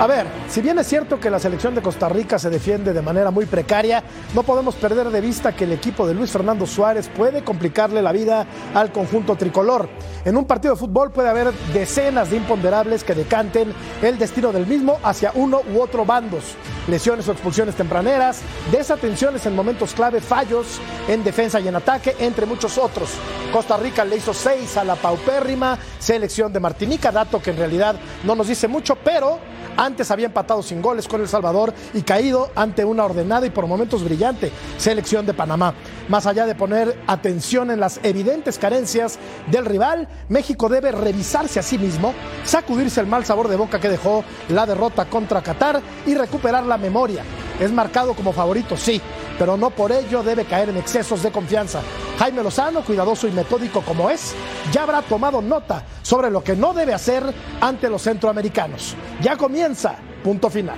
A 0.00 0.08
ver, 0.08 0.26
si 0.48 0.60
bien 0.60 0.76
es 0.80 0.88
cierto 0.88 1.20
que 1.20 1.30
la 1.30 1.38
selección 1.38 1.72
de 1.72 1.80
Costa 1.80 2.08
Rica 2.08 2.36
se 2.36 2.50
defiende 2.50 2.92
de 2.92 3.00
manera 3.00 3.30
muy 3.30 3.46
precaria, 3.46 4.02
no 4.34 4.42
podemos 4.42 4.74
perder 4.74 5.08
de 5.08 5.20
vista 5.20 5.54
que 5.54 5.64
el 5.64 5.72
equipo 5.72 6.04
de 6.04 6.14
Luis 6.14 6.32
Fernando 6.32 6.66
Suárez 6.66 7.08
puede 7.08 7.44
complicarle 7.44 8.02
la 8.02 8.10
vida 8.10 8.44
al 8.74 8.90
conjunto 8.90 9.36
tricolor. 9.36 9.88
En 10.24 10.36
un 10.36 10.46
partido 10.46 10.74
de 10.74 10.80
fútbol 10.80 11.12
puede 11.12 11.28
haber 11.28 11.52
decenas 11.72 12.30
de 12.30 12.38
imponderables 12.38 13.04
que 13.04 13.14
decanten 13.14 13.72
el 14.02 14.18
destino 14.18 14.50
del 14.50 14.66
mismo 14.66 14.98
hacia 15.04 15.30
uno 15.36 15.60
u 15.72 15.80
otro 15.80 16.04
bandos. 16.04 16.56
Lesiones 16.88 17.28
o 17.28 17.32
expulsiones 17.32 17.76
tempraneras, 17.76 18.40
desatenciones 18.72 19.46
en 19.46 19.54
momentos 19.54 19.94
clave, 19.94 20.20
fallos 20.20 20.80
en 21.06 21.22
defensa 21.22 21.60
y 21.60 21.68
en 21.68 21.76
ataque, 21.76 22.16
entre 22.18 22.46
muchos 22.46 22.78
otros. 22.78 23.10
Costa 23.52 23.76
Rica 23.76 24.04
le 24.04 24.16
hizo 24.16 24.34
seis 24.34 24.76
a 24.76 24.82
la 24.82 24.96
paupérrima 24.96 25.78
selección 26.00 26.52
de 26.52 26.58
Martinica, 26.58 27.12
dato 27.12 27.40
que 27.40 27.50
en 27.50 27.58
realidad 27.58 27.94
no 28.24 28.34
nos 28.34 28.48
dice 28.48 28.66
mucho, 28.66 28.96
pero 28.96 29.38
antes 29.76 30.10
había 30.10 30.26
empatado 30.26 30.62
sin 30.62 30.82
goles 30.82 31.08
con 31.08 31.20
El 31.20 31.28
Salvador 31.28 31.72
y 31.92 32.02
caído 32.02 32.50
ante 32.54 32.84
una 32.84 33.04
ordenada 33.04 33.46
y 33.46 33.50
por 33.50 33.66
momentos 33.66 34.04
brillante 34.04 34.52
selección 34.78 35.26
de 35.26 35.34
Panamá. 35.34 35.74
Más 36.08 36.26
allá 36.26 36.46
de 36.46 36.54
poner 36.54 36.98
atención 37.06 37.70
en 37.70 37.80
las 37.80 38.00
evidentes 38.02 38.58
carencias 38.58 39.18
del 39.50 39.64
rival, 39.64 40.08
México 40.28 40.68
debe 40.68 40.92
revisarse 40.92 41.58
a 41.58 41.62
sí 41.62 41.78
mismo, 41.78 42.14
sacudirse 42.44 43.00
el 43.00 43.06
mal 43.06 43.24
sabor 43.24 43.48
de 43.48 43.56
boca 43.56 43.80
que 43.80 43.88
dejó 43.88 44.24
la 44.48 44.66
derrota 44.66 45.06
contra 45.06 45.42
Qatar 45.42 45.80
y 46.06 46.14
recuperar 46.14 46.64
la 46.64 46.78
memoria. 46.78 47.24
Es 47.60 47.70
marcado 47.72 48.14
como 48.14 48.32
favorito, 48.32 48.76
sí, 48.76 49.00
pero 49.38 49.56
no 49.56 49.70
por 49.70 49.92
ello 49.92 50.22
debe 50.22 50.44
caer 50.44 50.70
en 50.70 50.76
excesos 50.76 51.22
de 51.22 51.30
confianza. 51.30 51.80
Jaime 52.18 52.42
Lozano, 52.42 52.82
cuidadoso 52.82 53.28
y 53.28 53.30
metódico 53.30 53.80
como 53.82 54.10
es, 54.10 54.34
ya 54.72 54.82
habrá 54.82 55.02
tomado 55.02 55.40
nota 55.40 55.84
sobre 56.02 56.30
lo 56.30 56.42
que 56.42 56.56
no 56.56 56.72
debe 56.72 56.94
hacer 56.94 57.22
ante 57.60 57.88
los 57.88 58.02
centroamericanos. 58.02 58.96
Ya 59.20 59.36
comienza, 59.36 59.96
punto 60.22 60.50
final. 60.50 60.76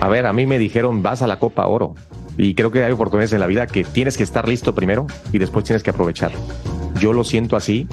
A 0.00 0.08
ver, 0.08 0.26
a 0.26 0.32
mí 0.32 0.46
me 0.46 0.58
dijeron, 0.58 1.02
vas 1.02 1.22
a 1.22 1.26
la 1.26 1.38
Copa 1.38 1.66
Oro. 1.66 1.94
Y 2.36 2.54
creo 2.54 2.70
que 2.70 2.82
hay 2.82 2.92
oportunidades 2.92 3.32
en 3.34 3.40
la 3.40 3.46
vida 3.46 3.66
que 3.66 3.84
tienes 3.84 4.16
que 4.16 4.22
estar 4.22 4.48
listo 4.48 4.74
primero 4.74 5.06
y 5.30 5.38
después 5.38 5.64
tienes 5.64 5.82
que 5.82 5.90
aprovechar. 5.90 6.32
Yo 6.98 7.12
lo 7.12 7.22
siento 7.22 7.56
así. 7.56 7.86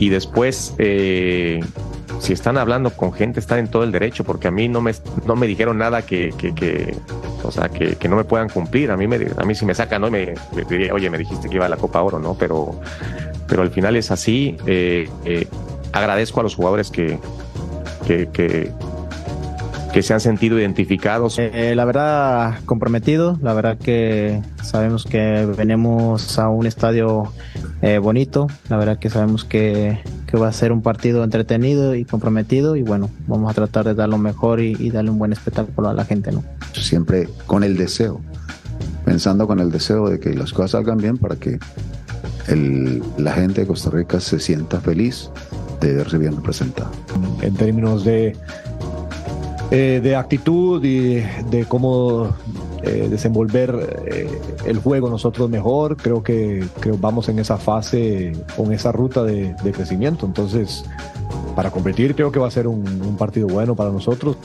Y 0.00 0.08
después, 0.08 0.74
eh, 0.78 1.60
si 2.20 2.34
están 2.34 2.58
hablando 2.58 2.90
con 2.90 3.12
gente, 3.12 3.40
están 3.40 3.58
en 3.58 3.68
todo 3.68 3.82
el 3.82 3.92
derecho, 3.92 4.24
porque 4.24 4.48
a 4.48 4.50
mí 4.50 4.68
no 4.68 4.80
me, 4.80 4.92
no 5.26 5.36
me 5.36 5.46
dijeron 5.46 5.78
nada 5.78 6.02
que, 6.02 6.32
que, 6.36 6.54
que 6.54 6.94
o 7.42 7.50
sea, 7.50 7.68
que, 7.68 7.96
que, 7.96 8.08
no 8.08 8.16
me 8.16 8.24
puedan 8.24 8.48
cumplir. 8.48 8.90
A 8.90 8.96
mí, 8.96 9.06
me, 9.06 9.16
a 9.36 9.44
mí 9.44 9.54
si 9.54 9.64
me 9.64 9.74
sacan, 9.74 10.02
¿no? 10.02 10.10
me, 10.10 10.34
me 10.68 10.92
oye, 10.92 11.08
me 11.08 11.18
dijiste 11.18 11.48
que 11.48 11.56
iba 11.56 11.66
a 11.66 11.68
la 11.68 11.76
Copa 11.76 12.02
Oro, 12.02 12.18
¿no? 12.18 12.34
Pero, 12.34 12.78
pero 13.48 13.62
al 13.62 13.70
final 13.70 13.96
es 13.96 14.10
así. 14.10 14.56
Eh, 14.66 15.08
eh, 15.24 15.48
agradezco 15.92 16.40
a 16.40 16.42
los 16.42 16.54
jugadores 16.54 16.90
que, 16.90 17.18
que, 18.06 18.28
que, 18.28 18.70
que 19.92 20.02
se 20.02 20.14
han 20.14 20.20
sentido 20.20 20.58
identificados. 20.58 21.38
Eh, 21.38 21.74
la 21.74 21.84
verdad, 21.84 22.58
comprometido. 22.66 23.38
La 23.42 23.54
verdad 23.54 23.78
que 23.78 24.42
sabemos 24.62 25.04
que 25.04 25.46
venimos 25.56 26.38
a 26.38 26.48
un 26.48 26.66
estadio 26.66 27.32
eh, 27.82 27.98
bonito. 27.98 28.46
La 28.68 28.76
verdad 28.76 28.98
que 28.98 29.10
sabemos 29.10 29.44
que, 29.44 29.98
que, 30.30 30.36
va 30.36 30.48
a 30.48 30.52
ser 30.52 30.72
un 30.72 30.82
partido 30.82 31.24
entretenido 31.24 31.94
y 31.94 32.04
comprometido. 32.04 32.76
Y 32.76 32.82
bueno, 32.82 33.10
vamos 33.26 33.50
a 33.50 33.54
tratar 33.54 33.86
de 33.86 33.94
dar 33.94 34.08
lo 34.08 34.18
mejor 34.18 34.60
y, 34.60 34.76
y 34.78 34.90
darle 34.90 35.10
un 35.10 35.18
buen 35.18 35.32
espectáculo 35.32 35.88
a 35.88 35.94
la 35.94 36.04
gente, 36.04 36.32
¿no? 36.32 36.44
Siempre 36.72 37.28
con 37.46 37.64
el 37.64 37.76
deseo, 37.76 38.20
pensando 39.04 39.46
con 39.46 39.60
el 39.60 39.70
deseo 39.70 40.08
de 40.08 40.20
que 40.20 40.34
las 40.34 40.52
cosas 40.52 40.72
salgan 40.72 40.98
bien 40.98 41.18
para 41.18 41.36
que 41.36 41.58
el, 42.48 43.02
la 43.18 43.32
gente 43.32 43.62
de 43.62 43.66
Costa 43.66 43.90
Rica 43.90 44.20
se 44.20 44.38
sienta 44.40 44.80
feliz 44.80 45.30
de 45.80 45.94
verse 45.94 46.18
bien 46.18 46.36
representada. 46.36 46.90
En 47.42 47.54
términos 47.54 48.04
de 48.04 48.36
eh, 49.72 50.00
de 50.02 50.16
actitud 50.16 50.84
y 50.84 51.22
de 51.48 51.64
cómo 51.68 52.34
eh, 52.82 53.08
desenvolver 53.10 53.74
eh, 54.06 54.28
el 54.66 54.78
juego 54.78 55.10
nosotros 55.10 55.50
mejor. 55.50 55.96
Creo 55.96 56.22
que, 56.22 56.66
vamos 56.98 57.28
en 57.28 57.38
esa 57.38 57.56
fase, 57.56 58.32
con 58.56 58.72
esa 58.72 58.92
ruta 58.92 59.22
de, 59.22 59.54
crecimiento. 59.72 60.26
Entonces, 60.26 60.84
para 61.54 61.70
competir 61.70 62.14
creo 62.14 62.32
que 62.32 62.38
va 62.38 62.48
a 62.48 62.50
ser 62.50 62.66
un 62.66 63.16
partido 63.18 63.48
bueno 63.48 63.74
para 63.74 63.90
nosotros. 63.90 64.36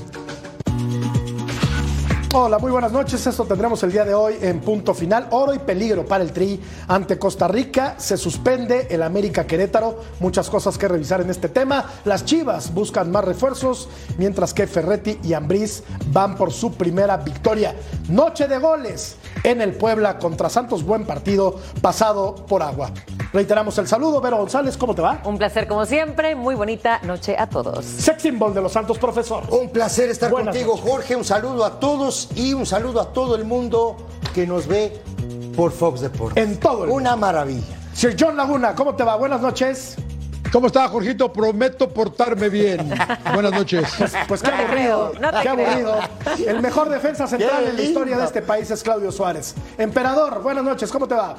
Hola, 2.37 2.59
muy 2.59 2.69
buenas 2.69 2.91
noches. 2.91 3.25
Esto 3.25 3.45
tendremos 3.45 3.81
el 3.83 3.93
día 3.93 4.03
de 4.03 4.13
hoy 4.13 4.35
en 4.41 4.59
punto 4.59 4.93
final. 4.93 5.29
Oro 5.31 5.53
y 5.53 5.59
peligro 5.59 6.05
para 6.05 6.21
el 6.21 6.33
Tri 6.33 6.59
ante 6.85 7.17
Costa 7.17 7.47
Rica. 7.47 7.95
Se 7.97 8.17
suspende 8.17 8.87
el 8.89 9.03
América 9.03 9.47
Querétaro. 9.47 10.01
Muchas 10.19 10.49
cosas 10.49 10.77
que 10.77 10.89
revisar 10.89 11.21
en 11.21 11.29
este 11.29 11.47
tema. 11.47 11.85
Las 12.03 12.25
Chivas 12.25 12.73
buscan 12.73 13.09
más 13.09 13.23
refuerzos, 13.23 13.87
mientras 14.17 14.53
que 14.53 14.67
Ferretti 14.67 15.17
y 15.23 15.31
Ambriz 15.31 15.83
van 16.07 16.35
por 16.35 16.51
su 16.51 16.73
primera 16.73 17.15
victoria. 17.15 17.73
Noche 18.09 18.49
de 18.49 18.57
goles 18.57 19.15
en 19.43 19.61
el 19.61 19.71
Puebla 19.71 20.19
contra 20.19 20.49
Santos. 20.49 20.83
Buen 20.83 21.05
partido 21.05 21.55
pasado 21.81 22.35
por 22.35 22.61
agua. 22.61 22.91
Reiteramos 23.35 23.77
el 23.79 23.85
saludo. 23.85 24.21
Vero 24.21 24.37
González, 24.37 24.77
¿cómo 24.77 24.95
te 24.95 25.01
va? 25.01 25.19
Un 25.25 25.37
placer 25.37 25.67
como 25.67 25.85
siempre. 25.85 26.35
Muy 26.35 26.55
bonita 26.55 27.01
noche 27.03 27.35
a 27.37 27.47
todos. 27.49 27.83
Sex 27.83 28.21
symbol 28.21 28.53
de 28.53 28.61
los 28.61 28.71
Santos, 28.71 28.97
profesor. 28.97 29.43
Un 29.49 29.69
placer 29.71 30.09
estar 30.09 30.31
Buenas 30.31 30.55
contigo, 30.55 30.77
noches. 30.77 30.89
Jorge. 30.89 31.15
Un 31.17 31.25
saludo 31.25 31.65
a 31.65 31.77
todos 31.77 32.29
y 32.35 32.53
un 32.53 32.65
saludo 32.65 33.01
a 33.01 33.11
todo 33.11 33.35
el 33.35 33.43
mundo 33.43 33.97
que 34.33 34.47
nos 34.47 34.67
ve 34.67 35.01
por 35.53 35.73
Fox 35.73 35.99
Deportes. 35.99 36.41
En 36.41 36.57
todo 36.61 36.85
el 36.85 36.91
Una 36.91 37.11
mundo. 37.11 37.27
maravilla. 37.27 37.75
Sir 37.93 38.15
John 38.17 38.37
Laguna, 38.37 38.73
¿cómo 38.73 38.95
te 38.95 39.03
va? 39.03 39.17
Buenas 39.17 39.41
noches. 39.41 39.97
¿Cómo 40.49 40.67
está, 40.67 40.87
Jorgito? 40.87 41.33
Prometo 41.33 41.89
portarme 41.89 42.47
bien. 42.47 42.89
Buenas 43.33 43.51
noches. 43.51 43.83
Pues 44.29 44.41
qué 44.41 44.51
No 44.51 44.55
te 44.57 44.63
aburrido, 44.63 45.11
no 45.19 45.31
qué 45.31 45.49
creo. 45.49 45.51
aburrido. 45.51 45.99
El 46.47 46.61
mejor 46.61 46.87
defensa 46.87 47.27
central 47.27 47.63
Qué 47.65 47.69
en 47.71 47.75
la 47.75 47.81
historia 47.81 48.17
de 48.17 48.23
este 48.23 48.41
país 48.41 48.71
es 48.71 48.81
Claudio 48.81 49.11
Suárez. 49.11 49.53
Emperador, 49.77 50.41
buenas 50.41 50.63
noches, 50.63 50.89
¿cómo 50.89 51.05
te 51.09 51.15
va? 51.15 51.35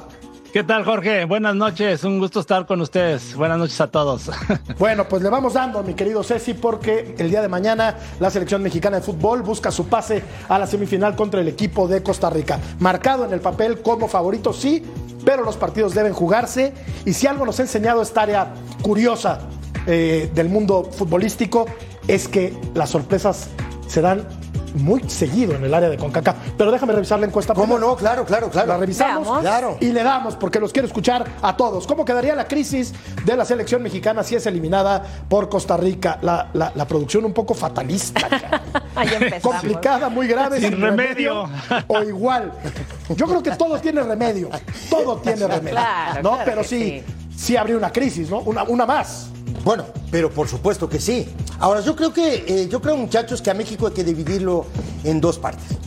¿Qué 0.57 0.63
tal, 0.63 0.85
Jorge? 0.85 1.25
Buenas 1.25 1.53
noches, 1.53 2.03
un 2.03 2.17
gusto 2.17 2.39
estar 2.39 2.65
con 2.65 2.81
ustedes. 2.81 3.35
Buenas 3.35 3.59
noches 3.59 3.79
a 3.79 3.91
todos. 3.91 4.31
Bueno, 4.79 5.07
pues 5.07 5.21
le 5.21 5.29
vamos 5.29 5.53
dando, 5.53 5.83
mi 5.83 5.93
querido 5.93 6.23
Ceci, 6.23 6.55
porque 6.55 7.13
el 7.19 7.29
día 7.29 7.43
de 7.43 7.47
mañana 7.47 7.95
la 8.19 8.31
selección 8.31 8.63
mexicana 8.63 8.97
de 8.97 9.03
fútbol 9.03 9.43
busca 9.43 9.69
su 9.69 9.87
pase 9.87 10.23
a 10.49 10.57
la 10.57 10.65
semifinal 10.65 11.15
contra 11.15 11.41
el 11.41 11.47
equipo 11.47 11.87
de 11.87 12.01
Costa 12.01 12.31
Rica. 12.31 12.59
Marcado 12.79 13.23
en 13.25 13.33
el 13.33 13.39
papel 13.39 13.83
como 13.83 14.07
favorito, 14.07 14.51
sí, 14.51 14.83
pero 15.23 15.43
los 15.43 15.57
partidos 15.57 15.93
deben 15.93 16.13
jugarse. 16.13 16.73
Y 17.05 17.13
si 17.13 17.27
algo 17.27 17.45
nos 17.45 17.59
ha 17.59 17.61
enseñado 17.61 18.01
esta 18.01 18.23
área 18.23 18.47
curiosa 18.81 19.41
eh, 19.85 20.31
del 20.33 20.49
mundo 20.49 20.89
futbolístico, 20.91 21.67
es 22.07 22.27
que 22.27 22.51
las 22.73 22.89
sorpresas 22.89 23.49
se 23.87 24.01
dan 24.01 24.27
muy 24.77 25.01
seguido 25.09 25.55
en 25.55 25.63
el 25.63 25.73
área 25.73 25.89
de 25.89 25.97
CONCACAF. 25.97 26.35
Pero 26.57 26.71
déjame 26.71 26.93
revisar 26.93 27.19
la 27.19 27.25
encuesta. 27.27 27.53
¿Cómo 27.53 27.75
primero. 27.75 27.87
no? 27.91 27.95
Claro, 27.95 28.25
claro, 28.25 28.49
claro. 28.49 28.67
La 28.67 28.77
revisamos 28.77 29.23
Veamos. 29.25 29.41
Claro. 29.41 29.77
y 29.79 29.91
le 29.91 30.03
damos 30.03 30.35
porque 30.35 30.59
los 30.59 30.71
quiero 30.73 30.87
escuchar 30.87 31.25
a 31.41 31.55
todos. 31.57 31.85
¿Cómo 31.87 32.05
quedaría 32.05 32.35
la 32.35 32.47
crisis 32.47 32.93
de 33.25 33.35
la 33.35 33.45
selección 33.45 33.81
mexicana 33.83 34.23
si 34.23 34.35
es 34.35 34.45
eliminada 34.45 35.03
por 35.29 35.49
Costa 35.49 35.77
Rica? 35.77 36.19
La, 36.21 36.49
la- 36.53 36.71
la 36.75 36.85
producción 36.87 37.25
un 37.25 37.33
poco 37.33 37.53
fatalista. 37.53 38.27
caray. 38.29 38.49
Ahí 38.95 39.09
empezamos. 39.13 39.41
Complicada, 39.59 40.09
muy 40.09 40.27
grave, 40.27 40.59
Sin 40.59 40.79
remedio. 40.81 41.49
o 41.87 42.03
igual. 42.03 42.51
Yo 43.15 43.25
creo 43.25 43.43
que 43.43 43.51
todo 43.51 43.79
tiene 43.79 44.01
remedio. 44.03 44.49
Todo 44.89 45.17
tiene 45.17 45.47
remedio. 45.47 45.71
Claro, 45.71 46.21
¿no? 46.23 46.29
claro 46.31 46.43
Pero 46.45 46.63
sí. 46.63 47.03
Sí 47.37 47.55
habría 47.55 47.77
una 47.77 47.91
crisis, 47.91 48.29
¿no? 48.29 48.39
Una, 48.39 48.63
una 48.63 48.85
más. 48.85 49.27
Bueno, 49.63 49.85
pero 50.11 50.29
por 50.29 50.47
supuesto 50.47 50.89
que 50.89 50.99
sí. 50.99 51.27
Ahora, 51.59 51.81
yo 51.81 51.95
creo 51.95 52.11
que, 52.11 52.43
eh, 52.47 52.67
yo 52.67 52.81
creo, 52.81 52.97
muchachos, 52.97 53.41
que 53.41 53.49
a 53.49 53.53
México 53.53 53.87
hay 53.87 53.93
que 53.93 54.03
dividirlo 54.03 54.65
en 55.03 55.21
dos 55.21 55.37
partes. 55.37 55.77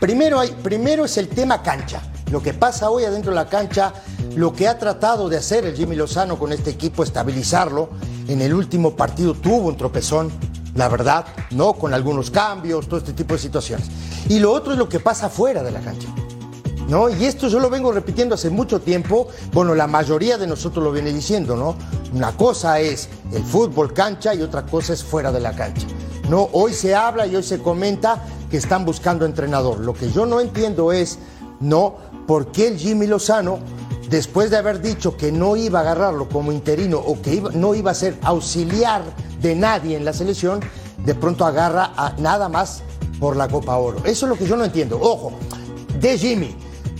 Primero, 0.00 0.38
hay, 0.38 0.50
primero 0.62 1.04
es 1.04 1.16
el 1.16 1.28
tema 1.28 1.62
cancha. 1.62 2.02
lo 2.30 2.42
que 2.42 2.52
pasa 2.52 2.90
hoy 2.90 3.04
adentro 3.04 3.30
de 3.30 3.36
la 3.36 3.48
cancha, 3.48 3.92
lo 4.34 4.52
que 4.52 4.66
ha 4.66 4.78
tratado 4.78 5.28
de 5.28 5.36
hacer 5.36 5.64
el 5.64 5.76
Jimmy 5.76 5.94
Lozano 5.94 6.38
con 6.38 6.52
este 6.52 6.70
equipo, 6.70 7.04
estabilizarlo. 7.04 7.90
En 8.26 8.42
el 8.42 8.52
último 8.52 8.96
partido 8.96 9.34
tuvo 9.34 9.68
un 9.68 9.76
tropezón, 9.76 10.32
la 10.74 10.88
verdad, 10.88 11.24
¿no? 11.52 11.74
Con 11.74 11.94
algunos 11.94 12.32
cambios, 12.32 12.88
todo 12.88 12.98
este 12.98 13.12
tipo 13.12 13.34
de 13.34 13.40
situaciones. 13.40 13.86
Y 14.28 14.40
lo 14.40 14.52
otro 14.52 14.72
es 14.72 14.78
lo 14.78 14.88
que 14.88 14.98
pasa 14.98 15.28
fuera 15.28 15.62
de 15.62 15.70
la 15.70 15.80
cancha. 15.80 16.08
¿No? 16.88 17.08
Y 17.10 17.24
esto 17.24 17.48
yo 17.48 17.58
lo 17.58 17.68
vengo 17.68 17.90
repitiendo 17.90 18.36
hace 18.36 18.48
mucho 18.48 18.80
tiempo, 18.80 19.26
bueno, 19.52 19.74
la 19.74 19.88
mayoría 19.88 20.38
de 20.38 20.46
nosotros 20.46 20.84
lo 20.84 20.92
viene 20.92 21.12
diciendo, 21.12 21.56
¿no? 21.56 21.76
Una 22.12 22.36
cosa 22.36 22.78
es 22.78 23.08
el 23.32 23.42
fútbol 23.42 23.92
cancha 23.92 24.34
y 24.34 24.42
otra 24.42 24.64
cosa 24.64 24.92
es 24.92 25.02
fuera 25.02 25.32
de 25.32 25.40
la 25.40 25.52
cancha. 25.52 25.86
No, 26.28 26.48
hoy 26.52 26.72
se 26.72 26.94
habla 26.94 27.26
y 27.26 27.34
hoy 27.34 27.42
se 27.42 27.58
comenta 27.58 28.24
que 28.50 28.56
están 28.56 28.84
buscando 28.84 29.24
entrenador. 29.24 29.80
Lo 29.80 29.94
que 29.94 30.10
yo 30.10 30.26
no 30.26 30.40
entiendo 30.40 30.92
es, 30.92 31.18
no, 31.60 31.96
¿por 32.26 32.52
qué 32.52 32.68
el 32.68 32.78
Jimmy 32.78 33.06
Lozano, 33.06 33.58
después 34.08 34.50
de 34.50 34.56
haber 34.56 34.80
dicho 34.80 35.16
que 35.16 35.32
no 35.32 35.56
iba 35.56 35.80
a 35.80 35.82
agarrarlo 35.82 36.28
como 36.28 36.52
interino 36.52 36.98
o 36.98 37.20
que 37.20 37.42
no 37.54 37.74
iba 37.74 37.90
a 37.90 37.94
ser 37.94 38.16
auxiliar 38.22 39.02
de 39.40 39.54
nadie 39.54 39.96
en 39.96 40.04
la 40.04 40.12
selección, 40.12 40.60
de 41.04 41.14
pronto 41.14 41.44
agarra 41.44 41.92
a 41.96 42.14
nada 42.18 42.48
más 42.48 42.82
por 43.20 43.36
la 43.36 43.48
Copa 43.48 43.76
Oro? 43.76 43.98
Eso 44.04 44.26
es 44.26 44.30
lo 44.30 44.36
que 44.36 44.46
yo 44.46 44.56
no 44.56 44.64
entiendo. 44.64 44.98
Ojo, 45.00 45.32
de 46.00 46.18
Jimmy, 46.18 46.56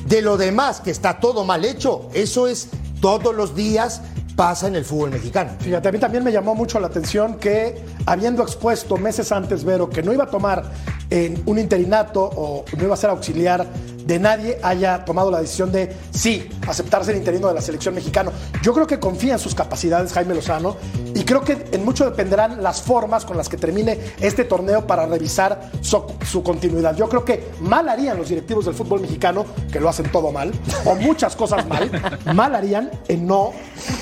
de 0.09 0.23
lo 0.23 0.37
demás 0.37 0.81
que 0.81 0.91
está 0.91 1.21
todo 1.21 1.45
mal 1.45 1.65
hecho, 1.65 2.09
eso 2.15 2.47
es 2.47 2.69
todos 3.01 3.35
los 3.35 3.55
días 3.55 4.03
pasa 4.37 4.69
en 4.69 4.77
el 4.77 4.85
fútbol 4.85 5.11
mexicano. 5.11 5.53
Fíjate, 5.59 5.89
a 5.89 5.93
mí 5.93 5.99
también 5.99 6.23
me 6.23 6.31
llamó 6.31 6.55
mucho 6.55 6.79
la 6.79 6.89
atención 6.89 7.37
que, 7.37 7.83
habiendo 8.05 8.43
expuesto 8.43 8.99
meses 8.99 9.33
antes 9.33 9.65
Vero 9.65 9.89
que 9.89 10.03
no 10.03 10.13
iba 10.13 10.25
a 10.25 10.31
tomar 10.31 10.65
en 11.09 11.43
un 11.47 11.59
interinato 11.59 12.23
o 12.23 12.65
no 12.77 12.85
iba 12.85 12.95
a 12.95 12.97
ser 12.99 13.11
auxiliar 13.11 13.67
de 14.07 14.19
nadie, 14.21 14.59
haya 14.63 15.05
tomado 15.05 15.31
la 15.31 15.41
decisión 15.41 15.73
de 15.73 15.95
sí, 16.13 16.49
aceptar 16.67 17.05
ser 17.05 17.17
interino 17.17 17.49
de 17.49 17.55
la 17.55 17.61
selección 17.61 17.95
mexicana. 17.95 18.31
Yo 18.63 18.73
creo 18.73 18.87
que 18.87 19.01
confía 19.01 19.35
en 19.35 19.39
sus 19.39 19.55
capacidades 19.55 20.13
Jaime 20.13 20.35
Lozano 20.35 20.77
y 21.15 21.25
creo 21.25 21.43
que 21.43 21.67
en 21.73 21.85
mucho 21.85 22.05
dependerán 22.05 22.63
las 22.63 22.81
formas 22.83 23.25
con 23.25 23.37
las 23.37 23.49
que 23.49 23.57
termine 23.57 23.99
este 24.21 24.45
torneo 24.45 24.87
para 24.87 25.07
revisar 25.07 25.71
su, 25.81 26.05
su 26.25 26.43
continuidad. 26.43 26.97
Yo 26.97 27.09
creo 27.09 27.25
que 27.25 27.51
mal 27.61 27.89
harían 27.89 28.17
los 28.17 28.29
directivos 28.29 28.67
del 28.67 28.75
fútbol 28.75 29.01
mexicano, 29.01 29.45
que 29.73 29.81
lo 29.81 29.89
hacen 29.89 30.11
todo 30.13 30.31
mal, 30.31 30.53
o 30.85 30.95
muchas 30.95 31.35
cosas 31.35 31.67
mal, 31.67 31.91
mal 32.35 32.55
harían 32.55 32.91
en 33.09 33.27
no 33.27 33.53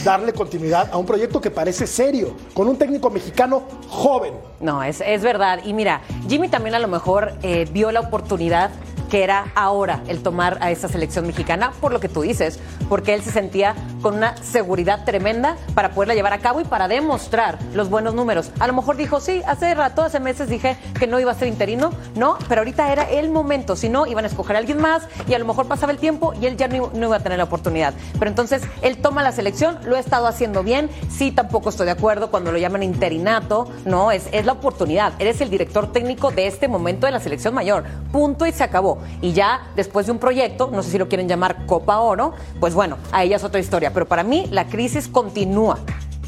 darle 0.05 0.35
continuidad 0.35 0.91
a 0.93 0.99
un 0.99 1.07
proyecto 1.07 1.41
que 1.41 1.51
parece 1.51 1.87
serio, 1.87 2.37
con 2.53 2.69
un 2.69 2.77
técnico 2.77 3.09
mexicano 3.09 3.63
joven. 3.89 4.35
No, 4.61 4.83
es, 4.83 5.03
es 5.05 5.23
verdad. 5.23 5.61
Y 5.65 5.73
mira, 5.73 6.03
Jimmy 6.29 6.49
también 6.49 6.75
a 6.75 6.79
lo 6.79 6.89
mejor 6.89 7.33
eh, 7.43 7.67
vio 7.73 7.91
la 7.91 8.01
oportunidad 8.01 8.71
que 9.11 9.23
era 9.23 9.53
ahora 9.55 10.03
el 10.09 10.23
tomar 10.23 10.59
a 10.61 10.71
esa 10.71 10.89
selección 10.89 11.27
mexicana, 11.27 11.73
por 11.81 11.93
lo 11.93 12.01
que 12.01 12.09
tú 12.09 12.23
dices, 12.23 12.59
porque 12.89 13.15
él 13.15 13.23
se 13.23 13.31
sentía 13.31 13.75
con 14.03 14.15
una 14.15 14.37
seguridad 14.39 15.05
tremenda 15.05 15.57
para 15.75 15.91
poderla 15.91 16.15
llevar 16.15 16.33
a 16.33 16.39
cabo 16.39 16.61
y 16.61 16.65
para 16.65 16.89
demostrar 16.89 17.59
los 17.75 17.89
buenos 17.91 18.15
números. 18.15 18.51
A 18.59 18.67
lo 18.67 18.73
mejor 18.73 18.97
dijo, 18.97 19.21
sí, 19.21 19.43
hace 19.47 19.75
rato, 19.75 20.03
hace 20.03 20.21
meses 20.21 20.49
dije 20.49 20.77
que 20.99 21.07
no 21.07 21.19
iba 21.21 21.33
a 21.33 21.35
ser 21.35 21.49
interino, 21.49 21.91
no, 22.15 22.39
pero 22.49 22.61
ahorita 22.61 22.93
era 22.93 23.05
el 23.11 23.31
momento, 23.31 23.77
si 23.77 23.89
no, 23.89 24.07
iban 24.07 24.25
a 24.25 24.29
escoger 24.29 24.57
a 24.57 24.59
alguien 24.59 24.81
más 24.81 25.03
y 25.27 25.35
a 25.35 25.39
lo 25.39 25.45
mejor 25.45 25.67
pasaba 25.67 25.93
el 25.93 25.99
tiempo 25.99 26.35
y 26.41 26.47
él 26.47 26.57
ya 26.57 26.69
no, 26.69 26.91
no 26.95 27.07
iba 27.07 27.17
a 27.17 27.21
tener 27.21 27.39
la 27.39 27.45
oportunidad. 27.45 27.95
Pero 28.19 28.29
entonces 28.29 28.63
él 28.83 28.99
toma 28.99 29.23
la 29.23 29.33
selección, 29.33 29.79
lo 29.85 29.97
ha 29.97 30.01
estado 30.01 30.27
haciendo 30.27 30.63
bien, 30.63 30.91
sí, 31.11 31.31
tampoco 31.31 31.71
estoy 31.71 31.87
de 31.87 31.93
acuerdo 31.93 32.31
cuando 32.31 32.53
lo 32.53 32.59
llaman 32.59 32.83
interinato, 32.83 33.69
no, 33.85 34.11
es, 34.11 34.29
es 34.33 34.45
la 34.45 34.53
oportunidad, 34.53 35.13
eres 35.19 35.41
el 35.41 35.51
director 35.51 35.93
técnico 35.93 36.31
de 36.31 36.47
este 36.47 36.69
momento 36.69 37.07
de 37.07 37.13
la 37.13 37.21
selección 37.21 37.55
mayor, 37.55 37.85
punto 38.13 38.47
y 38.47 38.53
se 38.53 38.65
acabó. 38.65 38.99
Y 39.21 39.33
ya 39.33 39.63
después 39.77 40.07
de 40.07 40.13
un 40.13 40.19
proyecto, 40.19 40.71
no 40.73 40.83
sé 40.83 40.91
si 40.91 40.99
lo 40.99 41.09
quieren 41.09 41.29
llamar 41.29 41.67
Copa 41.67 41.99
Oro, 41.99 42.33
pues 42.61 42.75
bueno, 42.75 42.97
a 43.13 43.25
ella 43.25 43.37
es 43.37 43.45
otra 43.45 43.61
historia, 43.61 43.93
pero 43.93 44.07
para 44.07 44.23
mí 44.23 44.47
la 44.51 44.67
crisis 44.67 45.09
continúa. 45.09 45.79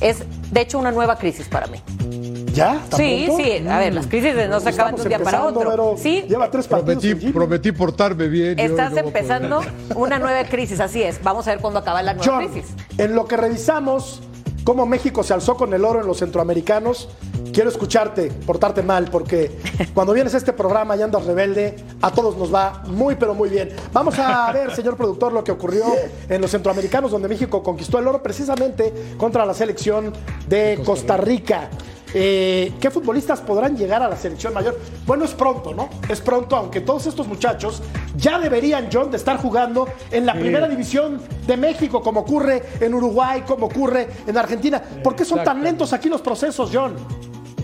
Es, 0.00 0.25
de 0.50 0.61
hecho, 0.61 0.78
una 0.78 0.93
nueva 0.93 1.17
crisis 1.17 1.49
para 1.49 1.67
mí. 1.69 1.81
¿Ya? 2.52 2.81
¿Tan 2.90 2.99
Sí, 3.00 3.25
pronto? 3.26 3.43
sí. 3.44 3.69
A 3.69 3.78
ver, 3.78 3.94
las 3.94 4.06
crisis 4.06 4.34
no 4.49 4.61
se 4.61 4.69
acaban 4.70 4.94
de 4.96 5.02
un 5.02 5.08
día 5.08 5.19
para 5.19 5.44
otro. 5.44 5.94
Sí, 5.99 6.25
Lleva 6.28 6.50
tres. 6.50 6.67
Prometí, 6.69 7.14
prometí 7.14 7.73
portarme 7.73 8.28
bien. 8.28 8.58
estás 8.58 8.96
empezando 8.96 9.62
una 9.94 10.19
nueva 10.19 10.44
crisis, 10.49 10.81
así 10.81 11.02
es. 11.02 11.23
Vamos 11.23 11.46
a 11.49 11.50
ver 11.52 11.61
cuándo 11.61 11.81
acaba 11.81 12.02
la 12.02 12.14
nueva 12.14 12.31
John, 12.31 12.46
crisis. 12.49 12.75
en 12.99 13.14
lo 13.14 13.26
que 13.26 13.37
revisamos 13.37 14.23
cómo 14.66 14.84
México 14.84 15.22
se 15.22 15.32
alzó 15.32 15.56
con 15.56 15.72
el 15.74 15.84
oro 15.84 16.00
en 16.00 16.08
los 16.08 16.18
centroamericanos, 16.18 17.08
quiero 17.54 17.70
escucharte, 17.70 18.32
portarte 18.44 18.82
mal, 18.82 19.04
porque 19.12 19.60
cuando 19.94 20.12
vienes 20.12 20.34
a 20.34 20.38
este 20.38 20.52
programa 20.52 20.96
y 20.96 21.02
andas 21.02 21.24
rebelde, 21.24 21.76
a 22.02 22.10
todos 22.10 22.36
nos 22.36 22.52
va 22.52 22.82
muy, 22.88 23.14
pero 23.14 23.32
muy 23.32 23.48
bien. 23.48 23.68
Vamos 23.92 24.18
a 24.18 24.50
ver, 24.52 24.74
señor 24.74 24.96
productor, 24.96 25.32
lo 25.32 25.44
que 25.44 25.52
ocurrió 25.52 25.84
en 26.28 26.40
los 26.40 26.50
centroamericanos, 26.50 27.12
donde 27.12 27.28
México 27.28 27.62
conquistó 27.62 28.00
el 28.00 28.08
oro 28.08 28.24
precisamente 28.24 28.92
contra 29.16 29.46
la 29.46 29.54
selección 29.54 30.12
de 30.48 30.82
Costa 30.84 31.16
Rica. 31.16 31.70
Eh, 32.12 32.72
¿Qué 32.80 32.90
futbolistas 32.90 33.40
podrán 33.42 33.76
llegar 33.76 34.02
a 34.02 34.08
la 34.08 34.16
selección 34.16 34.52
mayor? 34.52 34.80
Bueno, 35.06 35.24
es 35.24 35.34
pronto, 35.34 35.74
¿no? 35.74 35.90
Es 36.08 36.20
pronto, 36.20 36.56
aunque 36.56 36.80
todos 36.80 37.06
estos 37.06 37.28
muchachos 37.28 37.82
ya 38.16 38.38
deberían, 38.38 38.88
John, 38.92 39.10
de 39.10 39.16
estar 39.16 39.36
jugando 39.38 39.88
en 40.10 40.26
la 40.26 40.34
primera 40.34 40.68
división 40.68 41.20
de 41.46 41.56
México, 41.56 42.02
como 42.02 42.20
ocurre 42.20 42.62
en 42.80 42.94
Uruguay, 42.94 43.42
como 43.46 43.66
ocurre 43.66 44.08
en 44.26 44.36
Argentina. 44.36 44.80
¿Por 45.02 45.14
qué 45.16 45.24
son 45.24 45.42
tan 45.44 45.62
lentos 45.62 45.92
aquí 45.92 46.08
los 46.08 46.20
procesos, 46.20 46.70
John? 46.72 46.94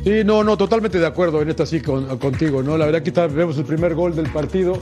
Sí, 0.05 0.23
no, 0.25 0.43
no, 0.43 0.57
totalmente 0.57 0.99
de 0.99 1.07
acuerdo 1.07 1.41
en 1.43 1.49
esta 1.51 1.65
sí 1.65 1.81
con- 1.81 2.19
contigo, 2.19 2.61
¿no? 2.63 2.77
La 2.77 2.87
verdad 2.87 3.03
que 3.03 3.11
está- 3.11 3.29
vemos 3.29 3.57
el 3.59 3.65
primer 3.65 3.95
gol 3.95 4.17
del 4.17 4.29
partido 4.31 4.77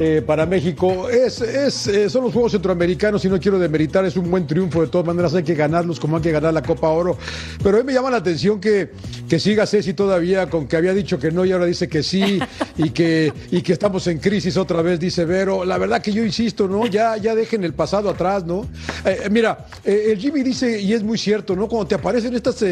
eh, 0.00 0.22
para 0.26 0.44
México. 0.44 1.08
Es, 1.08 1.40
es, 1.40 1.86
eh, 1.86 2.10
son 2.10 2.24
los 2.24 2.32
Juegos 2.32 2.50
Centroamericanos 2.50 3.24
y 3.24 3.28
no 3.28 3.38
quiero 3.38 3.60
demeritar, 3.60 4.04
es 4.04 4.16
un 4.16 4.28
buen 4.28 4.44
triunfo, 4.44 4.80
de 4.80 4.88
todas 4.88 5.06
maneras 5.06 5.34
hay 5.34 5.44
que 5.44 5.54
ganarlos 5.54 6.00
como 6.00 6.16
hay 6.16 6.22
que 6.22 6.32
ganar 6.32 6.52
la 6.52 6.62
Copa 6.62 6.88
Oro. 6.88 7.16
Pero 7.62 7.76
a 7.76 7.80
mí 7.80 7.86
me 7.86 7.92
llama 7.92 8.10
la 8.10 8.16
atención 8.16 8.60
que, 8.60 8.90
que 9.28 9.38
siga 9.38 9.66
Ceci 9.66 9.94
todavía 9.94 10.50
con 10.50 10.66
que 10.66 10.76
había 10.76 10.92
dicho 10.94 11.20
que 11.20 11.30
no 11.30 11.44
y 11.44 11.52
ahora 11.52 11.66
dice 11.66 11.88
que 11.88 12.02
sí 12.02 12.40
y 12.76 12.90
que, 12.90 13.32
y 13.52 13.62
que 13.62 13.72
estamos 13.72 14.08
en 14.08 14.18
crisis 14.18 14.56
otra 14.56 14.82
vez, 14.82 14.98
dice 14.98 15.24
Vero. 15.24 15.64
La 15.64 15.78
verdad 15.78 16.02
que 16.02 16.12
yo 16.12 16.24
insisto, 16.24 16.66
¿no? 16.66 16.86
Ya, 16.86 17.16
ya 17.16 17.36
dejen 17.36 17.62
el 17.62 17.74
pasado 17.74 18.10
atrás, 18.10 18.44
¿no? 18.44 18.66
Eh, 19.04 19.28
mira, 19.30 19.66
el 19.84 20.18
Jimmy 20.18 20.42
dice, 20.42 20.80
y 20.80 20.92
es 20.92 21.04
muy 21.04 21.18
cierto, 21.18 21.54
¿no? 21.54 21.68
Cuando 21.68 21.86
te 21.86 21.94
aparecen 21.94 22.34
estas, 22.34 22.64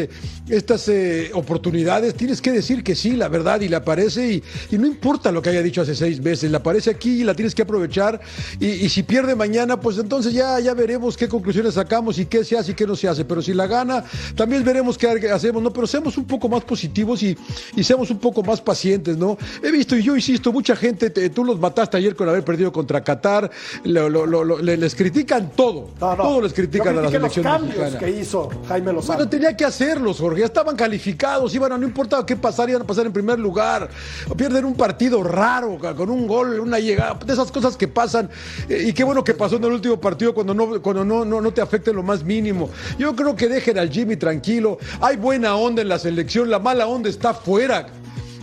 estas 0.49 0.91
oportunidades, 1.33 2.15
tienes 2.15 2.41
que 2.41 2.51
decir 2.51 2.83
que 2.83 2.95
sí, 2.95 3.15
la 3.15 3.29
verdad, 3.29 3.61
y 3.61 3.69
le 3.69 3.77
aparece, 3.77 4.33
y, 4.33 4.43
y 4.71 4.77
no 4.77 4.87
importa 4.87 5.31
lo 5.31 5.41
que 5.41 5.51
haya 5.51 5.61
dicho 5.61 5.81
hace 5.81 5.95
seis 5.95 6.21
meses, 6.21 6.51
le 6.51 6.57
aparece 6.57 6.89
aquí 6.89 7.12
y 7.21 7.23
la 7.23 7.33
tienes 7.33 7.53
que 7.55 7.61
aprovechar, 7.63 8.19
y, 8.59 8.67
y 8.67 8.89
si 8.89 9.03
pierde 9.03 9.35
mañana, 9.35 9.79
pues 9.79 9.97
entonces 9.97 10.33
ya, 10.33 10.59
ya 10.59 10.73
veremos 10.73 11.15
qué 11.17 11.27
conclusiones 11.27 11.73
sacamos 11.75 12.17
y 12.19 12.25
qué 12.25 12.43
se 12.43 12.57
hace 12.57 12.71
y 12.71 12.75
qué 12.75 12.85
no 12.87 12.95
se 12.95 13.07
hace, 13.07 13.25
pero 13.25 13.41
si 13.41 13.53
la 13.53 13.67
gana, 13.67 14.03
también 14.35 14.63
veremos 14.63 14.97
qué 14.97 15.07
hacemos, 15.31 15.61
¿no? 15.61 15.71
Pero 15.71 15.87
seamos 15.87 16.17
un 16.17 16.25
poco 16.25 16.49
más 16.49 16.63
positivos 16.63 17.21
y, 17.23 17.37
y 17.75 17.83
seamos 17.83 18.09
un 18.11 18.19
poco 18.19 18.43
más 18.43 18.61
pacientes, 18.61 19.17
¿no? 19.17 19.37
He 19.61 19.71
visto, 19.71 19.95
y 19.95 20.03
yo 20.03 20.15
insisto, 20.15 20.51
mucha 20.51 20.75
gente, 20.75 21.09
te- 21.09 21.29
tú 21.29 21.43
los 21.43 21.59
mataste 21.59 21.97
ayer 21.97 22.15
con 22.15 22.27
haber 22.29 22.43
perdido 22.43 22.71
contra 22.71 23.03
Qatar, 23.03 23.49
lo- 23.83 24.09
lo- 24.09 24.25
lo- 24.25 24.43
lo- 24.43 24.59
le- 24.59 24.77
les 24.77 24.95
critican 24.95 25.51
todo, 25.51 25.89
No, 25.99 26.15
no. 26.15 26.23
todo 26.23 26.41
les 26.41 26.53
critican 26.53 26.89
a 26.97 27.01
la 27.01 27.01
critiqué 27.07 27.19
los 27.19 27.33
selección 27.33 27.43
cambios 27.43 27.77
mexicana. 27.91 27.99
que 27.99 28.19
hizo 28.21 28.49
Jaime 28.67 28.93
Lozano. 28.93 29.17
Bueno, 29.17 29.29
tenía 29.29 29.55
que 29.57 29.65
hacerlos, 29.65 30.19
Jorge. 30.19 30.39
Ya 30.41 30.45
estaban 30.45 30.75
calificados, 30.75 31.53
iban 31.55 31.71
a, 31.71 31.77
no 31.77 31.85
importaba 31.85 32.25
qué 32.25 32.35
pasar, 32.35 32.69
iban 32.69 32.81
a 32.81 32.85
pasar 32.85 33.05
en 33.05 33.13
primer 33.13 33.39
lugar. 33.39 33.89
Pierden 34.37 34.65
un 34.65 34.75
partido 34.75 35.23
raro, 35.23 35.77
con 35.95 36.09
un 36.09 36.27
gol, 36.27 36.59
una 36.59 36.79
llegada, 36.79 37.02
de 37.25 37.33
esas 37.33 37.51
cosas 37.51 37.77
que 37.77 37.87
pasan. 37.87 38.29
Eh, 38.69 38.85
y 38.87 38.93
qué 38.93 39.03
bueno 39.03 39.23
que 39.23 39.33
pasó 39.33 39.57
en 39.57 39.63
el 39.63 39.71
último 39.71 39.99
partido 39.99 40.33
cuando 40.33 40.53
no, 40.53 40.81
cuando 40.81 41.05
no, 41.05 41.25
no, 41.25 41.41
no 41.41 41.53
te 41.53 41.61
afecte 41.61 41.93
lo 41.93 42.03
más 42.03 42.23
mínimo. 42.23 42.69
Yo 42.97 43.15
creo 43.15 43.35
que 43.35 43.47
dejen 43.47 43.77
al 43.77 43.89
Jimmy 43.89 44.15
tranquilo. 44.15 44.77
Hay 45.01 45.17
buena 45.17 45.55
onda 45.55 45.81
en 45.81 45.89
la 45.89 45.99
selección, 45.99 46.49
la 46.49 46.59
mala 46.59 46.87
onda 46.87 47.09
está 47.09 47.33
fuera. 47.33 47.87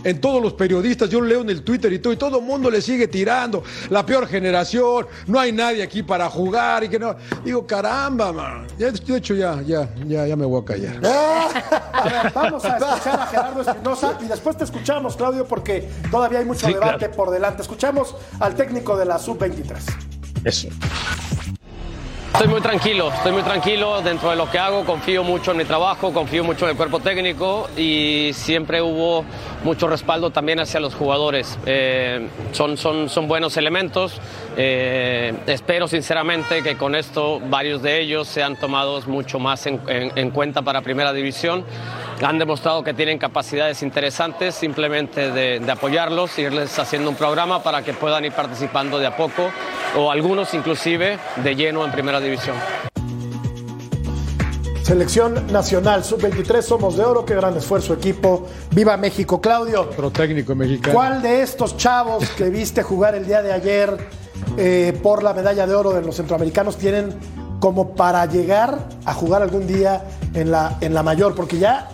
En 0.03 0.19
todos 0.19 0.41
los 0.41 0.53
periodistas, 0.53 1.09
yo 1.09 1.21
leo 1.21 1.41
en 1.41 1.49
el 1.49 1.63
Twitter 1.63 1.91
y 1.93 1.99
todo, 1.99 2.13
y 2.13 2.17
todo 2.17 2.39
el 2.39 2.45
mundo 2.45 2.69
le 2.71 2.81
sigue 2.81 3.07
tirando. 3.07 3.63
La 3.89 4.05
peor 4.05 4.27
generación, 4.27 5.07
no 5.27 5.39
hay 5.39 5.51
nadie 5.51 5.83
aquí 5.83 6.01
para 6.03 6.29
jugar 6.29 6.83
y 6.83 6.89
que 6.89 6.97
no. 6.99 7.15
Digo, 7.43 7.65
caramba, 7.67 8.31
man. 8.33 8.67
Ya, 8.77 8.91
de 8.91 9.17
hecho, 9.17 9.35
ya, 9.35 9.61
ya, 9.61 9.87
ya, 10.07 10.25
ya 10.27 10.35
me 10.35 10.45
voy 10.45 10.61
a 10.61 10.65
callar. 10.65 10.99
A 11.05 12.03
ver, 12.23 12.31
vamos 12.33 12.65
a 12.65 12.77
escuchar 12.77 13.19
a 13.19 13.27
Gerardo 13.27 13.61
Espinosa 13.61 14.17
y 14.21 14.25
después 14.25 14.57
te 14.57 14.63
escuchamos, 14.63 15.15
Claudio, 15.15 15.45
porque 15.45 15.87
todavía 16.09 16.39
hay 16.39 16.45
mucho 16.45 16.65
Sí, 16.65 16.73
debate 16.73 16.97
claro. 16.99 17.13
por 17.13 17.29
delante. 17.29 17.61
Escuchamos 17.61 18.15
al 18.39 18.55
técnico 18.55 18.97
de 18.97 19.05
la 19.05 19.19
Sub-23. 19.19 19.75
Eso. 20.43 20.69
Estoy 22.33 22.47
muy 22.47 22.61
tranquilo, 22.61 23.11
estoy 23.13 23.33
muy 23.33 23.43
tranquilo 23.43 24.01
dentro 24.01 24.31
de 24.31 24.35
lo 24.35 24.49
que 24.49 24.57
hago, 24.57 24.83
confío 24.83 25.23
mucho 25.23 25.51
en 25.51 25.57
mi 25.57 25.65
trabajo, 25.65 26.11
confío 26.11 26.43
mucho 26.43 26.65
en 26.65 26.71
el 26.71 26.77
cuerpo 26.77 26.99
técnico 26.99 27.69
y 27.77 28.31
siempre 28.33 28.81
hubo 28.81 29.23
mucho 29.63 29.87
respaldo 29.87 30.31
también 30.31 30.59
hacia 30.59 30.79
los 30.79 30.95
jugadores. 30.95 31.59
Eh, 31.67 32.27
son, 32.51 32.77
son, 32.77 33.09
son 33.09 33.27
buenos 33.27 33.57
elementos, 33.57 34.19
eh, 34.57 35.33
espero 35.45 35.87
sinceramente 35.87 36.63
que 36.63 36.77
con 36.77 36.95
esto 36.95 37.39
varios 37.47 37.83
de 37.83 37.99
ellos 37.99 38.27
sean 38.27 38.55
tomados 38.55 39.07
mucho 39.07 39.37
más 39.37 39.67
en, 39.67 39.79
en- 39.87 40.11
en 40.15 40.31
cuenta 40.31 40.63
para 40.63 40.81
Primera 40.81 41.13
División. 41.13 41.63
Han 42.25 42.39
demostrado 42.39 42.83
que 42.83 42.93
tienen 42.93 43.17
capacidades 43.17 43.81
interesantes, 43.83 44.55
simplemente 44.55 45.31
de, 45.31 45.59
de 45.59 45.71
apoyarlos, 45.71 46.37
irles 46.37 46.77
haciendo 46.77 47.09
un 47.09 47.15
programa 47.15 47.63
para 47.63 47.83
que 47.83 47.93
puedan 47.93 48.25
ir 48.25 48.31
participando 48.31 48.99
de 48.99 49.07
a 49.07 49.17
poco, 49.17 49.51
o 49.95 50.11
algunos 50.11 50.53
inclusive 50.53 51.17
de 51.37 51.55
lleno 51.55 51.85
en 51.85 51.91
primera 51.91 52.19
división. 52.19 52.55
Selección 54.91 55.47
Nacional, 55.53 56.03
Sub-23, 56.03 56.61
somos 56.63 56.97
de 56.97 57.05
oro, 57.05 57.23
qué 57.23 57.33
gran 57.33 57.55
esfuerzo 57.55 57.93
equipo. 57.93 58.47
Viva 58.71 58.97
México, 58.97 59.39
Claudio. 59.39 59.83
Otro 59.83 60.11
técnico 60.11 60.53
mexicano. 60.53 60.93
¿Cuál 60.93 61.21
de 61.21 61.43
estos 61.43 61.77
chavos 61.77 62.27
que 62.31 62.49
viste 62.49 62.83
jugar 62.83 63.15
el 63.15 63.25
día 63.25 63.41
de 63.41 63.53
ayer 63.53 63.95
eh, 64.57 64.99
por 65.01 65.23
la 65.23 65.33
medalla 65.33 65.65
de 65.65 65.75
oro 65.75 65.91
de 65.91 66.01
los 66.01 66.17
centroamericanos 66.17 66.75
tienen 66.75 67.13
como 67.61 67.95
para 67.95 68.25
llegar 68.25 68.79
a 69.05 69.13
jugar 69.13 69.43
algún 69.43 69.65
día 69.65 70.03
en 70.33 70.51
la, 70.51 70.77
en 70.81 70.93
la 70.93 71.03
mayor? 71.03 71.35
Porque 71.35 71.57
ya, 71.57 71.87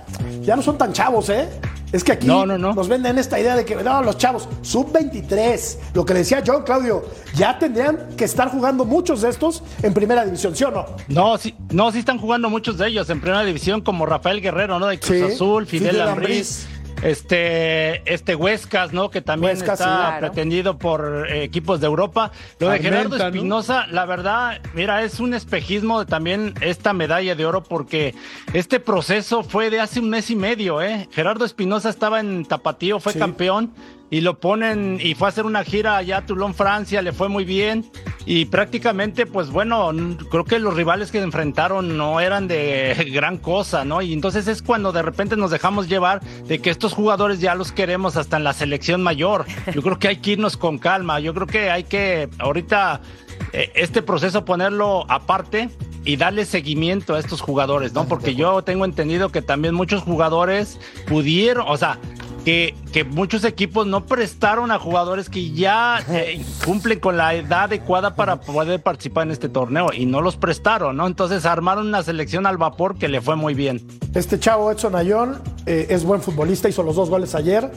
ya 0.43 0.55
no 0.55 0.61
son 0.61 0.77
tan 0.77 0.93
chavos, 0.93 1.29
¿eh? 1.29 1.47
Es 1.91 2.03
que 2.03 2.11
aquí 2.11 2.27
No, 2.27 2.45
no, 2.45 2.57
no. 2.57 2.73
nos 2.73 2.89
venden 2.89 3.17
esta 3.17 3.39
idea 3.39 3.55
de 3.55 3.63
que 3.63 3.75
no, 3.75 4.01
los 4.03 4.17
chavos, 4.17 4.49
sub-23, 4.61 5.77
lo 5.93 6.05
que 6.05 6.13
le 6.13 6.19
decía 6.19 6.43
John 6.45 6.63
Claudio, 6.63 7.05
ya 7.35 7.57
tendrían 7.57 8.09
que 8.17 8.25
estar 8.25 8.49
jugando 8.51 8.83
muchos 8.83 9.21
de 9.21 9.29
estos 9.29 9.63
en 9.81 9.93
primera 9.93 10.25
división, 10.25 10.53
¿sí 10.55 10.65
o 10.65 10.71
no? 10.71 10.85
No, 11.07 11.37
sí, 11.37 11.55
no, 11.71 11.91
sí 11.91 11.99
están 11.99 12.17
jugando 12.19 12.49
muchos 12.49 12.77
de 12.77 12.87
ellos 12.89 13.09
en 13.09 13.21
primera 13.21 13.43
división, 13.45 13.81
como 13.81 14.05
Rafael 14.05 14.41
Guerrero, 14.41 14.79
¿no? 14.79 14.87
De 14.87 14.99
Cruz 14.99 15.17
Sí, 15.17 15.23
Azul, 15.33 15.65
Fidel, 15.65 15.91
Fidel 15.91 16.01
Ambriz, 16.09 16.65
Ambriz. 16.65 16.67
Este, 17.01 18.11
este 18.11 18.35
Huescas, 18.35 18.93
¿no? 18.93 19.09
Que 19.09 19.21
también 19.21 19.53
Huescas, 19.53 19.79
está 19.79 19.85
claro. 19.85 20.19
pretendido 20.19 20.77
por 20.77 21.27
eh, 21.29 21.43
equipos 21.43 21.79
de 21.79 21.87
Europa. 21.87 22.31
Lo 22.59 22.69
de 22.69 22.75
Armenta, 22.75 22.97
Gerardo 22.97 23.17
¿no? 23.17 23.25
Espinosa, 23.25 23.87
la 23.87 24.05
verdad, 24.05 24.61
mira, 24.73 25.03
es 25.03 25.19
un 25.19 25.33
espejismo 25.33 25.99
de 25.99 26.05
también 26.05 26.53
esta 26.61 26.93
medalla 26.93 27.35
de 27.35 27.45
oro 27.45 27.63
porque 27.63 28.15
este 28.53 28.79
proceso 28.79 29.43
fue 29.43 29.69
de 29.69 29.79
hace 29.79 29.99
un 29.99 30.09
mes 30.09 30.29
y 30.29 30.35
medio, 30.35 30.81
¿eh? 30.81 31.07
Gerardo 31.11 31.45
Espinosa 31.45 31.89
estaba 31.89 32.19
en 32.19 32.45
Tapatío, 32.45 32.99
fue 32.99 33.13
Sí. 33.13 33.19
campeón 33.19 33.71
y 34.09 34.21
lo 34.21 34.39
ponen 34.39 34.99
y 35.01 35.15
fue 35.15 35.27
a 35.27 35.29
hacer 35.29 35.45
una 35.45 35.63
gira 35.63 35.97
allá 35.97 36.17
a 36.17 36.25
Toulon, 36.25 36.53
Francia, 36.53 37.01
le 37.01 37.11
fue 37.11 37.29
muy 37.29 37.45
bien 37.45 37.89
y 38.25 38.45
prácticamente, 38.45 39.25
pues 39.25 39.49
bueno, 39.49 39.89
creo 40.29 40.43
que 40.43 40.59
los 40.59 40.75
rivales 40.75 41.11
que 41.11 41.19
enfrentaron 41.19 41.97
no 41.97 42.19
eran 42.19 42.47
de 42.47 43.09
gran 43.13 43.37
cosa, 43.37 43.85
¿no? 43.85 44.01
Y 44.01 44.13
entonces 44.13 44.47
es 44.47 44.61
cuando 44.61 44.91
de 44.91 45.01
repente 45.01 45.37
nos 45.37 45.51
dejamos 45.51 45.87
llevar 45.87 46.21
de 46.21 46.59
que 46.59 46.69
estos 46.69 46.93
jugadores 46.93 47.39
ya 47.39 47.55
los 47.55 47.71
queremos 47.71 48.17
hasta 48.17 48.37
en 48.37 48.43
la 48.43 48.53
selección 48.53 49.01
mayor. 49.01 49.45
Yo 49.73 49.81
creo 49.81 49.99
que 49.99 50.09
hay 50.09 50.17
que 50.17 50.31
irnos 50.31 50.57
con 50.57 50.77
calma, 50.77 51.19
yo 51.19 51.33
creo 51.33 51.47
que 51.47 51.69
hay 51.69 51.83
que 51.85 52.29
ahorita 52.39 53.01
eh, 53.53 53.71
este 53.75 54.01
proceso 54.01 54.43
ponerlo 54.43 55.05
aparte 55.09 55.69
y 56.03 56.15
darle 56.15 56.45
seguimiento 56.45 57.15
a 57.15 57.19
estos 57.19 57.41
jugadores, 57.41 57.93
¿no? 57.93 58.07
Porque 58.07 58.33
yo 58.35 58.61
tengo 58.61 58.85
entendido 58.85 59.29
que 59.29 59.41
también 59.41 59.73
muchos 59.73 60.03
jugadores 60.03 60.79
pudieron, 61.07 61.65
o 61.67 61.75
sea, 61.75 61.99
que, 62.47 62.75
que 62.93 63.03
muchos 63.03 63.43
equipos 63.43 63.87
no 63.87 64.05
prestaron 64.05 64.71
a 64.71 64.79
jugadores 64.79 65.29
que 65.29 65.51
ya 65.51 65.99
eh, 66.09 66.45
cumplen 66.65 66.97
con 66.97 67.17
la 67.17 67.33
edad 67.33 67.63
adecuada 67.63 68.15
para 68.15 68.39
poder 68.39 68.81
participar 68.81 69.27
en 69.27 69.31
este 69.33 69.49
torneo 69.49 69.89
y 69.93 70.05
no 70.05 70.21
los 70.21 70.37
prestaron, 70.37 70.95
¿no? 70.95 71.07
Entonces 71.07 71.45
armaron 71.45 71.87
una 71.87 72.03
selección 72.03 72.45
al 72.45 72.55
vapor 72.55 72.97
que 72.97 73.09
le 73.09 73.19
fue 73.19 73.35
muy 73.35 73.53
bien. 73.53 73.85
Este 74.13 74.39
chavo 74.39 74.71
Edson 74.71 74.95
Ayón 74.95 75.41
eh, 75.65 75.87
es 75.89 76.05
buen 76.05 76.21
futbolista, 76.21 76.69
hizo 76.69 76.83
los 76.83 76.95
dos 76.95 77.09
goles 77.09 77.35
ayer. 77.35 77.69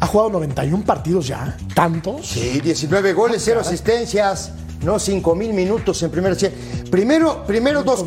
Ha 0.00 0.06
jugado 0.06 0.30
91 0.30 0.82
partidos 0.86 1.26
ya. 1.26 1.54
¿Tantos? 1.74 2.26
Sí, 2.26 2.62
19 2.62 3.12
goles, 3.12 3.42
0 3.44 3.60
asistencias, 3.60 4.54
no 4.82 4.98
5 4.98 5.34
mil 5.34 5.52
minutos 5.52 6.02
en 6.02 6.10
primera 6.10 6.34
serie. 6.34 6.56
Primero, 6.90 7.44
primero 7.46 7.82
dos 7.82 8.06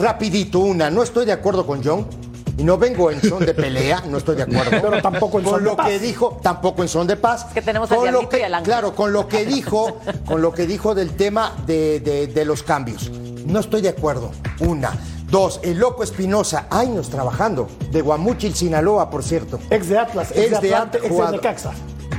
rapidito, 0.00 0.60
una, 0.60 0.88
no 0.88 1.02
estoy 1.02 1.26
de 1.26 1.32
acuerdo 1.32 1.66
con 1.66 1.82
John. 1.82 2.27
Y 2.58 2.64
no 2.64 2.76
vengo 2.76 3.10
en 3.10 3.22
son 3.22 3.46
de 3.46 3.54
pelea, 3.54 4.02
no 4.08 4.18
estoy 4.18 4.36
de 4.36 4.42
acuerdo. 4.42 4.70
Pero 4.82 5.00
tampoco 5.00 5.38
en 5.38 5.44
con 5.44 5.54
son 5.54 5.64
de 5.64 5.70
lo 5.70 5.76
paz. 5.76 5.88
que 5.88 5.98
dijo, 6.00 6.38
tampoco 6.42 6.82
en 6.82 6.88
son 6.88 7.06
de 7.06 7.16
paz. 7.16 7.46
que 7.54 7.62
tenemos 7.62 7.90
al 7.90 7.96
con 7.98 8.12
lo 8.12 8.28
que, 8.28 8.38
y 8.40 8.42
al. 8.42 8.62
Claro, 8.64 8.94
con 8.94 9.12
lo 9.12 9.28
que 9.28 9.46
dijo, 9.46 9.98
con 10.26 10.42
lo 10.42 10.52
que 10.52 10.66
dijo 10.66 10.94
del 10.94 11.16
tema 11.16 11.54
de, 11.66 12.00
de- 12.00 12.26
de 12.26 12.44
los 12.44 12.62
cambios. 12.62 13.10
No 13.46 13.60
estoy 13.60 13.80
de 13.80 13.88
acuerdo. 13.90 14.32
Una. 14.60 14.92
Dos, 15.30 15.60
el 15.62 15.78
loco 15.78 16.02
Espinosa, 16.02 16.66
años 16.70 17.10
trabajando, 17.10 17.68
de 17.92 18.00
Guamuchil, 18.00 18.54
Sinaloa, 18.54 19.08
por 19.10 19.22
cierto. 19.22 19.58
Ex 19.70 19.88
de 19.88 19.98
Atlas, 19.98 20.30
ex, 20.32 20.38
Ex 20.52 20.60
de 20.60 20.68
de 20.68 20.74
Atlante, 20.74 20.98
At- 20.98 21.04
ex 21.04 21.16
de. 21.16 21.32
Necaxa. 21.32 21.72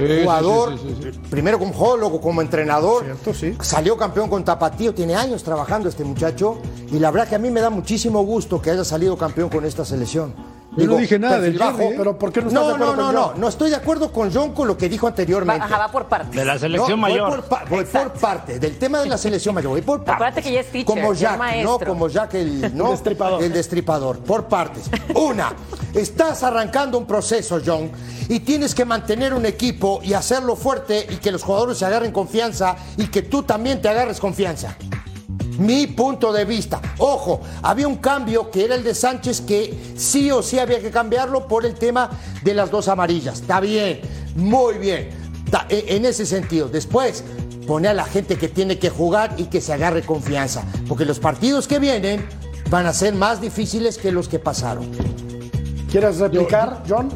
Sí, 0.08 0.22
jugador, 0.24 0.78
sí, 0.80 0.96
sí, 1.02 1.10
sí. 1.14 1.20
primero 1.30 1.60
como 1.60 1.74
geólogo, 1.74 2.22
como 2.22 2.42
entrenador. 2.42 3.04
Cierto, 3.04 3.34
sí. 3.34 3.56
Salió 3.62 3.98
campeón 3.98 4.30
con 4.30 4.44
Tapatío, 4.44 4.94
tiene 4.94 5.16
años 5.16 5.44
trabajando 5.44 5.90
este 5.90 6.04
muchacho. 6.04 6.58
Y 6.92 7.00
la 7.00 7.12
verdad 7.12 7.28
que 7.28 7.36
a 7.36 7.40
mí 7.40 7.50
me 7.52 7.62
da 7.62 7.70
muchísimo 7.70 8.24
gusto 8.24 8.62
que 8.62 8.72
haya 8.72 8.84
salido 8.84 9.18
campeón 9.18 9.50
con 9.50 9.66
esta 9.66 9.84
selección. 9.86 10.34
Yo 10.78 10.86
no 10.86 10.98
dije 10.98 11.18
nada 11.18 11.40
del 11.42 11.58
bajo, 11.58 11.78
Jerry, 11.80 11.94
¿eh? 11.94 11.96
Pero 11.98 12.18
¿por 12.18 12.32
qué 12.32 12.42
no 12.42 12.48
estás 12.48 12.62
no, 12.62 12.68
de 12.70 12.74
acuerdo 12.76 12.96
no, 12.96 13.04
con 13.06 13.14
no, 13.16 13.22
John? 13.22 13.32
no, 13.34 13.42
no 13.42 13.48
estoy 13.50 13.70
de 13.72 13.76
acuerdo 13.76 14.14
con 14.14 14.32
John 14.32 14.54
con 14.54 14.68
lo 14.68 14.78
que 14.78 14.88
dijo 14.88 15.08
Va, 15.08 15.10
anteriormente. 15.10 15.66
ajá, 15.66 15.78
va 15.80 15.92
por 15.92 16.06
partes. 16.06 16.32
De 16.36 16.46
la 16.46 16.60
selección 16.60 17.02
No, 17.02 17.08
voy 17.08 17.12
mayor. 17.20 17.30
por, 17.30 17.44
pa- 17.46 17.66
voy 17.70 17.86
por 17.86 18.12
parte, 18.14 18.60
del 18.60 18.78
tema 18.78 19.00
de 19.00 19.08
la 19.08 19.18
selección 19.18 19.56
mayor, 19.56 19.72
voy 19.72 19.82
por 19.82 19.98
partes. 20.04 20.14
Acuérdate 20.14 20.42
que 20.44 20.54
ya 20.54 20.60
es 20.62 20.68
teacher, 20.72 20.86
Como 20.86 21.08
ya 21.08 21.12
es 21.14 21.20
Jack, 21.22 21.38
maestro. 21.40 21.80
no 21.80 21.86
como 21.86 22.08
Jack 22.08 22.34
el, 22.36 22.78
¿no? 22.78 22.86
El 22.86 22.92
destripador. 22.92 23.44
El 23.44 23.52
destripador, 23.52 24.20
por 24.20 24.46
partes. 24.46 24.84
Una, 25.16 25.52
estás 25.94 26.44
arrancando 26.44 26.98
un 26.98 27.06
proceso, 27.06 27.60
John, 27.66 27.92
y 28.28 28.40
tienes 28.42 28.76
que 28.76 28.86
mantener 28.86 29.34
un 29.34 29.46
equipo 29.46 30.00
y 30.04 30.14
hacerlo 30.14 30.56
fuerte 30.56 31.08
y 31.10 31.18
que 31.18 31.32
los 31.32 31.44
jugadores 31.44 31.78
se 31.78 31.86
agarren 31.86 32.12
confianza 32.12 32.76
y 32.98 33.08
que 33.08 33.22
tú 33.24 33.44
también 33.44 33.82
te 33.82 33.90
agarres 33.90 34.20
confianza. 34.20 34.76
Mi 35.58 35.88
punto 35.88 36.32
de 36.32 36.46
vista. 36.46 36.80
Ojo, 37.00 37.42
había 37.64 37.88
un 37.88 37.98
cambio 37.98 38.50
que 38.50 38.64
era 38.64 38.76
el 38.76 38.84
de 38.84 38.96
Sánchez 38.96 39.42
que 39.42 39.94
sí 39.98 40.32
o 40.32 40.42
sí 40.42 40.58
había 40.58 40.80
que 40.80 40.90
cambiarlo 40.90 41.48
por 41.48 41.66
el 41.66 41.74
tema 41.76 42.10
de 42.44 42.54
las 42.54 42.72
dos 42.72 42.88
amarillas. 42.88 43.42
Está 43.42 43.60
bien, 43.60 44.00
muy 44.36 44.78
bien. 44.78 45.10
E- 45.70 45.86
En 45.96 46.06
ese 46.06 46.26
sentido. 46.26 46.70
Después, 46.70 47.26
pone 47.68 47.90
a 47.90 47.94
la 47.94 48.06
gente 48.06 48.38
que 48.38 48.48
tiene 48.48 48.80
que 48.80 48.90
jugar 48.90 49.34
y 49.38 49.46
que 49.46 49.60
se 49.60 49.74
agarre 49.74 50.02
confianza. 50.04 50.64
Porque 50.88 51.04
los 51.04 51.20
partidos 51.20 51.68
que 51.68 51.80
vienen 51.80 52.26
van 52.70 52.86
a 52.86 52.94
ser 52.94 53.14
más 53.14 53.42
difíciles 53.42 53.98
que 53.98 54.14
los 54.14 54.30
que 54.30 54.40
pasaron. 54.40 54.90
¿Quieres 55.92 56.20
replicar, 56.20 56.84
John? 56.88 57.10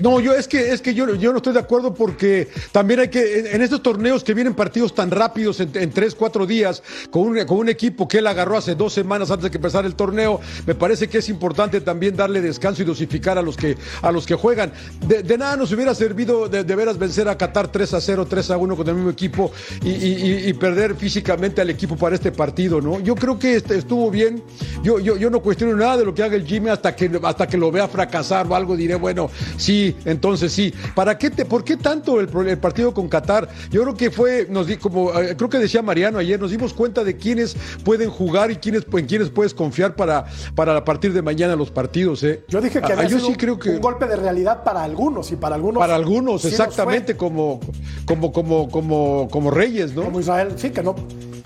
No, 0.00 0.20
yo 0.20 0.34
es 0.34 0.48
que 0.48 0.72
es 0.72 0.80
que 0.80 0.94
yo, 0.94 1.14
yo 1.14 1.32
no 1.32 1.38
estoy 1.38 1.52
de 1.52 1.60
acuerdo 1.60 1.94
porque 1.94 2.48
también 2.72 3.00
hay 3.00 3.08
que 3.08 3.50
en, 3.52 3.62
estos 3.62 3.82
torneos 3.82 4.24
que 4.24 4.34
vienen 4.34 4.54
partidos 4.54 4.94
tan 4.94 5.10
rápidos 5.10 5.60
en, 5.60 5.90
tres 5.90 6.14
cuatro 6.14 6.46
días 6.46 6.82
con 7.10 7.22
un, 7.22 7.44
con 7.44 7.58
un 7.58 7.68
equipo 7.68 8.08
que 8.08 8.18
él 8.18 8.26
agarró 8.26 8.56
hace 8.56 8.74
dos 8.74 8.92
semanas 8.92 9.30
antes 9.30 9.44
de 9.44 9.50
que 9.50 9.58
empezara 9.58 9.86
el 9.86 9.94
torneo, 9.94 10.40
me 10.66 10.74
parece 10.74 11.08
que 11.08 11.18
es 11.18 11.28
importante 11.28 11.80
también 11.80 12.16
darle 12.16 12.40
descanso 12.40 12.82
y 12.82 12.84
dosificar 12.84 13.38
a 13.38 13.42
los 13.42 13.56
que 13.56 13.76
a 14.02 14.12
los 14.12 14.26
que 14.26 14.34
juegan. 14.34 14.72
De, 15.06 15.36
nada 15.36 15.56
nos 15.56 15.72
hubiera 15.72 15.94
servido 15.94 16.48
de, 16.48 16.62
veras 16.62 16.98
vencer 16.98 17.28
a 17.28 17.36
Qatar 17.36 17.68
3 17.68 17.94
a 17.94 18.00
0, 18.00 18.26
3 18.28 18.50
a 18.50 18.56
1 18.56 18.76
con 18.76 18.88
el 18.88 18.94
mismo 18.94 19.10
equipo 19.10 19.52
y 19.82 20.52
perder 20.54 20.94
físicamente 20.94 21.60
al 21.60 21.70
equipo 21.70 21.96
para 21.96 22.14
este 22.14 22.32
partido, 22.32 22.80
¿no? 22.80 23.00
Yo 23.00 23.14
creo 23.14 23.38
que 23.38 23.56
este 23.56 23.76
estuvo 23.76 24.10
bien. 24.10 24.42
Yo, 24.82 24.98
yo, 24.98 25.16
yo 25.16 25.30
no 25.30 25.40
cuestiono 25.40 25.76
nada 25.76 25.98
de 25.98 26.04
lo 26.04 26.14
que 26.14 26.22
haga 26.22 26.36
el 26.36 26.46
Jimmy 26.46 26.70
hasta 26.70 26.94
que 26.94 27.10
hasta 27.22 27.46
que 27.46 27.56
lo 27.56 27.70
vea 27.70 27.88
fracasar 27.88 28.46
o 28.48 28.54
algo 28.54 28.76
diré, 28.76 28.94
bueno, 28.94 29.30
sí, 29.56 29.91
entonces 30.04 30.52
sí. 30.52 30.72
¿Para 30.94 31.18
qué 31.18 31.30
te, 31.30 31.44
por 31.44 31.64
qué 31.64 31.76
tanto 31.76 32.20
el, 32.20 32.28
partido 32.58 32.94
con 32.94 33.08
Qatar? 33.08 33.48
Yo 33.70 33.82
creo 33.82 33.94
que 33.94 34.10
fue, 34.10 34.46
nos 34.48 34.66
di, 34.66 34.76
como 34.76 35.12
eh, 35.20 35.36
creo 35.36 35.50
que 35.50 35.58
decía 35.58 35.82
Mariano 35.82 36.18
ayer, 36.18 36.40
nos 36.40 36.50
dimos 36.50 36.72
cuenta 36.72 37.04
de 37.04 37.16
quiénes 37.16 37.56
pueden 37.84 38.10
jugar 38.10 38.50
y 38.50 38.56
quiénes, 38.56 38.86
en 38.92 39.06
quiénes 39.06 39.30
puedes 39.30 39.54
confiar 39.54 39.96
para, 39.96 40.24
para 40.54 40.76
a 40.76 40.84
partir 40.84 41.12
de 41.12 41.22
mañana 41.22 41.56
los 41.56 41.70
partidos, 41.70 42.22
¿eh? 42.22 42.44
Yo 42.48 42.60
dije 42.60 42.80
que 42.80 42.92
Ah, 42.92 42.96
había 42.96 43.08
yo 43.08 43.16
sido 43.18 43.26
sí 43.26 43.32
un, 43.32 43.38
creo 43.38 43.58
que 43.58 43.70
un 43.70 43.80
golpe 43.80 44.06
de 44.06 44.16
realidad 44.16 44.62
para 44.64 44.82
algunos 44.82 45.30
y 45.32 45.36
para 45.36 45.54
algunos. 45.54 45.80
para 45.80 45.94
algunos, 45.94 46.42
sí 46.42 46.48
exactamente 46.48 47.16
como, 47.16 47.60
como, 48.04 48.32
como, 48.32 48.68
como, 48.68 49.28
como 49.30 49.50
Reyes, 49.50 49.94
¿no? 49.94 50.04
Como 50.04 50.20
Israel, 50.20 50.52
sí, 50.56 50.70
que 50.70 50.82
no. 50.82 50.94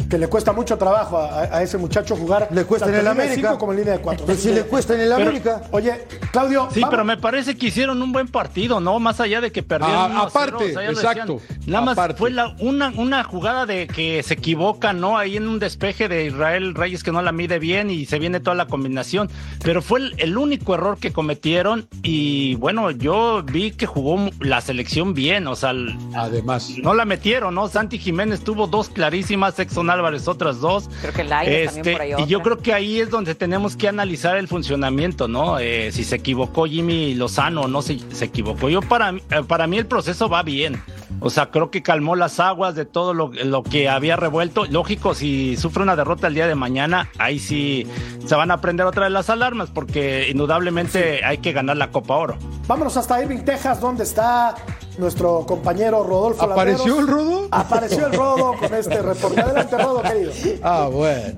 Que 0.08 0.18
le 0.18 0.28
cuesta 0.28 0.52
mucho 0.52 0.76
trabajo 0.78 1.18
a, 1.18 1.42
a 1.42 1.62
ese 1.62 1.78
muchacho 1.78 2.16
jugar. 2.16 2.48
Le 2.52 2.64
cuesta 2.64 2.88
en 2.88 2.94
el 2.96 3.06
América. 3.08 3.34
cinco 3.50 3.58
como 3.58 3.72
en 3.72 3.78
línea 3.78 3.94
de 3.94 4.00
cuatro. 4.00 4.24
Pues 4.26 4.40
si 4.40 4.52
le 4.52 4.62
cuesta 4.62 4.94
en 4.94 5.00
el 5.00 5.12
América. 5.12 5.62
Oye, 5.72 6.04
Claudio. 6.30 6.68
Sí, 6.72 6.80
vamos- 6.80 6.90
pero 6.92 7.04
me 7.04 7.16
parece 7.16 7.56
que 7.56 7.66
hicieron 7.66 8.00
un 8.02 8.12
buen 8.12 8.28
partido, 8.28 8.78
¿no? 8.80 8.98
Más 9.00 9.20
allá 9.20 9.40
de 9.40 9.50
que 9.52 9.62
perdieron. 9.62 9.96
Ah, 9.96 10.06
1 10.10 10.22
a 10.22 10.30
0, 10.30 10.56
aparte, 10.58 10.70
exacto, 10.90 11.34
decían. 11.40 11.58
Nada 11.66 11.84
más 11.84 11.92
aparte. 11.98 12.18
fue 12.18 12.30
la- 12.30 12.54
una, 12.60 12.92
una 12.96 13.24
jugada 13.24 13.66
de 13.66 13.86
que 13.86 14.22
se 14.22 14.34
equivoca, 14.34 14.92
¿no? 14.92 15.18
Ahí 15.18 15.36
en 15.36 15.48
un 15.48 15.58
despeje 15.58 16.08
de 16.08 16.26
Israel 16.26 16.74
Reyes 16.74 17.02
que 17.02 17.10
no 17.12 17.20
la 17.22 17.32
mide 17.32 17.58
bien 17.58 17.90
y 17.90 18.06
se 18.06 18.18
viene 18.18 18.40
toda 18.40 18.54
la 18.54 18.66
combinación. 18.66 19.28
Pero 19.62 19.82
fue 19.82 20.00
el, 20.00 20.14
el 20.18 20.38
único 20.38 20.74
error 20.74 20.98
que 20.98 21.12
cometieron 21.12 21.88
y 22.02 22.54
bueno, 22.56 22.90
yo 22.90 23.42
vi 23.42 23.72
que 23.72 23.86
jugó 23.86 24.30
la 24.40 24.60
selección 24.60 25.14
bien, 25.14 25.46
o 25.48 25.56
sea, 25.56 25.70
el- 25.70 25.96
Además. 26.14 26.70
no 26.82 26.94
la 26.94 27.04
metieron, 27.04 27.54
¿no? 27.54 27.68
Santi 27.68 27.98
Jiménez 27.98 28.40
tuvo 28.44 28.66
dos 28.66 28.88
clarísimas, 28.88 29.58
Exxon 29.58 29.90
Álvarez 29.96 30.28
otras 30.28 30.60
dos. 30.60 30.88
Creo 31.00 31.12
que 31.12 31.24
Lainez 31.24 31.74
también 31.74 31.94
por 31.96 32.02
ahí 32.02 32.10
Este, 32.12 32.22
y 32.22 32.26
yo 32.26 32.42
creo 32.42 32.58
que 32.58 32.72
ahí 32.72 33.00
es 33.00 33.10
donde 33.10 33.34
tenemos 33.34 33.76
que 33.76 33.88
analizar 33.88 34.36
el 34.36 34.48
funcionamiento, 34.48 35.28
¿no? 35.28 35.58
Eh, 35.58 35.90
si 35.92 36.04
se 36.04 36.16
equivocó 36.16 36.66
Jimmy 36.66 37.14
Lozano 37.14 37.62
o 37.62 37.68
no 37.68 37.82
se, 37.82 37.98
se 38.12 38.26
equivocó. 38.26 38.68
Yo 38.68 38.80
para, 38.82 39.12
mí- 39.12 39.22
eh, 39.30 39.42
para 39.46 39.66
mí 39.66 39.78
el 39.78 39.86
proceso 39.86 40.28
va 40.28 40.42
bien. 40.42 40.80
O 41.20 41.30
sea, 41.30 41.46
creo 41.50 41.70
que 41.70 41.82
calmó 41.82 42.14
las 42.14 42.40
aguas 42.40 42.74
de 42.74 42.84
todo 42.84 43.14
lo, 43.14 43.30
lo, 43.32 43.62
que 43.62 43.88
había 43.88 44.16
revuelto. 44.16 44.66
Lógico, 44.66 45.14
si 45.14 45.56
sufre 45.56 45.82
una 45.82 45.96
derrota 45.96 46.26
el 46.26 46.34
día 46.34 46.46
de 46.46 46.54
mañana, 46.54 47.08
ahí 47.18 47.38
sí 47.38 47.86
se 48.26 48.34
van 48.34 48.50
a 48.50 48.60
prender 48.60 48.84
otra 48.86 49.04
vez 49.04 49.12
las 49.12 49.30
alarmas, 49.30 49.70
porque 49.70 50.28
indudablemente 50.30 51.24
hay 51.24 51.38
que 51.38 51.52
ganar 51.52 51.76
la 51.78 51.90
Copa 51.90 52.16
Oro. 52.16 52.36
Vámonos 52.66 52.96
hasta 52.96 53.22
Irving, 53.22 53.38
Texas, 53.44 53.80
donde 53.80 54.02
está 54.04 54.54
nuestro 54.98 55.44
compañero 55.46 56.02
Rodolfo 56.02 56.42
¿Apareció 56.42 57.00
el 57.00 57.06
Rodo? 57.06 57.48
Apareció 57.50 58.06
el 58.06 58.12
Rodo 58.12 58.54
con 58.58 58.74
este 58.74 59.02
reporte. 59.02 59.40
Adelante, 59.40 59.78
Rodo, 59.78 60.02
querido. 60.02 60.32
Ah, 60.62 60.88
bueno. 60.90 61.34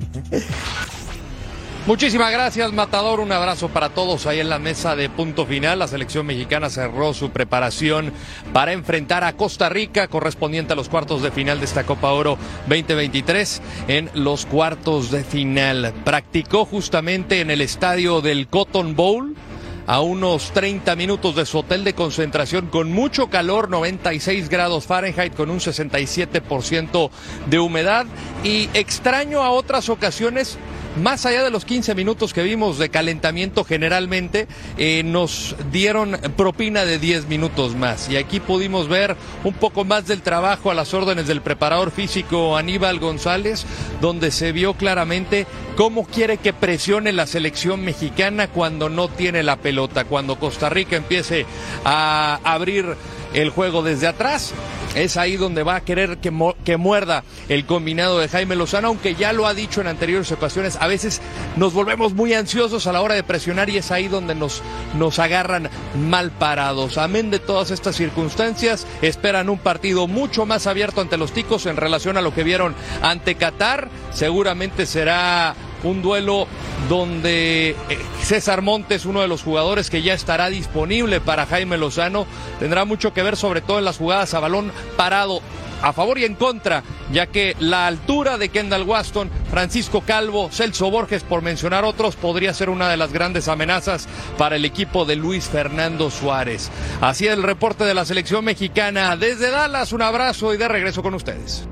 Muchísimas 1.88 2.30
gracias, 2.30 2.70
Matador. 2.74 3.18
Un 3.18 3.32
abrazo 3.32 3.68
para 3.70 3.88
todos 3.88 4.26
ahí 4.26 4.40
en 4.40 4.50
la 4.50 4.58
mesa 4.58 4.94
de 4.94 5.08
punto 5.08 5.46
final. 5.46 5.78
La 5.78 5.88
selección 5.88 6.26
mexicana 6.26 6.68
cerró 6.68 7.14
su 7.14 7.30
preparación 7.30 8.12
para 8.52 8.74
enfrentar 8.74 9.24
a 9.24 9.32
Costa 9.32 9.70
Rica, 9.70 10.06
correspondiente 10.08 10.74
a 10.74 10.76
los 10.76 10.90
cuartos 10.90 11.22
de 11.22 11.30
final 11.30 11.60
de 11.60 11.64
esta 11.64 11.84
Copa 11.84 12.12
Oro 12.12 12.36
2023. 12.68 13.62
En 13.88 14.10
los 14.12 14.44
cuartos 14.44 15.10
de 15.10 15.24
final, 15.24 15.94
practicó 16.04 16.66
justamente 16.66 17.40
en 17.40 17.50
el 17.50 17.62
estadio 17.62 18.20
del 18.20 18.48
Cotton 18.48 18.94
Bowl 18.94 19.34
a 19.88 20.02
unos 20.02 20.52
30 20.52 20.94
minutos 20.96 21.34
de 21.34 21.46
su 21.46 21.60
hotel 21.60 21.82
de 21.82 21.94
concentración 21.94 22.66
con 22.66 22.92
mucho 22.92 23.30
calor, 23.30 23.70
96 23.70 24.50
grados 24.50 24.84
Fahrenheit 24.84 25.34
con 25.34 25.48
un 25.48 25.60
67% 25.60 27.10
de 27.46 27.58
humedad. 27.58 28.04
Y 28.44 28.68
extraño 28.74 29.42
a 29.42 29.50
otras 29.50 29.88
ocasiones 29.88 30.58
más 30.98 31.26
allá 31.26 31.44
de 31.44 31.50
los 31.50 31.64
15 31.64 31.94
minutos 31.94 32.32
que 32.32 32.42
vimos 32.42 32.78
de 32.78 32.88
calentamiento 32.88 33.64
generalmente, 33.64 34.48
eh, 34.76 35.02
nos 35.04 35.56
dieron 35.70 36.18
propina 36.36 36.84
de 36.84 36.98
10 36.98 37.28
minutos 37.28 37.74
más. 37.74 38.08
Y 38.08 38.16
aquí 38.16 38.40
pudimos 38.40 38.88
ver 38.88 39.16
un 39.44 39.54
poco 39.54 39.84
más 39.84 40.06
del 40.06 40.22
trabajo 40.22 40.70
a 40.70 40.74
las 40.74 40.94
órdenes 40.94 41.26
del 41.26 41.40
preparador 41.40 41.90
físico 41.90 42.56
Aníbal 42.56 42.98
González, 42.98 43.66
donde 44.00 44.30
se 44.30 44.52
vio 44.52 44.74
claramente 44.74 45.46
cómo 45.76 46.06
quiere 46.06 46.38
que 46.38 46.52
presione 46.52 47.12
la 47.12 47.26
selección 47.26 47.84
mexicana 47.84 48.48
cuando 48.48 48.88
no 48.88 49.08
tiene 49.08 49.42
la 49.42 49.56
pelota, 49.56 50.04
cuando 50.04 50.38
Costa 50.38 50.68
Rica 50.68 50.96
empiece 50.96 51.46
a 51.84 52.40
abrir 52.44 52.96
el 53.34 53.50
juego 53.50 53.82
desde 53.82 54.06
atrás. 54.06 54.52
Es 54.94 55.16
ahí 55.16 55.36
donde 55.36 55.62
va 55.62 55.76
a 55.76 55.80
querer 55.82 56.18
que, 56.18 56.32
que, 56.64 56.76
muerda 56.76 57.22
el 57.48 57.66
combinado 57.66 58.18
de 58.18 58.28
Jaime 58.28 58.56
Lozano, 58.56 58.88
aunque 58.88 59.14
ya 59.14 59.32
lo 59.32 59.46
ha 59.46 59.54
dicho 59.54 59.80
en 59.80 59.86
anteriores 59.86 60.32
ocasiones, 60.32 60.76
a 60.80 60.86
veces 60.86 61.20
nos 61.56 61.74
volvemos 61.74 62.14
muy 62.14 62.32
ansiosos 62.32 62.86
a 62.86 62.92
la 62.92 63.02
hora 63.02 63.14
de 63.14 63.22
presionar 63.22 63.68
y 63.68 63.76
es 63.76 63.90
ahí 63.90 64.08
donde 64.08 64.34
nos, 64.34 64.62
nos 64.96 65.18
agarran 65.18 65.68
mal 66.08 66.30
parados. 66.30 66.96
Amén 66.96 67.30
de 67.30 67.38
todas 67.38 67.70
estas 67.70 67.96
circunstancias, 67.96 68.86
esperan 69.02 69.50
un 69.50 69.58
partido 69.58 70.06
mucho 70.06 70.46
más 70.46 70.66
abierto 70.66 71.00
ante 71.00 71.18
los 71.18 71.32
ticos 71.32 71.66
en 71.66 71.76
relación 71.76 72.16
a 72.16 72.22
lo 72.22 72.34
que 72.34 72.42
vieron 72.42 72.74
ante 73.02 73.34
Qatar. 73.34 73.88
Seguramente 74.12 74.86
será 74.86 75.54
un 75.82 76.02
duelo 76.02 76.46
donde 76.88 77.70
eh, 77.70 77.98
César 78.22 78.62
Montes, 78.62 79.06
uno 79.06 79.20
de 79.20 79.28
los 79.28 79.42
jugadores 79.42 79.90
que 79.90 80.02
ya 80.02 80.14
estará 80.14 80.48
disponible 80.48 81.20
para 81.20 81.46
Jaime 81.46 81.78
Lozano, 81.78 82.26
tendrá 82.58 82.84
mucho 82.84 83.12
que 83.12 83.22
ver 83.22 83.36
sobre 83.36 83.60
todo 83.60 83.78
en 83.78 83.84
las 83.84 83.98
jugadas 83.98 84.34
a 84.34 84.40
balón 84.40 84.72
parado 84.96 85.40
a 85.82 85.92
favor 85.92 86.18
y 86.18 86.24
en 86.24 86.34
contra, 86.34 86.82
ya 87.12 87.26
que 87.26 87.56
la 87.60 87.86
altura 87.86 88.38
de 88.38 88.48
Kendall 88.48 88.82
Waston, 88.82 89.30
Francisco 89.50 90.02
Calvo, 90.02 90.50
Celso 90.50 90.90
Borges, 90.90 91.22
por 91.22 91.42
mencionar 91.42 91.84
otros, 91.84 92.16
podría 92.16 92.52
ser 92.54 92.70
una 92.70 92.88
de 92.88 92.96
las 92.96 93.12
grandes 93.12 93.48
amenazas 93.48 94.08
para 94.36 94.56
el 94.56 94.64
equipo 94.64 95.04
de 95.04 95.16
Luis 95.16 95.44
Fernando 95.48 96.10
Suárez. 96.10 96.70
Así 97.00 97.26
el 97.26 97.42
reporte 97.42 97.84
de 97.84 97.94
la 97.94 98.04
selección 98.04 98.44
mexicana 98.44 99.16
desde 99.16 99.50
Dallas. 99.50 99.92
Un 99.92 100.02
abrazo 100.02 100.52
y 100.52 100.56
de 100.56 100.68
regreso 100.68 101.02
con 101.02 101.14
ustedes. 101.14 101.68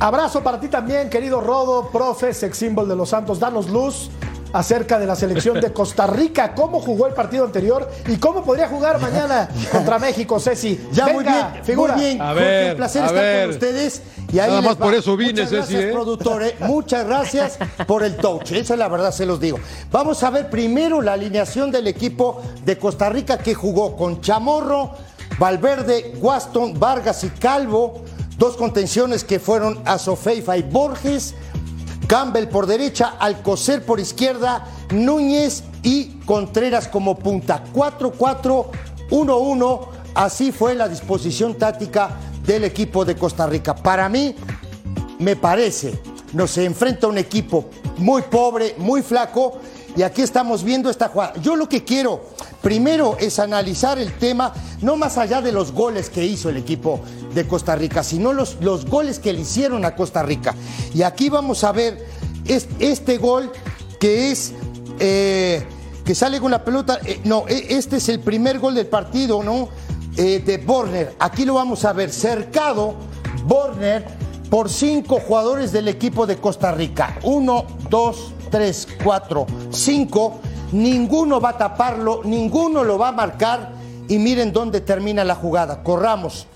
Abrazo 0.00 0.42
para 0.42 0.60
ti 0.60 0.68
también, 0.68 1.08
querido 1.08 1.40
Rodo, 1.40 1.88
profe, 1.90 2.32
sex 2.34 2.56
symbol 2.56 2.88
de 2.88 2.96
los 2.96 3.08
Santos. 3.08 3.38
Danos 3.38 3.68
luz 3.68 4.10
acerca 4.54 5.00
de 5.00 5.06
la 5.06 5.16
selección 5.16 5.60
de 5.60 5.72
Costa 5.72 6.06
Rica, 6.06 6.54
cómo 6.54 6.80
jugó 6.80 7.08
el 7.08 7.12
partido 7.12 7.44
anterior 7.44 7.90
y 8.06 8.16
cómo 8.18 8.44
podría 8.44 8.68
jugar 8.68 9.00
mañana 9.00 9.48
contra 9.72 9.98
México, 9.98 10.38
Ceci. 10.38 10.80
Ya 10.92 11.08
muy 11.08 11.24
bien, 11.24 11.46
figura. 11.64 11.96
Muy 11.96 12.04
bien, 12.04 12.22
a 12.22 12.32
ver, 12.32 12.70
un 12.70 12.76
placer 12.76 13.02
a 13.02 13.06
estar 13.06 13.22
ver. 13.22 13.46
con 13.46 13.54
ustedes. 13.54 14.02
Y 14.32 14.38
ahí 14.38 14.50
Nada 14.50 14.62
más 14.62 14.76
por 14.76 14.94
eso 14.94 15.16
vine, 15.16 15.42
Muchas 15.42 15.50
Ceci, 15.50 15.72
gracias, 15.72 15.82
¿eh? 15.82 15.92
productor. 15.92 16.42
¿eh? 16.44 16.56
Muchas 16.60 17.04
gracias 17.04 17.58
por 17.86 18.04
el 18.04 18.16
touch. 18.16 18.52
Esa 18.52 18.74
es 18.74 18.78
la 18.78 18.88
verdad, 18.88 19.10
se 19.10 19.26
los 19.26 19.40
digo. 19.40 19.58
Vamos 19.90 20.22
a 20.22 20.30
ver 20.30 20.48
primero 20.48 21.02
la 21.02 21.14
alineación 21.14 21.72
del 21.72 21.88
equipo 21.88 22.40
de 22.64 22.78
Costa 22.78 23.10
Rica 23.10 23.38
que 23.38 23.54
jugó 23.54 23.96
con 23.96 24.20
Chamorro, 24.20 24.92
Valverde, 25.36 26.14
Waston, 26.20 26.78
Vargas 26.78 27.24
y 27.24 27.30
Calvo. 27.30 28.04
Dos 28.38 28.56
contenciones 28.56 29.24
que 29.24 29.38
fueron 29.38 29.78
a 29.84 29.98
Sofeifa 29.98 30.56
y 30.56 30.62
Borges. 30.62 31.34
Campbell 32.06 32.48
por 32.48 32.66
derecha, 32.66 33.14
Alcocer 33.18 33.84
por 33.86 34.00
izquierda, 34.00 34.66
Núñez 34.90 35.62
y 35.82 36.20
Contreras 36.26 36.88
como 36.88 37.18
punta. 37.18 37.64
4-4-1-1. 37.72 39.88
Así 40.14 40.52
fue 40.52 40.74
la 40.74 40.88
disposición 40.88 41.54
táctica 41.54 42.18
del 42.44 42.64
equipo 42.64 43.04
de 43.04 43.16
Costa 43.16 43.46
Rica. 43.46 43.74
Para 43.74 44.08
mí, 44.08 44.34
me 45.18 45.36
parece, 45.36 46.00
nos 46.32 46.56
enfrenta 46.58 47.06
un 47.06 47.18
equipo 47.18 47.66
muy 47.98 48.22
pobre, 48.22 48.74
muy 48.78 49.02
flaco, 49.02 49.60
y 49.96 50.02
aquí 50.02 50.22
estamos 50.22 50.64
viendo 50.64 50.90
esta 50.90 51.08
jugada. 51.08 51.34
Yo 51.40 51.54
lo 51.56 51.68
que 51.68 51.84
quiero 51.84 52.30
primero 52.64 53.16
es 53.20 53.38
analizar 53.38 53.98
el 54.00 54.14
tema, 54.14 54.52
no 54.80 54.96
más 54.96 55.18
allá 55.18 55.40
de 55.40 55.52
los 55.52 55.70
goles 55.70 56.10
que 56.10 56.24
hizo 56.24 56.48
el 56.48 56.56
equipo 56.56 57.00
de 57.32 57.46
Costa 57.46 57.76
Rica, 57.76 58.02
sino 58.02 58.32
los, 58.32 58.56
los 58.60 58.86
goles 58.86 59.20
que 59.20 59.32
le 59.32 59.42
hicieron 59.42 59.84
a 59.84 59.94
Costa 59.94 60.22
Rica. 60.24 60.54
Y 60.92 61.02
aquí 61.02 61.28
vamos 61.28 61.62
a 61.62 61.70
ver 61.72 62.04
es- 62.46 62.66
este 62.80 63.18
gol 63.18 63.52
que 64.00 64.32
es... 64.32 64.52
eh, 64.98 65.64
que 66.04 66.14
sale 66.14 66.38
con 66.38 66.50
la 66.50 66.62
pelota, 66.62 66.98
eh, 67.04 67.20
no, 67.24 67.44
eh, 67.48 67.66
este 67.70 67.96
es 67.96 68.08
el 68.10 68.20
primer 68.20 68.58
gol 68.58 68.74
del 68.74 68.86
partido, 68.86 69.42
¿no? 69.42 69.68
Eh, 70.18 70.42
de 70.44 70.58
Borner. 70.58 71.14
Aquí 71.18 71.44
lo 71.46 71.54
vamos 71.54 71.84
a 71.86 71.94
ver, 71.94 72.10
cercado 72.10 72.94
Borner 73.46 74.04
por 74.50 74.68
cinco 74.68 75.18
jugadores 75.26 75.72
del 75.72 75.88
equipo 75.88 76.26
de 76.26 76.36
Costa 76.36 76.72
Rica. 76.72 77.18
Uno, 77.22 77.64
dos, 77.88 78.32
tres, 78.50 78.86
cuatro, 79.02 79.46
cinco. 79.70 80.40
Ninguno 80.74 81.40
va 81.40 81.50
a 81.50 81.56
taparlo, 81.56 82.22
ninguno 82.24 82.82
lo 82.82 82.98
va 82.98 83.08
a 83.08 83.12
marcar. 83.12 83.72
Y 84.08 84.18
miren 84.18 84.52
dónde 84.52 84.80
termina 84.80 85.24
la 85.24 85.36
jugada. 85.36 85.84
Corramos. 85.84 86.48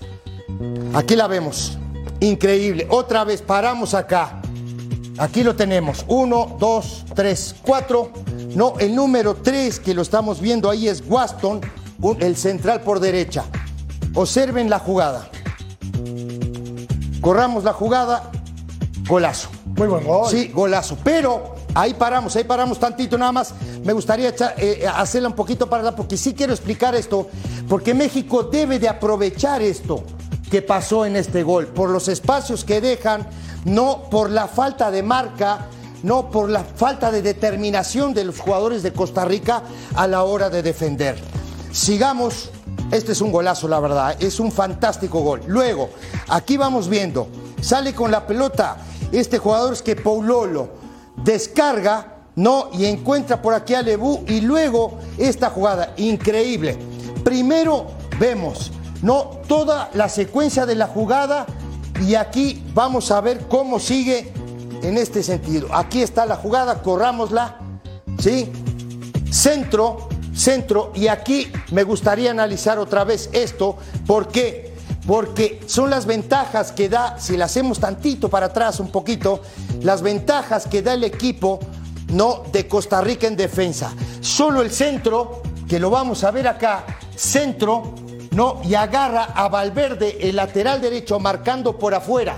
Aquí 0.93 1.15
la 1.15 1.27
vemos. 1.27 1.77
Increíble. 2.19 2.85
Otra 2.89 3.23
vez 3.23 3.41
paramos 3.41 3.93
acá. 3.93 4.41
Aquí 5.17 5.41
lo 5.41 5.55
tenemos. 5.55 6.03
Uno, 6.09 6.57
dos, 6.59 7.05
tres, 7.15 7.55
cuatro. 7.61 8.11
No, 8.55 8.73
el 8.79 8.93
número 8.93 9.35
tres 9.35 9.79
que 9.79 9.93
lo 9.93 10.01
estamos 10.01 10.41
viendo 10.41 10.69
ahí 10.69 10.89
es 10.89 11.01
Waston, 11.07 11.61
el 12.19 12.35
central 12.35 12.81
por 12.81 12.99
derecha. 12.99 13.45
Observen 14.13 14.69
la 14.69 14.79
jugada. 14.79 15.29
Corramos 17.21 17.63
la 17.63 17.71
jugada. 17.71 18.31
Golazo. 19.07 19.49
Muy 19.77 19.87
buen 19.87 20.05
gol. 20.05 20.29
Sí, 20.29 20.49
golazo. 20.49 20.97
Pero 21.03 21.55
ahí 21.73 21.93
paramos, 21.93 22.35
ahí 22.35 22.43
paramos 22.43 22.79
tantito 22.79 23.17
nada 23.17 23.31
más. 23.31 23.53
Me 23.83 23.93
gustaría 23.93 24.29
echar- 24.35 24.53
eh, 24.57 24.85
hacerla 24.93 25.29
un 25.29 25.35
poquito 25.35 25.69
para 25.69 25.81
atrás 25.83 25.95
porque 25.95 26.17
sí 26.17 26.33
quiero 26.33 26.53
explicar 26.53 26.95
esto. 26.95 27.27
Porque 27.67 27.93
México 27.93 28.43
debe 28.43 28.79
de 28.79 28.89
aprovechar 28.89 29.61
esto 29.61 30.03
que 30.49 30.61
pasó 30.61 31.05
en 31.05 31.15
este 31.15 31.43
gol. 31.43 31.67
Por 31.67 31.89
los 31.89 32.07
espacios 32.07 32.65
que 32.65 32.81
dejan, 32.81 33.27
no 33.65 34.03
por 34.09 34.29
la 34.29 34.47
falta 34.47 34.89
de 34.91 35.03
marca, 35.03 35.67
no 36.01 36.31
por 36.31 36.49
la 36.49 36.63
falta 36.63 37.11
de 37.11 37.21
determinación 37.21 38.13
de 38.13 38.23
los 38.23 38.39
jugadores 38.39 38.81
de 38.83 38.93
Costa 38.93 39.25
Rica 39.25 39.63
a 39.95 40.07
la 40.07 40.23
hora 40.23 40.49
de 40.49 40.63
defender. 40.63 41.17
Sigamos. 41.71 42.49
Este 42.91 43.11
es 43.11 43.21
un 43.21 43.31
golazo, 43.31 43.67
la 43.67 43.79
verdad. 43.79 44.15
Es 44.19 44.39
un 44.39 44.51
fantástico 44.51 45.19
gol. 45.19 45.41
Luego, 45.45 45.91
aquí 46.29 46.57
vamos 46.57 46.89
viendo. 46.89 47.27
Sale 47.61 47.93
con 47.93 48.09
la 48.09 48.25
pelota. 48.25 48.77
Este 49.11 49.37
jugador 49.37 49.73
es 49.73 49.81
que 49.83 49.95
Paulolo 49.95 50.69
descarga, 51.23 52.17
¿no? 52.35 52.69
Y 52.73 52.85
encuentra 52.85 53.41
por 53.41 53.53
aquí 53.53 53.73
a 53.73 53.81
Lebu. 53.81 54.23
Y 54.27 54.41
luego 54.41 54.99
esta 55.17 55.49
jugada, 55.49 55.93
increíble. 55.97 56.77
Primero 57.23 57.87
vemos, 58.19 58.71
¿no? 59.01 59.39
Toda 59.47 59.89
la 59.93 60.09
secuencia 60.09 60.65
de 60.65 60.75
la 60.75 60.87
jugada. 60.87 61.45
Y 62.01 62.15
aquí 62.15 62.63
vamos 62.73 63.11
a 63.11 63.21
ver 63.21 63.47
cómo 63.47 63.79
sigue 63.79 64.31
en 64.81 64.97
este 64.97 65.21
sentido. 65.23 65.67
Aquí 65.73 66.01
está 66.01 66.25
la 66.25 66.35
jugada, 66.35 66.81
corrámosla. 66.81 67.57
¿Sí? 68.17 68.51
centro, 69.31 70.09
centro, 70.33 70.91
y 70.95 71.07
aquí 71.07 71.51
me 71.71 71.83
gustaría 71.83 72.31
analizar 72.31 72.79
otra 72.79 73.03
vez 73.03 73.29
esto, 73.33 73.77
¿por 74.07 74.27
qué? 74.27 74.68
Porque 75.09 75.59
son 75.65 75.89
las 75.89 76.05
ventajas 76.05 76.71
que 76.71 76.87
da, 76.87 77.17
si 77.17 77.35
le 77.35 77.43
hacemos 77.43 77.79
tantito 77.79 78.29
para 78.29 78.45
atrás 78.45 78.79
un 78.79 78.91
poquito, 78.91 79.41
las 79.81 80.03
ventajas 80.03 80.67
que 80.67 80.83
da 80.83 80.93
el 80.93 81.03
equipo 81.03 81.59
no 82.13 82.43
de 82.51 82.67
Costa 82.67 83.01
Rica 83.01 83.25
en 83.25 83.35
defensa. 83.35 83.91
Solo 84.21 84.61
el 84.61 84.69
centro, 84.69 85.41
que 85.67 85.79
lo 85.79 85.89
vamos 85.89 86.23
a 86.23 86.29
ver 86.29 86.47
acá, 86.47 86.85
centro, 87.15 87.95
¿no? 88.35 88.61
Y 88.63 88.75
agarra 88.75 89.23
a 89.33 89.49
Valverde, 89.49 90.29
el 90.29 90.35
lateral 90.35 90.79
derecho, 90.79 91.19
marcando 91.19 91.75
por 91.75 91.95
afuera, 91.95 92.37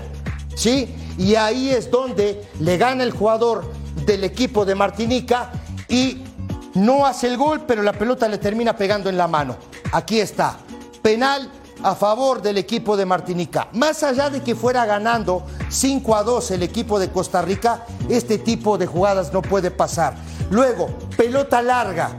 ¿sí? 0.54 0.96
Y 1.18 1.34
ahí 1.34 1.68
es 1.68 1.90
donde 1.90 2.48
le 2.58 2.78
gana 2.78 3.02
el 3.04 3.10
jugador 3.10 3.70
del 4.06 4.24
equipo 4.24 4.64
de 4.64 4.74
Martinica 4.74 5.52
y 5.90 6.24
no 6.72 7.04
hace 7.04 7.26
el 7.26 7.36
gol, 7.36 7.64
pero 7.66 7.82
la 7.82 7.92
pelota 7.92 8.26
le 8.28 8.38
termina 8.38 8.74
pegando 8.74 9.10
en 9.10 9.18
la 9.18 9.28
mano. 9.28 9.58
Aquí 9.92 10.20
está. 10.20 10.56
Penal 11.02 11.50
a 11.82 11.94
favor 11.94 12.40
del 12.42 12.58
equipo 12.58 12.96
de 12.96 13.06
Martinica. 13.06 13.68
Más 13.72 14.02
allá 14.02 14.30
de 14.30 14.42
que 14.42 14.54
fuera 14.54 14.86
ganando 14.86 15.44
5 15.68 16.16
a 16.16 16.22
2 16.22 16.50
el 16.52 16.62
equipo 16.62 16.98
de 16.98 17.10
Costa 17.10 17.42
Rica, 17.42 17.84
este 18.08 18.38
tipo 18.38 18.78
de 18.78 18.86
jugadas 18.86 19.32
no 19.32 19.42
puede 19.42 19.70
pasar. 19.70 20.14
Luego, 20.50 20.88
pelota 21.16 21.62
larga, 21.62 22.10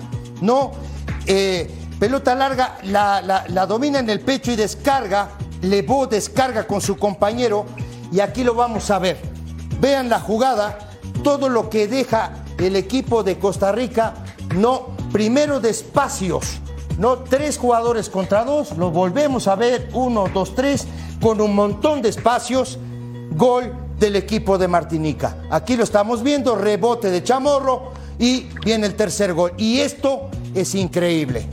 ¿no? 0.41 0.71
Eh, 1.25 1.69
pelota 1.99 2.35
larga, 2.35 2.77
la, 2.83 3.65
domina 3.67 3.99
en 3.99 4.09
el 4.09 4.19
pecho 4.19 4.51
y 4.51 4.55
descarga. 4.55 5.29
Levó 5.61 6.07
descarga 6.07 6.67
con 6.67 6.81
su 6.81 6.97
compañero 6.97 7.65
y 8.11 8.19
aquí 8.19 8.43
lo 8.43 8.53
vamos 8.53 8.91
a 8.91 8.99
ver. 8.99 9.17
Vean 9.79 10.09
la 10.09 10.19
jugada, 10.19 10.77
todo 11.23 11.47
lo 11.47 11.69
que 11.69 11.87
deja 11.87 12.33
el 12.57 12.75
equipo 12.75 13.23
de 13.23 13.39
Costa 13.39 13.71
Rica, 13.71 14.13
no, 14.55 14.87
primero 15.11 15.59
de 15.59 15.69
espacios, 15.69 16.59
no, 16.97 17.17
tres 17.19 17.57
jugadores 17.57 18.09
contra 18.09 18.43
dos, 18.45 18.77
lo 18.77 18.91
volvemos 18.91 19.47
a 19.47 19.55
ver, 19.55 19.89
uno, 19.93 20.25
dos, 20.33 20.55
tres, 20.55 20.87
con 21.21 21.41
un 21.41 21.55
montón 21.55 22.01
de 22.01 22.09
espacios, 22.09 22.77
gol 23.31 23.73
del 23.99 24.15
equipo 24.15 24.57
de 24.57 24.67
Martinica. 24.67 25.37
Aquí 25.49 25.75
lo 25.75 25.83
estamos 25.83 26.23
viendo, 26.23 26.55
rebote 26.55 27.09
de 27.09 27.23
Chamorro 27.23 27.93
y 28.19 28.47
viene 28.63 28.87
el 28.87 28.95
tercer 28.95 29.33
gol. 29.33 29.53
Y 29.57 29.79
esto 29.79 30.29
es 30.53 30.75
increíble, 30.75 31.47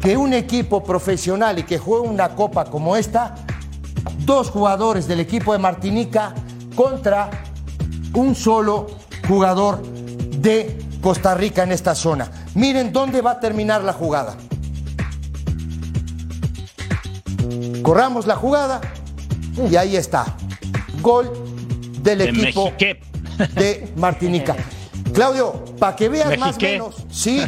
que 0.00 0.16
un 0.16 0.32
equipo 0.32 0.82
profesional 0.82 1.58
y 1.58 1.62
que 1.62 1.78
juegue 1.78 2.08
una 2.08 2.34
copa 2.34 2.64
como 2.64 2.96
esta, 2.96 3.36
dos 4.24 4.50
jugadores 4.50 5.06
del 5.06 5.20
equipo 5.20 5.52
de 5.52 5.58
Martinica 5.58 6.34
contra 6.74 7.30
un 8.14 8.34
solo 8.34 8.86
jugador 9.28 9.82
de 9.82 10.78
Costa 11.00 11.34
Rica 11.34 11.62
en 11.62 11.72
esta 11.72 11.94
zona. 11.94 12.30
Miren 12.54 12.92
dónde 12.92 13.20
va 13.20 13.32
a 13.32 13.40
terminar 13.40 13.84
la 13.84 13.92
jugada. 13.92 14.36
Corramos 17.82 18.26
la 18.26 18.36
jugada 18.36 18.80
y 19.70 19.76
ahí 19.76 19.96
está. 19.96 20.36
Gol 21.00 21.30
del 22.00 22.18
De 22.18 22.24
equipo 22.24 22.64
Mexique. 22.66 23.00
de 23.54 23.92
Martinica. 23.96 24.56
Claudio, 25.12 25.64
para 25.78 25.94
que 25.94 26.08
veas 26.08 26.38
más 26.38 26.56
o 26.56 26.60
menos, 26.60 27.04
sí, 27.10 27.42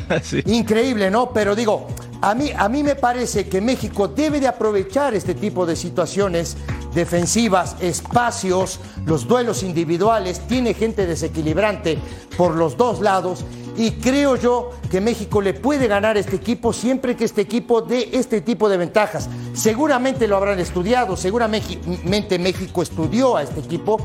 increíble, 0.47 1.11
¿no? 1.11 1.33
Pero 1.33 1.55
digo, 1.55 1.87
a 2.21 2.35
mí, 2.35 2.51
a 2.55 2.69
mí 2.69 2.83
me 2.83 2.95
parece 2.95 3.49
que 3.49 3.61
México 3.61 4.09
debe 4.09 4.41
de 4.41 4.49
aprovechar 4.49 5.15
este 5.15 5.35
tipo 5.35 5.65
de 5.65 5.77
situaciones 5.77 6.57
defensivas, 6.95 7.77
espacios, 7.81 8.81
los 9.07 9.27
duelos 9.27 9.63
individuales, 9.63 10.41
tiene 10.47 10.75
gente 10.75 11.07
desequilibrante 11.07 11.99
por 12.37 12.55
los 12.55 12.77
dos 12.77 13.01
lados 13.01 13.45
y 13.77 13.93
creo 13.93 14.37
yo 14.37 14.71
que 14.91 15.01
México 15.01 15.41
le 15.41 15.55
puede 15.55 15.89
ganar 15.89 16.17
a 16.17 16.21
este 16.21 16.37
equipo 16.37 16.73
siempre 16.73 17.17
que 17.17 17.25
este 17.25 17.41
equipo 17.41 17.83
dé 17.83 18.11
este 18.13 18.41
tipo 18.41 18.69
de 18.69 18.77
ventajas. 18.77 19.29
Seguramente 19.53 20.29
lo 20.29 20.37
habrán 20.37 20.61
estudiado, 20.61 21.17
seguramente 21.17 22.39
México 22.39 22.83
estudió 22.83 23.37
a 23.37 23.43
este 23.43 23.61
equipo, 23.61 23.99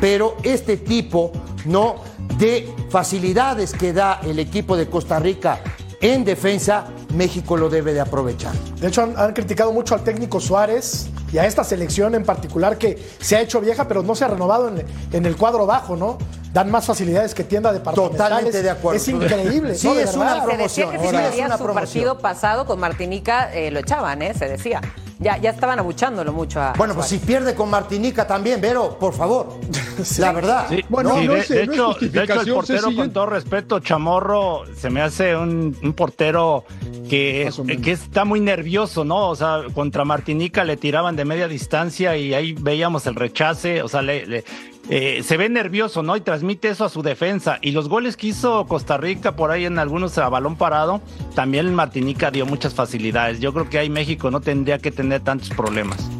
pero 0.00 0.36
este 0.42 0.76
tipo 0.76 1.32
no 1.66 1.96
de 2.38 2.72
facilidades 2.90 3.72
que 3.72 3.92
da 3.92 4.20
el 4.24 4.38
equipo 4.38 4.76
de 4.76 4.88
Costa 4.88 5.18
Rica 5.18 5.60
en 6.00 6.24
defensa, 6.24 6.86
México 7.14 7.56
lo 7.56 7.68
debe 7.68 7.92
de 7.92 8.00
aprovechar. 8.00 8.54
De 8.80 8.86
hecho, 8.86 9.02
han, 9.02 9.32
criticado 9.32 9.72
mucho 9.72 9.96
al 9.96 10.04
técnico 10.04 10.38
Suárez 10.38 11.08
y 11.32 11.38
a 11.38 11.46
esta 11.46 11.64
selección 11.64 12.14
en 12.14 12.24
particular 12.24 12.78
que 12.78 12.96
se 13.18 13.34
ha 13.34 13.40
hecho 13.40 13.60
vieja, 13.60 13.88
pero 13.88 14.04
no 14.04 14.14
se 14.14 14.24
ha 14.24 14.28
renovado 14.28 14.68
en, 14.68 14.86
en 15.12 15.26
el 15.26 15.36
cuadro 15.36 15.66
bajo, 15.66 15.96
¿no? 15.96 16.18
Dan 16.52 16.70
más 16.70 16.86
facilidades 16.86 17.34
que 17.34 17.44
tienda 17.44 17.72
departamentales. 17.72 18.28
Totalmente 18.30 18.62
de 18.62 18.70
acuerdo. 18.70 18.96
Es 18.96 19.08
increíble. 19.08 19.74
Sí, 19.74 19.86
¿no? 19.88 19.94
De 19.94 20.02
es 20.02 20.14
una 20.14 20.44
verdad. 20.44 20.46
Se 20.50 20.56
decía 20.56 20.90
que 20.90 20.98
si 20.98 21.06
Ahora, 21.06 21.28
es 21.28 21.38
una 21.38 21.58
su 21.58 21.64
promoción. 21.64 21.74
partido 21.74 22.18
pasado 22.18 22.66
con 22.66 22.80
Martinica, 22.80 23.52
eh, 23.54 23.70
lo 23.70 23.80
echaban, 23.80 24.22
¿eh? 24.22 24.34
Se 24.34 24.48
decía. 24.48 24.80
Ya, 25.20 25.36
ya 25.36 25.50
estaban 25.50 25.80
abuchándolo 25.80 26.32
mucho 26.32 26.60
a 26.60 26.74
Bueno, 26.78 26.94
pues 26.94 27.08
si 27.08 27.18
pierde 27.18 27.56
con 27.56 27.68
Martinica 27.68 28.24
también, 28.24 28.60
Vero, 28.60 28.96
por 29.00 29.12
favor. 29.12 29.48
La 30.18 30.30
verdad. 30.30 30.66
Sí, 30.68 30.84
Bueno, 30.88 31.16
sí, 31.18 31.26
no 31.26 31.34
de, 31.34 31.42
sé, 31.42 31.54
de 31.54 31.66
no 31.66 31.72
es 31.72 31.76
hecho, 31.76 31.86
de 31.88 32.06
hecho, 32.22 32.32
el 32.34 32.38
justificación, 32.38 32.54
portero, 32.54 32.94
con 32.94 33.12
todo 33.12 33.26
respeto, 33.26 33.80
Chamorro, 33.80 34.62
se 34.76 34.90
me 34.90 35.02
hace 35.02 35.34
un, 35.34 35.76
un 35.82 35.92
portero 35.92 36.64
que, 37.10 37.50
que 37.82 37.90
está 37.90 38.24
muy 38.24 38.38
nervioso, 38.38 39.04
¿no? 39.04 39.30
O 39.30 39.34
sea, 39.34 39.62
contra 39.74 40.04
Martinica 40.04 40.62
le 40.62 40.76
tiraban 40.76 41.16
de 41.16 41.24
media 41.24 41.48
distancia 41.48 42.16
y 42.16 42.32
ahí 42.32 42.52
veíamos 42.52 43.04
el 43.08 43.16
rechace, 43.16 43.82
o 43.82 43.88
sea, 43.88 44.02
le, 44.02 44.24
le- 44.24 44.44
eh, 44.90 45.22
se 45.22 45.36
ve 45.36 45.48
nervioso, 45.48 46.02
¿no? 46.02 46.16
Y 46.16 46.20
transmite 46.20 46.68
eso 46.68 46.84
a 46.84 46.88
su 46.88 47.02
defensa. 47.02 47.58
Y 47.60 47.72
los 47.72 47.88
goles 47.88 48.16
que 48.16 48.28
hizo 48.28 48.66
Costa 48.66 48.96
Rica 48.96 49.36
por 49.36 49.50
ahí 49.50 49.64
en 49.64 49.78
algunos 49.78 50.16
a 50.18 50.28
balón 50.28 50.56
parado, 50.56 51.00
también 51.34 51.74
Martinica 51.74 52.30
dio 52.30 52.46
muchas 52.46 52.74
facilidades. 52.74 53.40
Yo 53.40 53.52
creo 53.52 53.68
que 53.68 53.78
ahí 53.78 53.90
México 53.90 54.30
no 54.30 54.40
tendría 54.40 54.78
que 54.78 54.90
tener 54.90 55.20
tantos 55.20 55.50
problemas. 55.50 56.17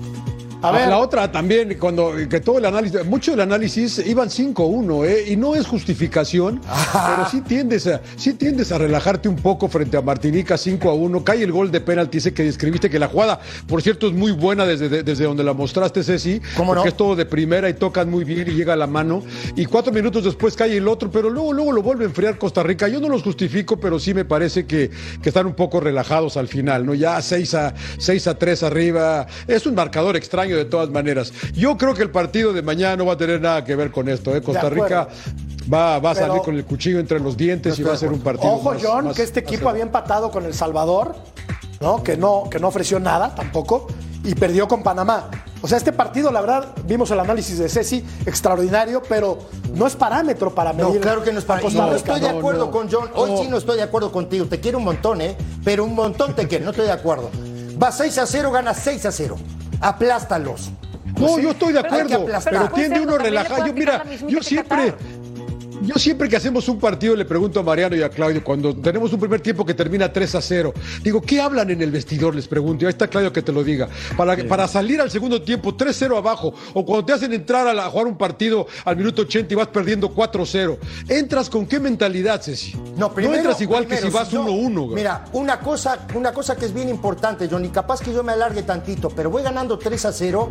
A 0.61 0.73
ver, 0.73 0.89
La 0.89 0.99
otra 0.99 1.31
también, 1.31 1.77
cuando 1.79 2.15
que 2.29 2.41
todo 2.41 2.59
el 2.59 2.65
análisis, 2.65 3.05
mucho 3.05 3.31
del 3.31 3.41
análisis 3.43 4.03
iban 4.05 4.29
5-1, 4.29 5.07
¿eh? 5.07 5.25
y 5.31 5.37
no 5.37 5.55
es 5.55 5.65
justificación, 5.69 6.61
pero 6.93 7.29
sí 7.31 7.43
tiendes, 7.43 7.87
a, 7.87 8.01
sí 8.17 8.35
tiendes 8.35 8.73
a 8.73 8.79
relajarte 8.79 9.29
un 9.29 9.37
poco 9.37 9.69
frente 9.69 9.97
a 9.97 10.03
Martinica 10.03 10.57
5-1, 10.57 11.23
cae 11.23 11.45
el 11.45 11.53
gol 11.53 11.71
de 11.71 11.81
penalti 11.81 12.19
ese 12.19 12.35
que 12.35 12.43
describiste, 12.43 12.91
que 12.91 12.99
la 12.99 13.07
jugada, 13.07 13.39
por 13.69 13.83
cierto, 13.83 14.09
es 14.09 14.15
muy 14.15 14.33
buena 14.33 14.67
desde, 14.67 14.89
de- 14.89 15.05
desde 15.05 15.25
donde 15.27 15.45
la 15.45 15.53
mostraste, 15.53 16.03
Ceci, 16.03 16.41
¿Cómo 16.57 16.75
no? 16.75 16.81
porque 16.81 16.89
es 16.89 16.97
todo 16.97 17.15
de 17.15 17.25
primera 17.25 17.69
y 17.69 17.75
tocan 17.75 18.11
muy 18.11 18.25
bien 18.25 18.49
y 18.49 18.51
llega 18.51 18.73
a 18.73 18.77
la 18.77 18.89
mano, 18.89 19.23
y 19.55 19.65
cuatro 19.65 19.93
minutos 19.93 20.25
después 20.25 20.57
cae 20.57 20.77
el 20.77 20.89
otro, 20.89 21.09
pero 21.09 21.31
luego, 21.31 21.53
luego 21.53 21.71
lo 21.71 21.83
vuelve 21.83 22.03
a 22.05 22.09
enfriar 22.09 22.37
Costa 22.37 22.65
Rica. 22.65 22.89
Yo 22.89 22.99
no 22.99 23.09
los 23.09 23.23
justifico, 23.23 23.79
pero 23.79 24.01
sí 24.01 24.13
me 24.13 24.25
parece 24.25 24.67
que, 24.67 24.91
que 25.23 25.29
están 25.29 25.47
un 25.47 25.55
poco 25.55 25.79
relajados 25.79 26.37
al 26.37 26.49
final, 26.49 26.85
¿no? 26.85 26.95
Ya 26.95 27.23
6 27.23 27.55
a, 27.55 27.75
6 27.99 28.27
a 28.27 28.37
3 28.37 28.63
arriba, 28.65 29.27
es 29.47 29.65
un 29.65 29.77
marcador 29.77 30.17
extraño 30.17 30.48
de 30.57 30.65
todas 30.65 30.89
maneras. 30.91 31.33
Yo 31.55 31.77
creo 31.77 31.95
que 31.95 32.03
el 32.03 32.11
partido 32.11 32.53
de 32.53 32.63
mañana 32.63 32.97
no 32.97 33.07
va 33.07 33.15
a 33.15 33.17
tener 33.17 33.41
nada 33.41 33.65
que 33.65 33.75
ver 33.77 33.91
con 33.91 34.09
esto, 34.09 34.35
¿eh? 34.35 34.43
Costa. 34.43 34.69
Rica 34.71 35.09
va, 35.73 35.99
va 35.99 36.11
a 36.13 36.15
salir 36.15 36.31
Pero- 36.33 36.43
con 36.43 36.55
el 36.57 36.65
cuchillo 36.65 36.99
entre 36.99 37.21
los 37.21 37.37
dientes 37.37 37.79
y 37.79 37.83
va 37.83 37.93
a 37.95 37.97
ser 37.97 38.11
un 38.13 38.21
partido. 38.21 38.53
Ojo, 38.53 38.73
más- 38.73 38.83
John, 38.83 39.05
más- 39.07 39.17
que 39.17 39.23
este 39.23 39.41
equipo 39.41 39.69
había 39.69 39.83
empatado 39.83 40.31
con 40.31 40.45
El 40.45 40.55
Salvador, 40.55 41.15
¿no? 41.81 42.03
Que, 42.03 42.17
¿no? 42.17 42.45
que 42.51 42.59
no 42.59 42.69
ofreció 42.69 42.99
nada 43.01 43.35
tampoco, 43.35 43.87
y 44.25 44.35
perdió 44.35 44.67
con 44.67 44.83
Panamá. 44.83 45.31
O 45.61 45.67
sea, 45.67 45.77
este 45.79 45.93
partido, 45.93 46.31
la 46.31 46.41
verdad, 46.41 46.69
vimos 46.87 47.11
el 47.11 47.19
análisis 47.19 47.59
de 47.59 47.69
Ceci, 47.69 48.05
extraordinario, 48.27 49.03
pero 49.09 49.39
no 49.75 49.87
es 49.89 49.97
parámetro 49.97 50.55
para 50.55 50.73
medir. 50.73 50.95
No, 50.95 51.01
claro 51.01 51.23
que 51.25 51.33
no 51.33 51.39
es 51.41 51.45
Costa 51.45 51.69
No 51.87 51.95
estoy 51.95 52.21
de 52.21 52.33
No, 52.33 52.39
acuerdo 52.39 52.67
no. 52.67 52.71
con 52.71 52.89
John. 52.91 53.09
Hoy 53.15 53.31
No. 53.33 53.39
sí 53.39 53.49
no 53.49 53.57
estoy 53.57 53.77
de 53.77 53.83
acuerdo 53.83 54.13
contigo. 54.13 54.47
Te 54.47 54.61
quiero 54.61 54.79
un 54.79 54.85
montón, 54.85 55.21
¿eh? 55.21 55.37
Pero 55.65 55.85
un 55.85 55.95
montón 55.97 56.35
te 56.35 56.47
quiero. 56.47 56.65
No 56.65 56.71
estoy 56.71 56.87
de 56.87 56.93
acuerdo. 56.93 57.31
Va 57.83 57.91
6 57.91 58.19
a 58.19 58.27
0, 58.27 58.51
gana 58.53 58.73
6 58.75 59.05
a 59.07 59.13
0. 59.13 59.37
Aplástalos. 59.81 60.71
No, 61.19 61.39
yo 61.39 61.51
estoy 61.51 61.73
de 61.73 61.83
Pero 61.83 61.95
acuerdo, 61.95 62.27
pero 62.45 62.61
puede 62.69 62.75
tiende 62.75 62.97
ser, 62.97 63.07
uno 63.07 63.19
relajado. 63.19 63.57
puede 63.57 63.69
Yo, 63.69 63.73
mira, 63.73 64.05
yo 64.29 64.43
siempre. 64.43 64.95
Yo 65.83 65.95
siempre 65.95 66.29
que 66.29 66.37
hacemos 66.37 66.69
un 66.69 66.79
partido 66.79 67.15
le 67.15 67.25
pregunto 67.25 67.61
a 67.61 67.63
Mariano 67.63 67.95
y 67.97 68.03
a 68.03 68.09
Claudio, 68.11 68.43
cuando 68.43 68.75
tenemos 68.75 69.13
un 69.13 69.21
primer 69.21 69.41
tiempo 69.41 69.65
que 69.65 69.75
termina 69.75 70.13
3 70.13 70.35
a 70.35 70.43
0, 70.43 70.75
digo, 71.03 71.23
¿qué 71.23 71.41
hablan 71.41 71.71
en 71.71 71.81
el 71.81 71.91
vestidor? 71.91 72.35
Les 72.35 72.49
pregunto, 72.49 72.85
y 72.85 72.87
ahí 72.87 72.91
está 72.91 73.07
Claudio 73.09 73.33
que 73.33 73.43
te 73.43 73.53
lo 73.53 73.63
diga. 73.63 73.89
Para, 74.17 74.37
para 74.49 74.67
salir 74.69 75.01
al 75.01 75.11
segundo 75.11 75.41
tiempo 75.43 75.77
3-0 75.77 76.17
abajo, 76.19 76.53
o 76.75 76.85
cuando 76.85 77.07
te 77.07 77.13
hacen 77.13 77.33
entrar 77.33 77.67
a, 77.69 77.73
la- 77.75 77.87
a 77.87 77.91
jugar 77.91 78.07
un 78.09 78.19
partido 78.19 78.67
al 78.85 78.97
minuto 78.97 79.23
80 79.23 79.55
y 79.55 79.57
vas 79.57 79.69
perdiendo 79.69 80.13
4-0, 80.15 80.79
¿entras 81.09 81.49
con 81.49 81.65
qué 81.67 81.79
mentalidad, 81.81 82.43
Ceci? 82.43 82.75
No, 82.97 83.15
primero, 83.15 83.37
entras 83.37 83.61
igual 83.61 83.85
primero, 83.87 84.07
que 84.07 84.11
si 84.13 84.17
vas 84.17 84.31
yo- 84.31 84.45
1-1. 84.45 84.83
güey. 84.87 84.95
Mira, 84.97 85.27
una 85.33 85.61
cosa, 85.61 86.07
una 86.15 86.33
cosa 86.33 86.57
que 86.57 86.65
es 86.67 86.75
bien 86.75 86.89
importante, 86.89 87.49
Johnny, 87.49 87.69
capaz 87.69 88.01
que 88.01 88.13
yo 88.13 88.23
me 88.25 88.33
alargue 88.33 88.63
tantito, 88.63 89.11
pero 89.11 89.31
voy 89.31 89.43
ganando 89.43 89.79
3 89.79 90.05
a 90.07 90.13
0 90.13 90.51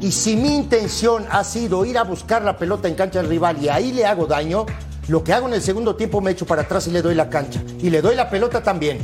y 0.00 0.12
si 0.12 0.36
mi 0.36 0.54
intención 0.54 1.26
ha 1.30 1.42
sido 1.42 1.84
ir 1.84 1.98
a 1.98 2.04
buscar 2.04 2.42
la 2.42 2.56
pelota 2.56 2.86
en 2.88 2.94
cancha 2.94 3.20
del 3.20 3.28
rival 3.28 3.56
y 3.60 3.68
ahí 3.68 3.92
le 3.92 4.06
hago 4.06 4.26
daño, 4.26 4.64
lo 5.08 5.24
que 5.24 5.32
hago 5.32 5.48
en 5.48 5.54
el 5.54 5.62
segundo 5.62 5.96
tiempo 5.96 6.20
me 6.20 6.30
echo 6.30 6.46
para 6.46 6.62
atrás 6.62 6.86
y 6.86 6.90
le 6.90 7.00
doy 7.00 7.14
la 7.14 7.30
cancha. 7.30 7.62
Y 7.80 7.88
le 7.90 8.02
doy 8.02 8.14
la 8.14 8.28
pelota 8.28 8.62
también. 8.62 8.98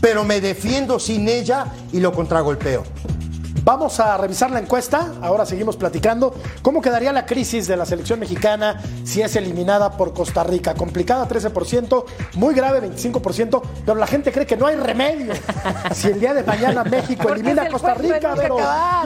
Pero 0.00 0.24
me 0.24 0.40
defiendo 0.40 1.00
sin 1.00 1.28
ella 1.28 1.66
y 1.92 2.00
lo 2.00 2.12
contragolpeo. 2.12 2.84
Vamos 3.64 3.98
a 3.98 4.18
revisar 4.18 4.50
la 4.50 4.58
encuesta. 4.58 5.14
Ahora 5.22 5.46
seguimos 5.46 5.78
platicando. 5.78 6.34
¿Cómo 6.60 6.82
quedaría 6.82 7.14
la 7.14 7.24
crisis 7.24 7.66
de 7.66 7.78
la 7.78 7.86
selección 7.86 8.20
mexicana 8.20 8.78
si 9.04 9.22
es 9.22 9.36
eliminada 9.36 9.96
por 9.96 10.12
Costa 10.12 10.44
Rica? 10.44 10.74
Complicada 10.74 11.26
13%, 11.26 12.04
muy 12.34 12.54
grave 12.54 12.82
25%, 12.90 13.62
pero 13.86 13.94
la 13.98 14.06
gente 14.06 14.32
cree 14.32 14.44
que 14.44 14.56
no 14.58 14.66
hay 14.66 14.76
remedio. 14.76 15.32
Si 15.94 16.08
el 16.08 16.18
día 16.20 16.34
de 16.34 16.42
mañana 16.42 16.82
México 16.84 17.28
elimina 17.30 17.62
es 17.62 17.68
a 17.68 17.70
Costa 17.72 17.94
Rica, 17.94 18.34
pero 18.36 18.56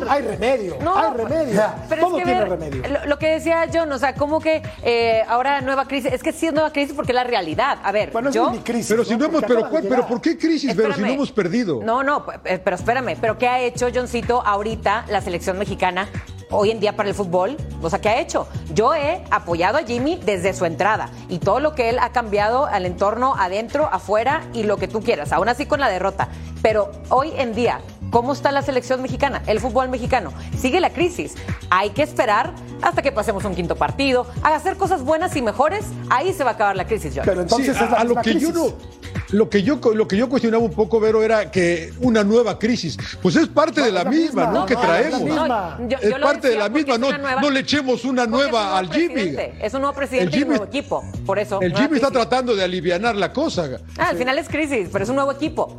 hay 0.09 0.23
remedio, 0.23 0.77
No, 0.81 0.97
hay 0.97 1.11
remedio. 1.17 1.63
Pero 1.89 2.03
Todo 2.03 2.17
es 2.19 2.25
que 2.25 2.25
tiene 2.25 2.41
ver, 2.41 2.49
remedio. 2.51 2.83
Lo, 2.89 3.07
lo 3.07 3.19
que 3.19 3.27
decía 3.31 3.67
John, 3.73 3.93
o 3.93 3.99
sea, 3.99 4.15
como 4.15 4.41
que 4.41 4.63
eh, 4.83 5.23
ahora 5.29 5.61
nueva 5.61 5.87
crisis, 5.87 6.13
es 6.13 6.23
que 6.23 6.33
sí 6.33 6.47
es 6.47 6.53
nueva 6.53 6.73
crisis 6.73 6.95
porque 6.95 7.13
es 7.13 7.17
la 7.17 7.25
realidad. 7.25 7.79
A 7.85 7.93
ver, 7.93 8.11
Bueno, 8.11 8.31
es 8.31 8.35
yo... 8.35 8.51
mini 8.51 8.63
crisis. 8.63 8.89
Pero 8.89 9.05
si 9.05 9.17
no 9.17 9.27
hemos, 9.27 9.41
Porque 9.43 9.47
pero, 9.49 9.59
acaba 9.61 9.69
de 9.69 9.71
¿cuál- 9.71 9.83
pero 9.83 9.95
llegar. 10.03 10.09
¿por 10.09 10.21
qué 10.21 10.39
crisis? 10.39 10.73
Pero 10.75 10.95
si 10.95 11.01
no 11.01 11.07
hemos 11.09 11.31
perdido. 11.33 11.81
No, 11.83 12.03
no, 12.03 12.25
eh, 12.45 12.59
pero 12.63 12.77
espérame, 12.77 13.17
pero 13.21 13.37
¿qué 13.39 13.49
ha 13.49 13.61
hecho 13.61 13.89
Johncito 13.95 14.43
ahorita 14.49 15.05
la 15.09 15.21
selección 15.21 15.59
mexicana 15.59 16.09
hoy 16.51 16.71
en 16.71 16.81
día 16.81 16.97
para 16.97 17.09
el 17.09 17.15
fútbol? 17.15 17.57
O 17.83 17.91
sea, 17.91 18.01
¿qué 18.01 18.09
ha 18.09 18.21
hecho? 18.21 18.49
Yo 18.73 18.95
he 18.95 19.23
apoyado 19.31 19.79
a 19.79 19.83
Jimmy 19.83 20.21
desde 20.25 20.55
su 20.55 20.65
entrada 20.65 21.11
y 21.29 21.39
todo 21.39 21.61
lo 21.61 21.75
que 21.75 21.91
él 21.91 21.99
ha 22.01 22.13
cambiado 22.13 22.67
al 22.67 22.87
entorno 22.87 23.35
adentro, 23.39 23.89
afuera 23.93 24.43
y 24.55 24.63
lo 24.63 24.79
que 24.79 24.89
tú 24.89 25.03
quieras, 25.03 25.33
aún 25.33 25.49
así 25.49 25.67
con 25.67 25.81
la 25.81 25.89
derrota. 25.89 26.29
Pero 26.63 26.91
hoy 27.11 27.33
en 27.37 27.55
día, 27.55 27.81
¿cómo 28.11 28.33
está 28.33 28.53
la 28.53 28.63
selección 28.63 29.03
mexicana, 29.03 29.43
el 29.47 29.61
fútbol 29.61 29.89
mexicano? 29.89 30.33
Sigue 30.59 30.81
la 30.81 30.91
crisis. 30.91 31.35
Hay 31.71 31.91
que 31.91 32.03
esperar 32.03 32.53
hasta 32.83 33.03
que 33.03 33.13
pasemos 33.13 33.45
un 33.45 33.55
quinto 33.55 33.77
partido, 33.77 34.27
a 34.43 34.55
hacer 34.55 34.77
cosas 34.77 35.03
buenas 35.03 35.35
y 35.37 35.43
mejores, 35.43 35.85
ahí 36.11 36.33
se 36.33 36.45
va 36.45 36.51
a 36.51 36.55
acabar 36.55 36.77
la 36.77 36.87
crisis, 36.87 37.13
John. 37.15 37.25
Pero 37.25 37.43
entonces 37.43 37.77
Sí, 37.77 37.85
es 37.85 37.91
la 37.91 37.97
a, 37.99 38.05
lo 38.05 38.15
que 38.17 38.35
yo 38.35 38.51
crisis. 38.51 38.55
no 38.55 38.99
lo 39.31 39.51
que 39.51 39.63
yo 39.63 39.79
lo 39.95 40.09
que 40.09 40.17
yo 40.17 40.29
cuestionaba 40.29 40.63
un 40.65 40.73
poco 40.73 41.01
Vero 41.01 41.23
era 41.23 41.51
que 41.51 41.93
una 42.01 42.25
nueva 42.25 42.59
crisis 42.59 42.97
pues 43.21 43.37
es 43.37 43.47
parte 43.49 43.83
de 43.83 43.93
la, 43.93 44.05
misma, 44.05 44.43
misma. 44.43 44.47
¿no? 44.47 44.53
No, 44.61 44.67
que 44.67 44.77
traemos 44.77 45.21
misma. 45.23 45.77
No, 45.79 45.89
yo- 45.89 45.99
es 46.01 46.15
parte 46.15 46.49
de 46.49 46.57
la 46.57 46.69
misma 46.71 46.97
no, 46.97 47.11
nueva- 47.19 47.41
no 47.41 47.51
le 47.51 47.61
echemos 47.61 48.05
una 48.07 48.27
nueva 48.27 48.79
al 48.79 48.91
Jimmy 48.91 49.35
Es 49.61 49.75
un 49.75 49.81
nuevo 49.83 49.95
presidente 49.95 50.29
El 50.29 50.33
y 50.35 50.37
un 50.37 50.39
Jimmy- 50.45 50.57
nuevo 50.59 50.65
equipo. 50.65 51.05
Por 51.27 51.39
eso. 51.39 51.61
el 51.61 51.75
Jimmy 51.77 51.97
está 51.97 52.11
tratando 52.11 52.55
de 52.57 52.65
alivianar 52.65 53.17
la 53.17 53.33
cosa 53.33 53.69
Ah, 53.99 54.09
al 54.11 54.17
final 54.17 54.39
es 54.39 54.49
crisis, 54.49 54.89
pero 54.91 55.05
es 55.05 55.11
un 55.11 55.17
nuevo 55.17 55.33
equipo. 55.33 55.77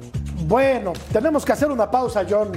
Bueno, 0.50 0.94
tenemos 1.14 1.46
que 1.46 1.52
hacer 1.52 1.70
una 1.70 1.92
pausa, 1.92 2.26
John. 2.28 2.52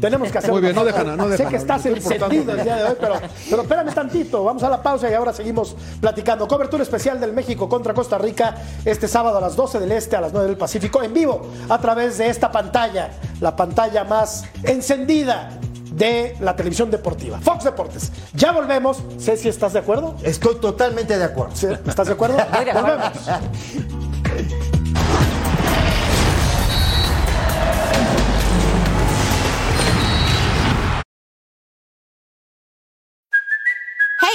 Tenemos 0.00 0.32
que 0.32 0.38
hacer 0.38 0.50
Muy 0.50 0.60
una 0.60 0.68
bien, 0.68 0.76
no 0.76 0.82
pausa. 0.82 1.04
dejan, 1.04 1.16
no 1.18 1.36
Sé 1.36 1.44
que 1.44 1.56
estás 1.56 1.84
encendido 1.84 2.52
el 2.54 2.64
día 2.64 2.76
de 2.76 2.84
hoy, 2.84 2.96
pero, 2.98 3.16
pero 3.50 3.62
espérame 3.62 3.92
tantito. 3.92 4.44
Vamos 4.44 4.62
a 4.62 4.70
la 4.70 4.82
pausa 4.82 5.10
y 5.10 5.12
ahora 5.12 5.34
seguimos 5.34 5.76
platicando. 6.00 6.48
Cobertura 6.48 6.82
especial 6.82 7.20
del 7.20 7.34
México 7.34 7.68
contra 7.68 7.92
Costa 7.92 8.16
Rica 8.16 8.56
este 8.82 9.06
sábado 9.08 9.36
a 9.36 9.40
las 9.42 9.56
12 9.56 9.78
del 9.78 9.92
Este, 9.92 10.16
a 10.16 10.22
las 10.22 10.32
9 10.32 10.48
del 10.48 10.56
Pacífico, 10.56 11.02
en 11.02 11.12
vivo 11.12 11.46
a 11.68 11.78
través 11.78 12.16
de 12.16 12.30
esta 12.30 12.50
pantalla, 12.50 13.10
la 13.42 13.54
pantalla 13.54 14.04
más 14.04 14.46
encendida 14.62 15.50
de 15.92 16.34
la 16.40 16.56
televisión 16.56 16.90
deportiva. 16.90 17.38
Fox 17.40 17.64
Deportes. 17.64 18.10
Ya 18.32 18.52
volvemos. 18.52 19.02
Sé 19.18 19.36
si 19.36 19.50
estás 19.50 19.74
de 19.74 19.80
acuerdo. 19.80 20.14
Estoy 20.22 20.54
totalmente 20.54 21.18
de 21.18 21.24
acuerdo. 21.24 21.54
¿Sí? 21.54 21.66
¿Estás 21.86 22.06
de 22.06 22.14
acuerdo? 22.14 22.38
Muy 22.54 22.64
de 22.64 22.70
acuerdo. 22.70 22.96
Volvemos. 22.96 23.28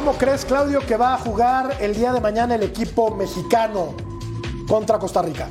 ¿Cómo 0.00 0.16
crees, 0.16 0.46
Claudio, 0.46 0.80
que 0.80 0.96
va 0.96 1.12
a 1.12 1.18
jugar 1.18 1.76
el 1.78 1.94
día 1.94 2.10
de 2.14 2.22
mañana 2.22 2.54
el 2.54 2.62
equipo 2.62 3.14
mexicano 3.14 3.92
contra 4.66 4.98
Costa 4.98 5.20
Rica? 5.20 5.50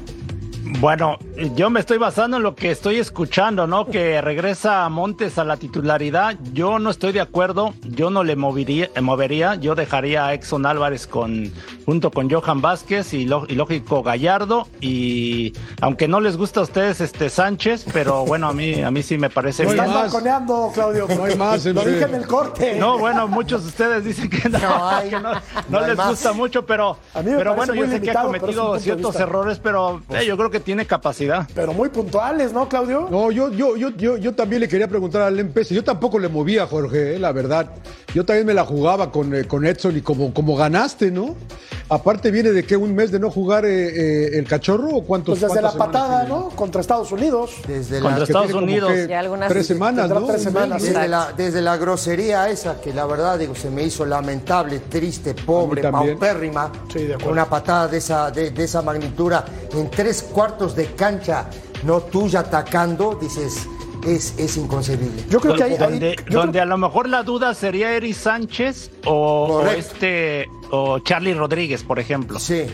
Bueno, 0.62 1.18
yo 1.56 1.70
me 1.70 1.80
estoy 1.80 1.98
basando 1.98 2.38
en 2.38 2.44
lo 2.44 2.54
que 2.56 2.72
estoy 2.72 2.98
escuchando, 2.98 3.66
¿no? 3.66 3.86
Que 3.88 4.22
regresa 4.22 4.88
Montes 4.90 5.38
a 5.38 5.44
la 5.44 5.58
titularidad. 5.58 6.38
Yo 6.54 6.80
no 6.80 6.90
estoy 6.90 7.12
de 7.12 7.22
acuerdo. 7.22 7.74
Yo 7.84 8.10
no 8.10 8.24
le 8.24 8.36
movería, 8.36 8.90
eh, 8.96 9.02
movería. 9.02 9.56
Yo 9.56 9.74
dejaría 9.76 10.28
a 10.28 10.34
Exxon 10.34 10.66
Álvarez 10.66 11.08
con, 11.08 11.52
junto 11.86 12.12
con 12.12 12.30
Johan 12.30 12.62
Vázquez 12.62 13.14
y, 13.14 13.26
lo- 13.26 13.46
y 13.48 13.56
lógico 13.56 14.04
Gallardo. 14.04 14.68
Y 14.80 15.54
aunque 15.82 16.08
no 16.08 16.20
les 16.20 16.38
gusta 16.38 16.60
a 16.60 16.64
ustedes 16.64 17.02
este 17.02 17.30
Sánchez, 17.30 17.86
pero 17.92 18.26
bueno, 18.26 18.48
a 18.50 18.54
mí, 18.54 18.82
a 18.82 18.92
mí 18.92 19.02
sí 19.02 19.18
me 19.18 19.30
parece 19.30 19.64
No 19.64 19.72
bien. 19.72 19.84
Estás 19.86 19.96
más. 20.04 20.12
balconeando, 20.14 20.72
Claudio. 20.74 21.08
No 21.16 21.24
hay 21.24 21.36
más, 21.36 21.66
Lo 21.66 21.84
dije 21.84 22.04
en 22.04 22.16
el 22.16 22.28
corte. 22.28 22.76
No, 22.80 22.98
bueno, 23.00 23.28
muchos 23.28 23.64
de 23.64 23.70
ustedes 23.70 24.04
dicen 24.04 24.30
que 24.30 24.48
no, 24.50 24.60
No 24.60 24.88
hay- 24.90 25.10
que 25.10 25.20
no, 25.20 25.32
no 25.70 25.82
les 25.88 25.98
más. 25.98 26.10
gusta 26.12 26.34
mucho, 26.34 26.66
pero, 26.66 26.98
A 27.14 27.22
mí 27.22 27.32
me 27.32 27.38
pero 27.38 27.56
bueno, 27.56 27.74
yo 27.74 27.88
sé 27.88 28.02
que 28.02 28.12
ha 28.12 28.22
cometido 28.22 28.78
ciertos 28.80 29.16
errores, 29.16 29.60
pero 29.60 30.02
eh, 30.10 30.26
yo 30.26 30.38
creo 30.38 30.50
que 30.52 30.59
tiene 30.60 30.86
capacidad. 30.86 31.48
Pero 31.54 31.74
muy 31.74 31.90
puntuales, 31.90 32.54
¿no, 32.54 32.68
Claudio? 32.70 33.08
No, 33.10 33.32
yo, 33.32 33.52
yo, 33.52 33.76
yo, 33.78 33.90
yo, 33.92 34.18
yo 34.18 34.34
también 34.36 34.62
le 34.62 34.68
quería 34.68 34.88
preguntar 34.88 35.22
al 35.24 35.36
Lempese. 35.36 35.74
Yo 35.76 35.84
tampoco 35.84 36.20
le 36.20 36.28
movía 36.30 36.64
a 36.64 36.68
Jorge, 36.68 37.16
eh, 37.16 37.20
la 37.20 37.32
verdad. 37.32 37.68
Yo 38.14 38.26
también 38.26 38.46
me 38.48 38.54
la 38.54 38.66
jugaba 38.66 39.12
con, 39.12 39.34
eh, 39.36 39.46
con 39.46 39.66
Edson 39.66 39.98
y 39.98 40.02
como, 40.02 40.34
como 40.34 40.56
ganaste, 40.56 41.12
¿no? 41.12 41.36
Aparte 41.92 42.30
viene 42.30 42.52
de 42.52 42.64
que 42.64 42.78
un 42.78 42.94
mes 42.94 43.12
de 43.12 43.20
no 43.20 43.32
jugar 43.32 43.66
eh, 43.66 43.88
eh, 43.90 44.38
el 44.38 44.48
cachorro 44.48 44.90
o 44.90 45.04
cuántos 45.04 45.40
Pues 45.40 45.50
desde 45.52 45.62
la 45.62 45.72
patada, 45.72 46.26
tiene? 46.26 46.40
¿no? 46.40 46.50
Contra 46.50 46.82
Estados 46.82 47.12
Unidos. 47.12 47.52
Desde 47.68 48.00
Contra 48.00 48.20
la, 48.20 48.24
Estados 48.26 48.54
Unidos. 48.54 48.92
Ya 49.08 49.20
algunas- 49.20 49.50
tres 49.50 49.66
semanas, 49.66 50.08
¿no? 50.10 50.26
tres 50.28 50.44
semanas, 50.44 50.84
desde, 50.84 51.08
la, 51.08 51.34
desde 51.36 51.62
la 51.62 51.78
grosería 51.78 52.48
esa, 52.50 52.80
que 52.80 52.94
la 52.94 53.06
verdad 53.08 53.40
digo, 53.40 53.56
se 53.56 53.72
me 53.72 53.84
hizo 53.84 54.06
lamentable, 54.06 54.80
triste, 54.82 55.34
pobre, 55.34 55.82
paupérrima. 55.90 56.72
Sí, 56.94 57.06
de 57.06 57.14
acuerdo. 57.16 57.32
Una 57.32 57.46
patada 57.50 57.88
de 57.88 57.98
esa, 57.98 58.30
de, 58.30 58.52
de 58.52 58.64
esa 58.64 58.82
magnitud 58.84 59.20
en 59.74 59.90
tres 59.90 60.24
cuartos 60.40 60.74
de 60.74 60.86
cancha, 60.96 61.50
no 61.84 62.00
tuya 62.00 62.40
atacando, 62.40 63.18
dices, 63.22 63.68
es, 64.08 64.36
es 64.40 64.56
inconcebible. 64.56 65.26
Yo 65.30 65.42
creo 65.42 65.56
que 65.56 65.64
ahí. 65.64 65.74
ahí- 65.74 65.78
donde, 65.78 66.16
yo 66.18 66.24
creo- 66.24 66.40
donde 66.40 66.62
a 66.62 66.66
lo 66.66 66.78
mejor 66.78 67.10
la 67.10 67.24
duda 67.24 67.54
sería 67.54 67.92
Eri 67.94 68.14
Sánchez 68.14 68.90
o, 69.06 69.62
este 69.76 70.48
o 70.72 71.00
Charlie 71.00 71.34
Rodríguez, 71.34 71.84
por 71.84 72.00
ejemplo. 72.00 72.40
Sí, 72.40 72.68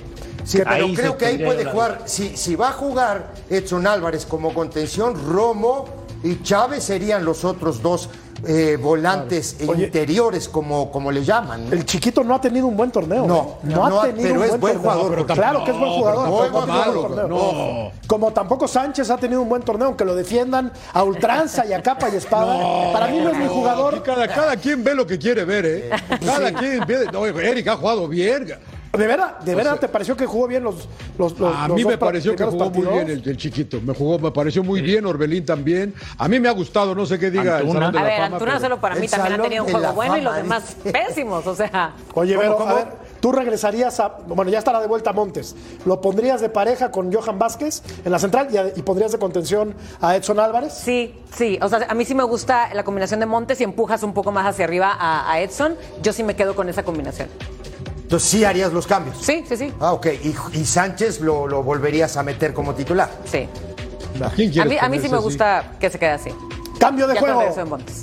sí, 0.44 0.60
pero 0.60 0.70
Ahí 0.70 0.94
creo 0.96 1.18
que 1.18 1.26
ahí 1.26 1.44
puede 1.44 1.66
jugar, 1.66 2.04
si, 2.06 2.38
si 2.38 2.56
va 2.56 2.70
a 2.70 2.74
jugar 2.74 3.34
Edson 3.50 3.88
Álvarez 3.88 4.28
como 4.28 4.54
contención, 4.54 5.16
Romo 5.28 5.86
y 6.24 6.44
Chávez 6.44 6.84
serían 6.84 7.26
los 7.26 7.44
otros 7.46 7.82
dos 7.82 8.10
eh, 8.48 8.78
volantes 8.82 9.58
Oye. 9.68 9.86
interiores, 9.86 10.48
como, 10.50 10.92
como 10.92 11.12
le 11.12 11.24
llaman. 11.24 11.70
¿no? 11.70 11.74
El 11.74 11.86
chiquito 11.86 12.24
no 12.24 12.36
ha 12.36 12.42
tenido 12.42 12.68
un 12.68 12.78
buen 12.78 12.92
torneo. 12.92 13.26
No, 13.26 13.58
¿eh? 13.64 13.68
no, 13.68 13.90
no 13.90 14.02
ha 14.02 14.06
tenido 14.08 14.24
pero 14.30 14.40
un 14.40 14.44
es 14.44 14.50
buen, 14.50 14.62
buen 14.62 14.74
torneo. 14.74 14.92
jugador, 14.94 15.12
pero 15.12 15.26
claro 15.28 15.64
que 15.64 15.72
es 15.72 15.78
buen 15.78 15.92
jugador. 15.92 16.50
pero 16.52 16.68
malo, 16.68 17.02
buen 17.02 17.16
torneo. 17.16 17.92
Como 18.08 18.32
tampoco 18.34 18.68
Sánchez 18.68 19.10
ha 19.10 19.18
tenido 19.18 19.42
un 19.42 19.50
buen 19.50 19.62
torneo, 19.62 19.88
aunque 19.88 20.06
lo 20.06 20.16
defiendan 20.16 20.72
a 20.94 21.04
ultranza 21.04 21.66
y 21.66 21.74
a 21.74 21.82
capa 21.82 22.10
y 22.10 22.16
espada. 22.16 22.92
Para 22.94 23.08
mí 23.08 23.20
no 23.20 23.30
es 23.32 23.38
mi 23.38 23.48
jugador. 23.48 24.04
cada, 24.04 24.28
cada 24.28 24.56
quien 24.58 24.84
ve 24.84 24.96
lo 24.96 25.06
que 25.06 25.18
quiere 25.18 25.46
ver, 25.46 25.66
¿eh? 25.66 25.90
Cada 26.26 26.54
quien 26.54 26.86
ve. 26.86 27.06
No, 27.12 27.26
Eric 27.26 27.68
ha 27.68 27.78
jugado 27.78 28.08
bien. 28.08 28.48
¿De 28.98 29.08
verdad, 29.08 29.40
de 29.40 29.56
verdad 29.56 29.80
te 29.80 29.88
pareció 29.88 30.16
que 30.16 30.26
jugó 30.26 30.48
bien 30.48 30.64
los, 30.64 30.88
los, 31.18 31.38
los 31.40 31.56
A 31.56 31.68
mí 31.68 31.84
me 31.84 31.98
par- 31.98 32.10
pareció 32.10 32.36
que 32.36 32.44
jugó 32.46 32.70
muy 32.70 32.86
bien 32.88 33.10
el, 33.10 33.28
el 33.30 33.38
chiquito. 33.38 33.80
Me 33.82 33.94
jugó, 33.94 34.20
me 34.20 34.32
pareció 34.32 34.64
muy 34.64 34.82
bien. 34.82 35.06
Orbelín 35.06 35.46
también. 35.46 35.94
A 36.18 36.28
mí 36.28 36.40
me 36.40 36.48
ha 36.50 36.52
gustado, 36.54 36.96
no 36.96 37.06
sé 37.06 37.20
qué 37.20 37.30
diga 37.32 37.60
el 37.60 37.68
Antuna. 37.68 37.74
Salón 37.80 37.92
de 37.94 38.00
A 38.00 38.02
la 38.02 38.08
ver, 38.08 38.18
Fama, 38.22 38.26
Antuna 38.36 38.52
pero- 38.52 38.60
solo 38.64 38.82
para 38.82 38.96
mí 38.96 39.08
también 39.08 39.40
ha 39.40 39.44
tenido 39.44 39.64
un 39.66 39.72
juego 39.72 39.94
bueno 39.94 40.18
y 40.18 40.22
los 40.22 40.36
demás 40.36 40.76
dice. 40.84 40.92
pésimos, 40.92 41.46
o 41.48 41.56
sea. 41.56 41.94
Oye, 42.14 42.38
ver, 42.38 42.52
tú 43.20 43.32
regresarías 43.32 44.00
a. 44.00 44.08
Bueno, 44.28 44.52
ya 44.52 44.60
estará 44.60 44.80
de 44.82 44.88
vuelta 44.88 45.14
Montes. 45.14 45.56
¿Lo 45.86 46.00
pondrías 46.02 46.42
de 46.42 46.50
pareja 46.50 46.92
con 46.92 47.12
Johan 47.14 47.38
Vázquez 47.40 47.82
en 48.04 48.12
la 48.12 48.20
central 48.20 48.48
y, 48.52 48.58
a- 48.58 48.68
y 48.76 48.82
pondrías 48.82 49.12
de 49.12 49.20
contención 49.20 49.76
a 50.02 50.16
Edson 50.16 50.40
Álvarez? 50.40 50.74
Sí, 50.74 51.16
sí, 51.36 51.58
o 51.62 51.70
sea, 51.70 51.86
a 51.90 51.94
mí 51.94 52.06
sí 52.06 52.16
me 52.16 52.24
gusta 52.24 52.74
la 52.74 52.84
combinación 52.84 53.20
de 53.20 53.26
Montes 53.26 53.60
y 53.62 53.64
empujas 53.64 54.04
un 54.04 54.14
poco 54.14 54.32
más 54.32 54.46
hacia 54.48 54.66
arriba 54.66 54.96
a, 54.98 55.32
a 55.32 55.42
Edson. 55.42 55.76
Yo 56.02 56.14
sí 56.14 56.24
me 56.24 56.36
quedo 56.36 56.56
con 56.56 56.70
esa 56.70 56.84
combinación. 56.84 57.30
Entonces 58.06 58.30
sí 58.30 58.46
harías 58.46 58.72
los 58.72 58.86
cambios. 58.86 59.18
Sí, 59.20 59.44
sí, 59.50 59.58
sí, 59.58 59.74
Ah, 59.80 59.94
ok. 59.94 60.06
Y, 60.24 60.36
y 60.60 60.64
Sánchez 60.66 61.22
lo, 61.22 61.48
lo 61.48 61.64
volverías 61.64 62.16
a 62.18 62.24
meter 62.24 62.54
como 62.54 62.74
titular. 62.76 63.10
sí. 63.26 63.48
¿A 64.24 64.30
quién 64.30 64.50
A 64.50 64.54
quieres 64.54 64.70
mí, 64.72 64.78
a 64.80 64.88
mí 64.88 65.00
sí 65.00 65.10
me 65.10 65.18
así? 65.18 65.24
gusta 65.26 65.74
que 65.78 65.90
se 65.90 66.00
quede 66.00 66.12
así. 66.12 66.30
Cambio 66.80 67.06
de 67.08 67.16
Ya 67.16 67.20
juego. 67.20 67.42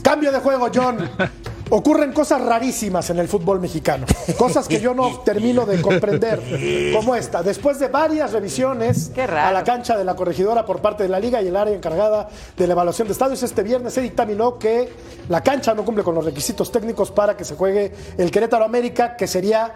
Cambio 0.03 0.31
de 0.31 0.41
juego, 0.41 0.69
John. 0.75 1.09
ocurren 1.75 2.13
cosas 2.13 2.43
rarísimas 2.43 3.09
en 3.09 3.19
el 3.19 3.29
fútbol 3.29 3.59
mexicano, 3.59 4.05
cosas 4.37 4.69
que 4.69 4.79
yo 4.79 4.93
no 4.93 5.21
termino 5.25 5.65
de 5.65 5.81
comprender, 5.81 6.93
como 6.93 7.15
esta. 7.15 7.43
Después 7.43 7.79
de 7.79 7.89
varias 7.89 8.33
revisiones 8.33 9.11
a 9.17 9.51
la 9.53 9.65
cancha 9.65 9.97
de 9.97 10.05
la 10.05 10.15
corregidora 10.15 10.67
por 10.67 10.83
parte 10.83 11.05
de 11.05 11.09
la 11.09 11.19
liga 11.19 11.41
y 11.41 11.49
el 11.49 11.57
área 11.57 11.75
encargada 11.75 12.29
de 12.59 12.67
la 12.67 12.75
evaluación 12.75 13.09
de 13.09 13.13
estadios, 13.13 13.43
este 13.43 13.63
viernes 13.63 13.95
se 13.95 14.03
dictaminó 14.03 14.59
que 14.59 14.93
la 15.31 15.43
cancha 15.43 15.73
no 15.73 15.83
cumple 15.83 16.05
con 16.05 16.15
los 16.15 16.27
requisitos 16.27 16.71
técnicos 16.71 17.11
para 17.11 17.39
que 17.39 17.45
se 17.45 17.57
juegue 17.57 17.91
el 18.19 18.31
Querétaro 18.31 18.65
América, 18.65 19.17
que 19.17 19.27
sería 19.27 19.73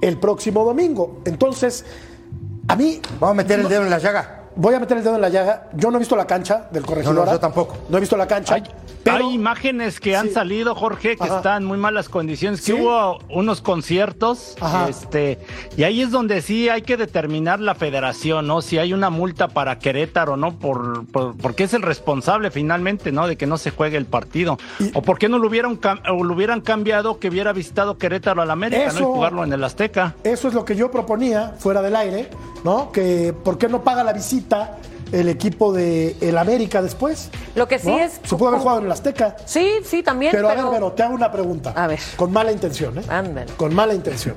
el 0.00 0.18
próximo 0.18 0.64
domingo. 0.64 1.18
Entonces, 1.24 1.84
a 2.68 2.76
mí... 2.76 3.00
Vamos 3.18 3.32
a 3.32 3.34
meter 3.34 3.58
el 3.58 3.68
dedo 3.68 3.82
en 3.82 3.90
la 3.90 3.98
llaga. 3.98 4.39
Voy 4.56 4.74
a 4.74 4.80
meter 4.80 4.98
el 4.98 5.04
dedo 5.04 5.14
en 5.14 5.20
la 5.20 5.28
llaga. 5.28 5.68
Yo 5.74 5.90
no 5.90 5.96
he 5.96 6.00
visto 6.00 6.16
la 6.16 6.26
cancha 6.26 6.66
del 6.70 6.84
corregidora. 6.84 7.20
No, 7.20 7.26
no, 7.26 7.32
yo 7.32 7.40
tampoco. 7.40 7.76
No 7.88 7.96
he 7.96 8.00
visto 8.00 8.16
la 8.16 8.26
cancha. 8.26 8.56
Hay 9.06 9.32
imágenes 9.34 9.98
que 9.98 10.14
han 10.14 10.30
salido, 10.30 10.74
Jorge, 10.74 11.16
que 11.16 11.24
están 11.24 11.62
en 11.62 11.68
muy 11.68 11.78
malas 11.78 12.08
condiciones, 12.10 12.60
que 12.60 12.74
hubo 12.74 13.18
unos 13.30 13.60
conciertos, 13.62 14.56
este, 14.88 15.38
y 15.76 15.84
ahí 15.84 16.02
es 16.02 16.10
donde 16.10 16.42
sí 16.42 16.68
hay 16.68 16.82
que 16.82 16.96
determinar 16.98 17.60
la 17.60 17.74
federación, 17.74 18.46
¿no? 18.46 18.60
Si 18.60 18.76
hay 18.78 18.92
una 18.92 19.08
multa 19.08 19.48
para 19.48 19.78
Querétaro, 19.78 20.36
¿no? 20.36 20.52
Por, 20.58 21.06
por- 21.06 21.34
porque 21.36 21.64
es 21.64 21.72
el 21.74 21.82
responsable 21.82 22.50
finalmente, 22.50 23.10
¿no? 23.10 23.26
De 23.26 23.36
que 23.36 23.46
no 23.46 23.56
se 23.56 23.70
juegue 23.70 23.96
el 23.96 24.04
partido. 24.06 24.58
O 24.94 25.00
por 25.02 25.18
qué 25.18 25.28
no 25.30 25.38
lo 25.38 25.48
hubieran, 25.48 25.78
o 26.10 26.22
lo 26.24 26.34
hubieran 26.34 26.60
cambiado 26.60 27.18
que 27.18 27.28
hubiera 27.28 27.52
visitado 27.52 27.96
Querétaro 27.96 28.42
al 28.42 28.50
América, 28.50 28.84
¿no? 28.84 28.90
Eso- 28.90 29.00
Y 29.00 29.04
jugarlo 29.04 29.44
en 29.44 29.52
el 29.54 29.64
Azteca. 29.64 30.14
Eso 30.24 30.48
es 30.48 30.54
lo 30.54 30.64
que 30.64 30.76
yo 30.76 30.90
proponía 30.90 31.54
fuera 31.58 31.80
del 31.80 31.96
aire, 31.96 32.28
¿no? 32.64 32.92
Que 32.92 33.32
¿por 33.32 33.56
qué 33.56 33.68
no 33.68 33.82
paga 33.82 34.04
la 34.04 34.12
visita 34.12 34.39
el 35.12 35.28
equipo 35.28 35.72
de 35.72 36.16
el 36.20 36.38
América 36.38 36.82
después? 36.82 37.30
Lo 37.54 37.66
que 37.66 37.78
sí 37.78 37.88
¿No? 37.88 37.98
es- 37.98 38.20
Se 38.24 38.36
pudo 38.36 38.48
haber 38.48 38.60
jugado 38.60 38.78
en 38.80 38.86
el 38.86 38.92
Azteca. 38.92 39.36
Sí, 39.44 39.68
sí, 39.84 40.02
también. 40.02 40.30
Pero, 40.32 40.48
Pero, 40.48 40.60
a 40.60 40.64
ver, 40.64 40.72
pero 40.74 40.92
te 40.92 41.02
hago 41.02 41.14
una 41.14 41.30
pregunta. 41.32 41.72
A 41.76 41.86
ver. 41.86 41.98
Con 42.16 42.32
mala 42.32 42.52
intención, 42.52 42.98
¿eh? 42.98 43.02
Ándale. 43.08 43.52
Con 43.56 43.74
mala 43.74 43.94
intención. 43.94 44.36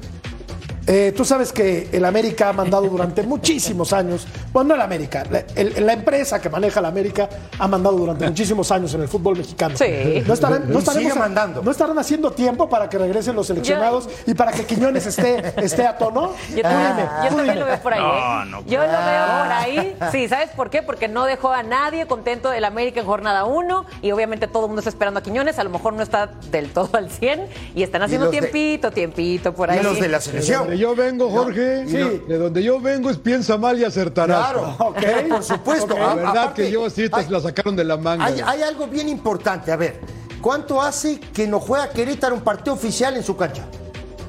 Eh, 0.86 1.14
tú 1.16 1.24
sabes 1.24 1.54
que 1.54 1.88
el 1.94 2.04
América 2.04 2.50
ha 2.50 2.54
mandado 2.54 2.88
durante 2.88 3.24
muchísimos 3.24 3.94
años, 3.94 4.28
bueno, 4.52 4.70
no 4.70 4.76
el 4.76 4.82
América, 4.82 5.24
la, 5.32 5.44
el- 5.56 5.86
la 5.86 5.94
empresa 5.94 6.42
que 6.42 6.50
maneja 6.50 6.82
la 6.82 6.90
América 6.90 7.30
ha 7.58 7.68
mandado 7.70 7.96
durante 7.98 8.26
muchísimos 8.28 8.70
años 8.72 8.94
en 8.94 9.02
el 9.02 9.08
fútbol 9.08 9.38
mexicano. 9.38 9.78
Sí. 9.78 10.24
No 10.28 10.34
estarán, 10.34 10.64
no 10.68 10.80
Y 10.80 10.82
estaremos- 10.82 10.94
sigue 11.12 11.14
mandando. 11.20 11.62
¿No 11.64 11.72
estarán 11.72 11.98
haciendo 12.00 12.32
tiempo 12.32 12.68
para 12.70 12.90
que 12.90 12.98
regresen 12.98 13.36
los 13.36 13.48
seleccionados 13.48 14.10
y 14.28 14.34
para 14.34 14.52
que 14.52 14.66
Quiñones 14.66 15.06
esté, 15.06 15.54
esté 15.64 15.86
a 15.88 15.98
tono? 15.98 16.34
Yo, 16.56 16.62
también, 16.62 16.98
dime, 16.98 17.10
yo 17.24 17.30
tú 17.30 17.36
también 17.36 17.44
dime. 17.46 17.56
lo 17.62 17.66
veo 17.66 17.80
por 17.82 17.94
ahí. 17.94 18.02
No, 18.02 18.14
¿eh? 18.14 18.46
no. 18.48 18.66
Yo 18.66 18.80
lo 18.82 18.88
veo 18.88 19.26
por 19.44 19.52
ahí. 19.52 19.98
Sí, 20.12 20.28
¿sabes 20.28 20.50
por 20.50 20.70
qué? 20.70 20.84
Porque 20.84 21.08
no 21.08 21.26
dejó 21.26 21.52
a 21.52 21.64
nadie 21.64 22.08
contento 22.08 22.50
del 22.50 22.66
América 22.66 23.00
en 23.00 23.06
jornada 23.06 23.46
1 23.46 23.86
y 24.02 24.12
obviamente 24.12 24.48
todo 24.48 24.64
el 24.64 24.68
mundo 24.68 24.82
está 24.82 24.90
esperando 24.90 25.22
a 25.22 25.24
Quiñones. 25.24 25.58
A 25.60 25.64
lo 25.64 25.70
mejor 25.70 25.94
no 25.94 26.04
está 26.04 26.28
del 26.52 26.72
todo 26.72 26.90
al 26.98 27.10
100 27.10 27.48
y 27.76 27.84
están 27.84 28.04
haciendo 28.04 28.26
de- 28.30 28.40
tiempito, 28.40 28.92
tiempito 28.92 29.54
por 29.54 29.70
Y 29.70 29.74
ahí. 29.78 29.84
los 29.84 30.00
de 30.00 30.10
la 30.10 30.20
selección. 30.20 30.73
Donde 30.74 30.78
yo 30.80 30.96
vengo, 30.96 31.30
Jorge, 31.30 31.86
Sí. 31.88 32.22
de 32.28 32.38
donde 32.38 32.64
yo 32.64 32.80
vengo 32.80 33.10
es 33.10 33.18
piensa 33.18 33.58
mal 33.58 33.80
y 33.80 33.84
acertarás. 33.84 34.52
Claro, 34.52 34.76
Ok. 34.80 34.98
por 35.30 35.44
supuesto. 35.44 35.96
La 35.98 36.12
A- 36.12 36.16
verdad 36.16 36.38
aparte, 36.38 36.64
que 36.66 36.72
yo 36.72 36.90
sí 36.90 37.10
te 37.10 37.16
hay- 37.16 37.30
la 37.30 37.40
sacaron 37.42 37.76
de 37.76 37.84
la 37.84 37.98
manga. 37.98 38.26
Hay, 38.26 38.42
hay 38.46 38.62
algo 38.62 38.88
bien 38.88 39.08
importante, 39.10 39.72
a 39.72 39.76
ver, 39.76 40.00
¿cuánto 40.42 40.82
hace 40.82 41.20
que 41.20 41.48
no 41.48 41.60
juega 41.60 41.90
Querétaro 41.90 42.36
un 42.36 42.42
partido 42.42 42.74
oficial 42.74 43.16
en 43.16 43.24
su 43.24 43.36
cancha? 43.38 43.64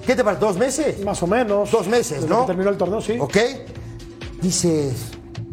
¿Qué 0.07 0.15
te 0.15 0.23
parece? 0.23 0.45
¿Dos 0.45 0.57
meses? 0.57 1.01
Más 1.05 1.23
o 1.23 1.27
menos. 1.27 1.71
Dos 1.71 1.87
meses, 1.89 2.21
Desde 2.21 2.29
¿no? 2.29 2.41
que 2.43 2.47
terminó 2.49 2.71
el 2.71 2.77
torneo, 2.77 3.01
sí. 3.01 3.17
¿Ok? 3.19 3.37
Dices, 4.43 4.93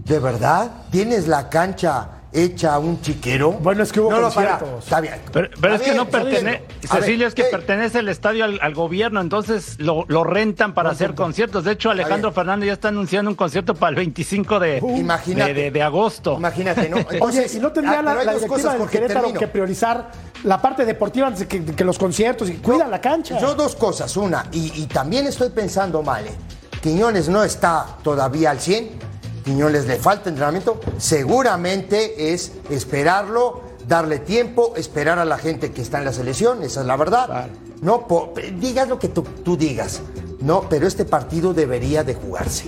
¿de 0.06 0.20
verdad? 0.20 0.72
¿Tienes 0.92 1.28
la 1.28 1.50
cancha 1.50 2.21
hecha 2.34 2.78
un 2.80 3.02
chiquero? 3.02 3.52
Bueno, 3.52 3.84
es 3.84 3.92
que 3.92 4.00
hubo 4.00 4.12
no, 4.12 4.22
no, 4.22 4.30
para. 4.32 4.58
conciertos. 4.60 4.84
Está 4.86 5.02
bien. 5.02 5.16
Pero, 5.32 5.50
pero 5.60 5.76
es 5.76 5.82
que 5.82 5.94
no 5.94 6.06
bien, 6.06 6.08
está 6.08 6.18
bien. 6.24 6.34
pertenece, 6.34 6.66
A 6.90 6.94
ver, 6.96 7.04
Cecilio, 7.04 7.28
es 7.28 7.36
que 7.36 7.44
pertenece 7.46 8.00
el 8.00 8.10
estadio 8.10 8.46
al, 8.46 8.60
al 8.62 8.74
gobierno, 8.74 9.22
entonces 9.22 9.76
lo, 9.80 10.06
lo 10.08 10.24
rentan 10.24 10.74
para 10.74 10.90
hacer 10.92 11.14
conciertos. 11.16 11.64
De 11.64 11.74
hecho, 11.74 11.90
Alejandro. 11.90 12.32
Fernández 12.32 12.68
ya 12.68 12.74
está 12.74 12.88
anunciando 12.90 13.30
un 13.30 13.36
concierto 13.36 13.76
para 13.76 13.90
el 13.90 13.96
25 13.98 14.60
de, 14.60 14.82
de, 14.82 15.54
de- 15.54 15.72
de 15.72 15.82
agosto. 15.84 16.36
Imagínate, 16.38 16.90
¿no? 16.90 16.98
Oye, 17.22 17.46
¿y 17.54 17.60
no 17.60 17.72
tendría 17.72 18.00
ah, 18.00 18.04
la, 18.04 18.14
la 18.16 18.22
directiva 18.22 18.48
cosas, 18.56 18.72
del 18.74 18.80
Jorge, 18.82 18.94
Querétaro 18.98 19.20
termino. 19.22 19.40
que 19.40 19.48
priorizar 19.48 20.12
la 20.44 20.62
parte 20.62 20.86
deportiva 20.86 21.28
antes 21.28 21.46
que, 21.48 21.64
que 21.66 21.84
los 21.84 21.98
conciertos 22.00 22.50
y 22.50 22.54
cuida 22.56 22.88
la 22.88 23.02
cancha? 23.02 23.40
Yo 23.40 23.54
dos 23.56 23.76
cosas. 23.76 24.16
Una, 24.18 24.46
y, 24.52 24.72
y 24.82 24.88
también 24.88 25.28
estoy 25.28 25.50
pensando 25.50 26.02
mal. 26.02 26.26
¿eh? 26.26 26.32
Quiñones 26.82 27.30
no 27.30 27.44
está 27.44 27.86
todavía 28.04 28.52
al 28.52 28.60
100. 28.60 29.11
Quiñones 29.44 29.86
le 29.88 29.96
falta 29.98 30.30
entrenamiento. 30.30 30.80
Seguramente 30.98 32.34
es 32.34 32.52
esperarlo, 32.70 33.62
darle 33.88 34.20
tiempo, 34.20 34.74
esperar 34.76 35.18
a 35.20 35.26
la 35.26 35.38
gente 35.38 35.72
que 35.72 35.82
está 35.82 35.98
en 36.00 36.06
la 36.06 36.14
selección. 36.14 36.62
Esa 36.64 36.82
es 36.82 36.88
la 36.88 36.96
verdad. 36.98 37.48
No, 37.82 38.08
po- 38.08 38.34
digas 38.60 38.88
lo 38.88 39.00
que 39.00 39.08
tú, 39.08 39.24
tú 39.24 39.58
digas. 39.58 40.02
No, 40.42 40.68
pero 40.70 40.88
este 40.88 41.06
partido 41.06 41.54
debería 41.54 42.04
de 42.04 42.14
jugarse. 42.16 42.66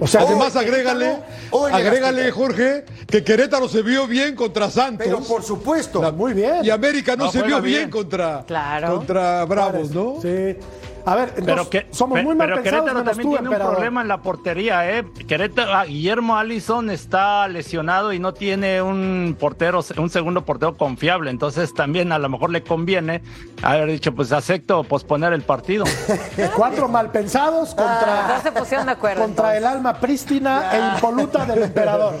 o 0.00 0.06
sea, 0.06 0.22
Además, 0.22 0.54
Hoy, 0.56 0.64
agrégale, 0.64 1.04
le 1.50 1.86
agrégale. 1.88 2.30
Jorge, 2.30 2.84
que 3.06 3.22
Querétaro 3.24 3.68
se 3.68 3.82
vio 3.82 4.06
bien 4.06 4.34
contra 4.34 4.70
Santos. 4.70 5.06
Pero 5.06 5.20
por 5.20 5.42
supuesto. 5.42 6.00
La- 6.02 6.12
muy 6.12 6.32
bien. 6.32 6.64
Y 6.64 6.70
América 6.70 7.16
no, 7.16 7.26
No, 7.26 7.32
se 7.32 7.42
vio 7.42 7.60
bien, 7.60 7.80
bien. 7.80 7.90
contra, 7.90 8.44
Claro. 8.46 8.96
contra 8.96 9.44
Bravos, 9.44 9.90
¿no? 9.90 10.16
Sí. 10.22 10.56
A 11.04 11.14
ver, 11.16 11.34
Pero, 11.44 11.68
que, 11.70 11.86
somos 11.90 12.18
pe- 12.18 12.24
muy 12.24 12.34
mal 12.34 12.48
pero 12.48 12.62
pensados 12.62 12.84
Querétaro 12.84 12.98
menos 13.04 13.04
también 13.16 13.28
tú, 13.30 13.36
tiene 13.36 13.48
un 13.64 13.70
problema 13.70 14.02
en 14.02 14.08
la 14.08 14.18
portería, 14.22 14.90
¿eh? 14.98 15.04
Querétaro, 15.26 15.74
ah, 15.74 15.84
Guillermo 15.84 16.36
Allison 16.36 16.90
está 16.90 17.48
lesionado 17.48 18.12
y 18.12 18.18
no 18.18 18.34
tiene 18.34 18.82
un 18.82 19.36
portero, 19.38 19.80
un 19.96 20.10
segundo 20.10 20.44
portero 20.44 20.76
confiable. 20.76 21.30
Entonces 21.30 21.72
también 21.74 22.12
a 22.12 22.18
lo 22.18 22.28
mejor 22.28 22.50
le 22.50 22.62
conviene 22.62 23.22
haber 23.62 23.88
dicho, 23.90 24.14
pues 24.14 24.32
acepto 24.32 24.84
posponer 24.84 25.32
el 25.32 25.42
partido. 25.42 25.84
Cuatro 26.56 26.88
mal 26.88 27.10
pensados 27.10 27.74
contra, 27.74 28.28
No 28.36 28.42
se 28.42 28.52
pusieron 28.52 28.86
de 28.86 28.92
acuerdo. 28.92 29.22
contra 29.22 29.56
el 29.56 29.64
alma 29.66 29.94
prístina 29.94 30.70
e 30.72 30.94
impoluta 30.96 31.44
del 31.46 31.62
emperador. 31.64 32.14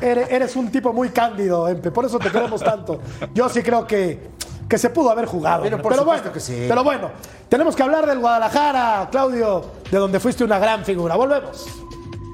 Eres, 0.00 0.30
eres 0.30 0.56
un 0.56 0.70
tipo 0.70 0.92
muy 0.92 1.10
cándido, 1.10 1.68
Empe, 1.68 1.90
por 1.90 2.04
eso 2.04 2.18
te 2.18 2.30
queremos 2.30 2.62
tanto. 2.62 3.00
Yo 3.34 3.48
sí 3.48 3.62
creo 3.62 3.86
que, 3.86 4.30
que 4.68 4.78
se 4.78 4.90
pudo 4.90 5.10
haber 5.10 5.26
jugado. 5.26 5.62
Pero 5.62 5.80
por 5.80 6.04
bueno, 6.04 6.32
que 6.32 6.40
sí. 6.40 6.66
Pero 6.68 6.84
bueno, 6.84 7.10
tenemos 7.48 7.74
que 7.74 7.82
hablar 7.82 8.06
del 8.06 8.18
Guadalajara, 8.18 9.08
Claudio, 9.10 9.64
de 9.90 9.98
donde 9.98 10.20
fuiste 10.20 10.44
una 10.44 10.58
gran 10.58 10.84
figura. 10.84 11.16
Volvemos. 11.16 11.66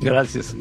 Gracias. 0.01 0.55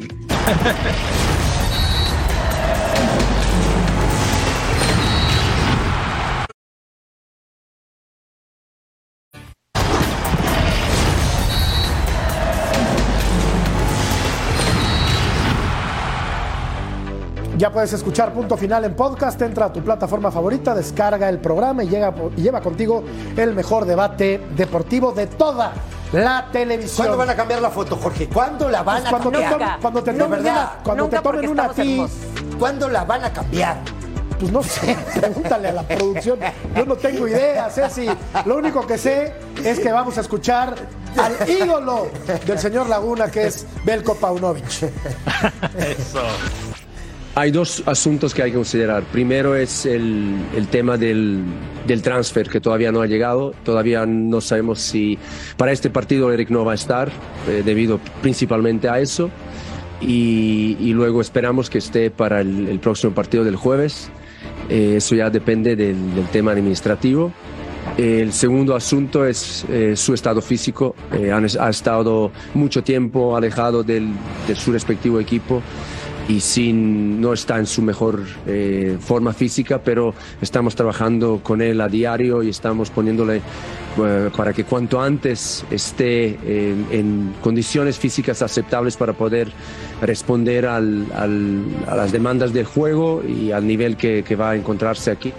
Ya 17.64 17.72
puedes 17.72 17.94
escuchar 17.94 18.30
Punto 18.34 18.58
Final 18.58 18.84
en 18.84 18.94
podcast, 18.94 19.40
entra 19.40 19.64
a 19.64 19.72
tu 19.72 19.82
plataforma 19.82 20.30
favorita, 20.30 20.74
descarga 20.74 21.30
el 21.30 21.38
programa 21.38 21.82
y, 21.82 21.88
llega, 21.88 22.12
y 22.36 22.42
lleva 22.42 22.60
contigo 22.60 23.02
el 23.38 23.54
mejor 23.54 23.86
debate 23.86 24.38
deportivo 24.54 25.12
de 25.12 25.28
toda 25.28 25.72
la 26.12 26.46
televisión. 26.52 27.06
¿Cuándo 27.06 27.16
van 27.16 27.30
a 27.30 27.34
cambiar 27.34 27.62
la 27.62 27.70
foto, 27.70 27.96
Jorge? 27.96 28.28
¿Cuándo 28.28 28.68
la 28.68 28.82
van 28.82 29.00
Pues 29.04 29.14
a 29.14 29.16
te, 29.16 29.22
cambiar? 29.22 29.52
tomen- 29.58 29.78
cuando 29.80 30.02
te 30.02 30.12
tomen 30.12 30.30
verdad. 30.42 30.52
una, 30.52 30.72
cuando 30.84 31.02
Nunca 31.04 31.16
te 31.16 31.22
tomen 31.22 31.40
porque 31.40 31.48
una 31.48 31.62
a 31.62 31.66
estamos 31.70 32.10
ti. 32.10 32.56
¿Cuándo 32.58 32.88
la 32.90 33.04
van 33.04 33.24
a 33.24 33.32
cambiar? 33.32 33.76
pues 34.38 34.52
no 34.52 34.62
sé, 34.62 34.94
pregúntale 35.18 35.68
a 35.68 35.72
la 35.72 35.82
producción. 35.84 36.38
Yo 36.76 36.84
no 36.84 36.96
tengo 36.96 37.26
idea, 37.26 37.70
Ceci. 37.70 38.10
Lo 38.44 38.56
único 38.58 38.86
que 38.86 38.98
sé 38.98 39.32
es 39.64 39.80
que 39.80 39.90
vamos 39.90 40.18
a 40.18 40.20
escuchar 40.20 40.74
al 41.16 41.48
ídolo 41.48 42.08
del 42.44 42.58
señor 42.58 42.90
Laguna, 42.90 43.30
que 43.30 43.46
es 43.46 43.64
Belko 43.86 44.16
Paunovic. 44.16 44.66
Eso. 45.78 46.20
Hay 47.36 47.50
dos 47.50 47.82
asuntos 47.86 48.32
que 48.32 48.42
hay 48.44 48.50
que 48.52 48.56
considerar. 48.56 49.02
Primero 49.04 49.56
es 49.56 49.86
el, 49.86 50.36
el 50.56 50.68
tema 50.68 50.96
del, 50.96 51.42
del 51.84 52.00
transfer 52.00 52.48
que 52.48 52.60
todavía 52.60 52.92
no 52.92 53.00
ha 53.02 53.06
llegado. 53.08 53.52
Todavía 53.64 54.06
no 54.06 54.40
sabemos 54.40 54.80
si 54.80 55.18
para 55.56 55.72
este 55.72 55.90
partido 55.90 56.30
Eric 56.32 56.50
no 56.50 56.64
va 56.64 56.72
a 56.72 56.74
estar, 56.76 57.10
eh, 57.48 57.62
debido 57.64 57.98
principalmente 58.22 58.88
a 58.88 59.00
eso. 59.00 59.30
Y, 60.00 60.76
y 60.78 60.92
luego 60.92 61.20
esperamos 61.20 61.68
que 61.70 61.78
esté 61.78 62.10
para 62.10 62.40
el, 62.40 62.68
el 62.68 62.78
próximo 62.78 63.12
partido 63.12 63.42
del 63.42 63.56
jueves. 63.56 64.10
Eh, 64.68 64.94
eso 64.98 65.16
ya 65.16 65.28
depende 65.28 65.74
del, 65.74 66.14
del 66.14 66.26
tema 66.28 66.52
administrativo. 66.52 67.32
El 67.98 68.32
segundo 68.32 68.76
asunto 68.76 69.26
es 69.26 69.64
eh, 69.68 69.94
su 69.96 70.14
estado 70.14 70.40
físico. 70.40 70.94
Eh, 71.12 71.32
han- 71.32 71.46
ha 71.58 71.68
estado 71.68 72.30
mucho 72.54 72.84
tiempo 72.84 73.36
alejado 73.36 73.82
del, 73.82 74.08
de 74.46 74.54
su 74.54 74.70
respectivo 74.72 75.18
equipo 75.18 75.62
y 76.28 76.40
sin, 76.40 77.20
no 77.20 77.32
está 77.32 77.58
en 77.58 77.66
su 77.66 77.82
mejor 77.82 78.22
eh, 78.46 78.96
forma 79.00 79.32
física, 79.32 79.80
pero 79.82 80.14
estamos 80.40 80.74
trabajando 80.74 81.40
con 81.42 81.60
él 81.60 81.80
a 81.80 81.88
diario 81.88 82.42
y 82.42 82.48
estamos 82.48 82.90
poniéndole 82.90 83.42
eh, 83.98 84.30
para 84.36 84.52
que 84.52 84.64
cuanto 84.64 85.00
antes 85.00 85.64
esté 85.70 86.38
en, 86.44 86.86
en 86.90 87.34
condiciones 87.42 87.98
físicas 87.98 88.42
aceptables 88.42 88.96
para 88.96 89.12
poder 89.12 89.52
responder 90.00 90.66
a 90.66 90.80
las 90.80 92.12
demandas 92.12 92.52
del 92.52 92.66
juego 92.66 93.22
y 93.26 93.52
al 93.52 93.66
nivel 93.66 93.96
que, 93.96 94.22
que 94.24 94.36
va 94.36 94.50
a 94.50 94.56
encontrarse 94.56 95.10
aquí. 95.10 95.32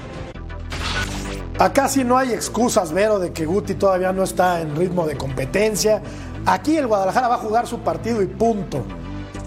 Acá 1.58 1.88
sí 1.88 2.04
no 2.04 2.18
hay 2.18 2.34
excusas, 2.34 2.92
Vero, 2.92 3.18
de 3.18 3.32
que 3.32 3.46
Guti 3.46 3.76
todavía 3.76 4.12
no 4.12 4.24
está 4.24 4.60
en 4.62 4.76
ritmo 4.76 5.08
de 5.08 5.16
competencia. 5.16 6.02
Aquí 6.46 6.76
el 6.76 6.86
Guadalajara 6.86 7.30
va 7.30 7.36
a 7.36 7.40
jugar 7.40 7.66
su 7.66 7.80
partido 7.80 8.22
y 8.22 8.28
punto. 8.28 8.84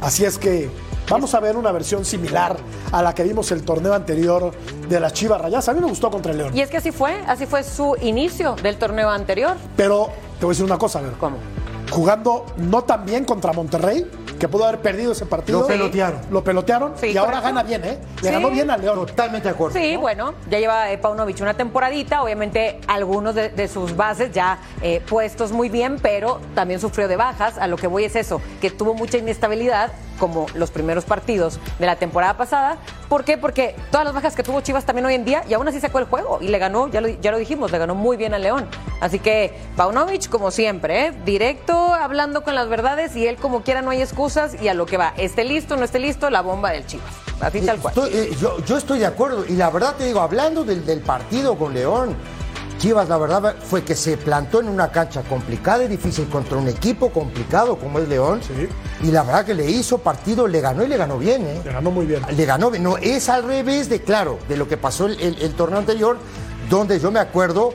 Así 0.01 0.25
es 0.25 0.39
que 0.39 0.71
vamos 1.09 1.35
a 1.35 1.41
ver 1.41 1.57
una 1.57 1.73
versión 1.73 2.05
similar 2.05 2.57
a 2.93 3.03
la 3.03 3.15
que 3.15 3.23
vimos 3.23 3.51
el 3.53 3.63
torneo 3.65 3.95
anterior 3.95 4.53
de 4.89 5.01
las 5.01 5.13
Chivas 5.13 5.41
Rayadas. 5.41 5.69
A 5.69 5.75
mí 5.75 5.81
me 5.81 5.87
gustó 5.89 6.11
contra 6.11 6.33
el 6.33 6.39
León. 6.39 6.57
Y 6.57 6.61
es 6.61 6.71
que 6.71 6.77
así 6.79 6.93
fue, 6.93 7.21
así 7.27 7.47
fue 7.47 7.63
su 7.63 7.97
inicio 8.01 8.57
del 8.63 8.77
torneo 8.77 9.11
anterior. 9.11 9.57
Pero 9.77 10.09
te 10.39 10.45
voy 10.47 10.53
a 10.53 10.55
decir 10.55 10.65
una 10.65 10.79
cosa, 10.79 11.01
Vero. 11.01 11.15
¿Cómo? 11.19 11.37
Jugando 11.91 12.45
no 12.59 12.83
tan 12.85 13.07
bien 13.07 13.25
contra 13.25 13.53
Monterrey, 13.55 14.07
que 14.39 14.47
pudo 14.47 14.67
haber 14.67 14.81
perdido 14.81 15.13
ese 15.13 15.25
partido. 15.27 15.61
Lo 15.63 15.67
pelotearon. 15.67 16.21
Lo 16.31 16.45
pelotearon 16.45 16.93
Sí, 16.97 17.09
y 17.09 17.17
ahora 17.17 17.41
gana 17.41 17.63
bien, 17.63 17.83
¿eh? 17.85 17.99
Le 18.23 18.29
Sí. 18.29 18.35
ganó 18.35 18.51
bien 18.51 18.71
al 18.71 18.81
León. 18.83 19.05
Totalmente 19.07 19.49
de 19.49 19.55
acuerdo. 19.55 19.77
Sí, 19.79 19.97
bueno, 19.97 20.35
ya 20.51 20.59
lleva 20.61 20.93
eh, 20.93 20.99
Paunovic 20.99 21.41
una 21.41 21.55
temporadita, 21.55 22.23
obviamente 22.23 22.79
algunos 22.87 23.35
de, 23.35 23.49
de 23.49 23.67
sus 23.67 23.97
bases 23.97 24.31
ya 24.33 24.59
eh, 24.83 25.03
puestos 25.09 25.51
muy 25.51 25.71
bien, 25.71 25.97
pero 26.01 26.41
también 26.55 26.79
sufrió 26.79 27.09
de 27.09 27.17
bajas, 27.17 27.59
a 27.59 27.67
lo 27.67 27.77
que 27.77 27.87
voy 27.89 28.05
es 28.05 28.15
eso, 28.15 28.41
que 28.61 28.71
tuvo 28.71 28.95
mucha 28.95 29.17
inestabilidad 29.19 29.91
como 30.19 30.47
los 30.55 30.71
primeros 30.71 31.05
partidos 31.05 31.59
de 31.79 31.87
la 31.87 31.97
temporada 31.97 32.37
pasada. 32.37 32.77
¿Por 33.09 33.25
qué? 33.25 33.39
Porque 33.39 33.75
todas 33.91 34.05
las 34.05 34.15
bajas 34.15 34.35
que 34.35 34.43
tuvo 34.43 34.61
Chivas 34.61 34.85
también 34.85 35.07
hoy 35.07 35.15
en 35.15 35.25
día 35.25 35.43
y 35.49 35.55
aún 35.55 35.67
así 35.69 35.81
sacó 35.81 35.99
el 35.99 36.05
juego 36.05 36.39
y 36.41 36.49
le 36.49 36.59
ganó, 36.59 36.89
ya 36.89 37.01
lo, 37.01 37.09
ya 37.09 37.31
lo 37.31 37.39
dijimos, 37.39 37.71
le 37.73 37.79
ganó 37.79 37.95
muy 37.95 38.17
bien 38.17 38.35
al 38.35 38.43
León. 38.43 38.67
Así 39.01 39.19
que 39.19 39.57
Paunovic, 39.77 40.29
como 40.29 40.51
siempre, 40.51 41.07
¿eh? 41.07 41.13
directo, 41.25 41.95
hablando 41.95 42.43
con 42.43 42.55
las 42.55 42.69
verdades 42.69 43.17
y 43.17 43.27
él 43.27 43.37
como 43.37 43.63
quiera 43.63 43.81
no 43.83 43.91
hay 43.91 44.03
excusas 44.03 44.61
y 44.61 44.69
a 44.69 44.75
lo 44.75 44.87
que 44.87 44.97
va, 44.97 45.15
esté 45.17 45.45
listo, 45.45 45.77
no 45.77 45.85
esté 45.85 45.99
listo, 45.99 46.29
la 46.31 46.43
bomba 46.43 46.71
del 46.73 46.85
Chivas. 46.87 47.07
Así 47.41 47.61
tal 47.61 47.79
cual. 47.79 47.95
Estoy- 47.95 48.11
eh, 48.13 48.37
yo, 48.41 48.59
yo 48.65 48.77
estoy 48.77 48.99
de 48.99 49.07
acuerdo. 49.07 49.45
Y 49.49 49.53
la 49.53 49.71
verdad 49.71 49.95
te 49.97 50.05
digo, 50.05 50.21
hablando 50.21 50.65
del, 50.65 50.85
del 50.85 51.01
partido 51.01 51.57
con 51.57 51.73
León, 51.73 52.17
Chivas, 52.79 53.09
la 53.09 53.19
verdad 53.19 53.57
fue 53.69 53.83
que 53.83 53.97
se 53.97 54.17
plantó 54.17 54.61
en 54.61 54.69
una 54.69 54.93
cancha 54.93 55.23
complicada 55.23 55.83
y 55.85 55.89
difícil 55.89 56.29
contra 56.29 56.57
un 56.57 56.69
equipo 56.69 57.11
complicado 57.11 57.77
como 57.77 57.99
es 57.99 58.09
León. 58.09 58.41
Y 59.03 59.11
la 59.11 59.25
verdad 59.25 59.45
que 59.45 59.55
le 59.55 59.69
hizo 59.69 59.99
partido, 59.99 60.47
le 60.47 60.61
ganó 60.61 60.85
y 60.85 60.89
le 60.89 60.97
ganó 60.97 61.19
bien, 61.19 61.43
¿eh? 61.45 61.61
Le 61.65 61.73
ganó 61.73 61.91
muy 61.91 62.07
bien. 62.07 62.23
Le 62.37 62.45
ganó 62.47 62.71
bien. 62.71 62.85
No, 62.85 62.97
es 62.97 63.29
al 63.29 63.43
revés 63.43 63.89
de, 63.89 64.01
claro, 64.03 64.39
de 64.49 64.57
lo 64.57 64.69
que 64.69 64.77
pasó 64.77 65.07
el, 65.07 65.19
el- 65.21 65.43
el 65.43 65.55
torneo 65.55 65.79
anterior, 65.81 66.19
donde 66.71 67.01
yo 67.01 67.11
me 67.11 67.19
acuerdo 67.19 67.75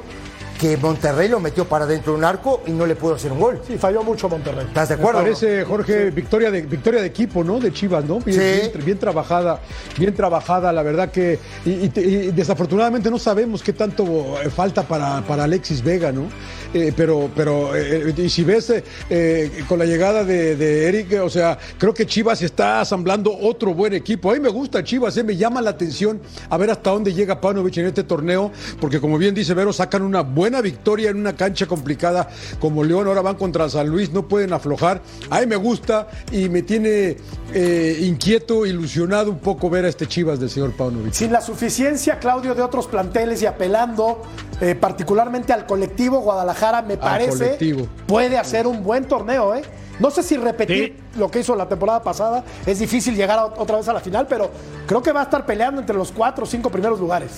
que 0.64 0.78
Monterrey 0.78 1.28
lo 1.28 1.42
metió 1.42 1.66
para 1.66 1.86
dentro 1.86 2.14
de 2.14 2.20
un 2.20 2.24
arco 2.24 2.62
y 2.66 2.72
no 2.72 2.86
le 2.86 2.96
pudo 2.96 3.16
hacer 3.16 3.34
un 3.34 3.40
gol. 3.42 3.60
Sí, 3.68 3.78
falló 3.78 4.02
mucho 4.02 4.30
Monterrey. 4.30 4.66
¿Estás 4.66 4.88
de 4.88 4.96
Me 4.96 5.02
acuerdo? 5.02 5.20
parece, 5.20 5.66
Jorge, 5.66 6.10
victoria, 6.12 6.50
de, 6.52 6.62
victoria 6.62 7.02
de 7.02 7.08
equipo, 7.08 7.44
¿no? 7.44 7.60
De 7.60 7.74
Chivas, 7.74 8.06
¿no? 8.06 8.20
Bien, 8.22 8.40
Sí. 8.40 8.70
bien- 8.72 8.86
bien 8.86 8.98
trabajada, 8.98 9.60
bien 10.00 10.14
trabajada, 10.16 10.72
la 10.72 10.82
verdad 10.82 11.12
que. 11.12 11.38
Y, 11.66 11.72
y 11.72 11.90
te- 11.90 12.00
y 12.02 12.32
desafortunadamente 12.32 13.12
no 13.12 13.20
sabemos 13.20 13.62
qué 13.62 13.74
tanto 13.74 14.06
eh, 14.42 14.50
falta 14.50 14.84
para, 14.84 15.22
para 15.28 15.44
Alexis 15.44 15.84
Vega, 15.84 16.14
¿no? 16.14 16.30
Eh, 16.74 16.94
pero, 16.96 17.30
pero 17.36 17.76
eh, 17.76 18.14
y 18.16 18.30
si 18.30 18.44
ves 18.46 18.74
eh, 19.10 19.64
con 19.68 19.80
la 19.80 19.86
llegada 19.86 20.24
de, 20.24 20.56
de 20.56 20.88
Eric, 20.88 21.20
o 21.22 21.30
sea, 21.30 21.58
creo 21.78 21.94
que 21.94 22.06
Chivas 22.06 22.42
está 22.42 22.80
asamblando 22.80 23.38
otro 23.38 23.74
buen 23.74 23.94
equipo. 23.94 24.32
A 24.32 24.36
mí 24.36 24.40
me 24.40 24.48
gusta 24.50 24.82
Chivas, 24.82 25.22
me 25.26 25.36
llama 25.36 25.62
la 25.62 25.72
atención 25.72 26.22
a 26.50 26.56
ver 26.58 26.72
hasta 26.72 26.90
dónde 26.92 27.14
llega 27.14 27.42
Panovich 27.42 27.78
en 27.80 27.88
este 27.88 28.04
torneo, 28.06 28.50
porque 28.80 29.02
como 29.02 29.18
bien 29.18 29.36
dice 29.36 29.54
Vero, 29.54 29.74
sacan 29.74 30.04
una 30.04 30.22
buena 30.22 30.53
victoria 30.62 31.10
en 31.10 31.18
una 31.18 31.36
cancha 31.36 31.66
complicada 31.66 32.30
como 32.60 32.84
León, 32.84 33.08
ahora 33.08 33.22
van 33.22 33.36
contra 33.36 33.70
San 33.70 33.88
Luis, 33.88 34.12
no 34.12 34.28
pueden 34.28 34.54
aflojar. 34.54 35.02
A 35.30 35.40
mí 35.40 35.46
me 35.48 35.56
gusta 35.56 36.08
y 36.32 36.50
me 36.50 36.62
tiene 36.62 37.18
eh, 37.54 37.98
inquieto, 38.02 38.66
ilusionado 38.66 39.32
un 39.32 39.40
poco 39.40 39.70
ver 39.70 39.86
a 39.86 39.90
este 39.90 40.08
Chivas 40.08 40.40
del 40.40 40.50
señor 40.50 40.72
Paunovic. 40.74 41.14
Sin 41.14 41.32
la 41.32 41.42
suficiencia, 41.42 42.20
Claudio, 42.20 42.56
de 42.56 42.62
otros 42.62 42.88
planteles 42.88 43.42
y 43.42 43.46
apelando 43.46 44.22
eh, 44.62 44.76
particularmente 44.76 45.54
al 45.54 45.66
colectivo, 45.66 46.20
Guadalajara 46.20 46.82
me 46.82 46.98
parece 46.98 47.38
colectivo. 47.38 47.88
puede 48.08 48.38
hacer 48.38 48.68
un 48.68 48.84
buen 48.84 49.06
torneo, 49.06 49.56
¿eh? 49.56 49.62
No 50.00 50.10
sé 50.10 50.24
si 50.24 50.38
repetir 50.38 50.98
lo 51.18 51.30
que 51.30 51.40
hizo 51.42 51.56
la 51.56 51.70
temporada 51.70 52.02
pasada, 52.02 52.44
es 52.66 52.80
difícil 52.80 53.16
llegar 53.16 53.38
a- 53.38 53.46
otra 53.46 53.78
vez 53.78 53.88
a 53.88 53.94
la 53.94 54.00
final, 54.00 54.26
pero 54.28 54.50
creo 54.88 55.04
que 55.04 55.12
va 55.12 55.22
a 55.22 55.24
estar 55.26 55.46
peleando 55.46 55.80
entre 55.82 55.96
los 55.96 56.12
cuatro 56.12 56.46
o 56.46 56.48
cinco 56.48 56.70
primeros 56.72 57.00
lugares. 57.00 57.30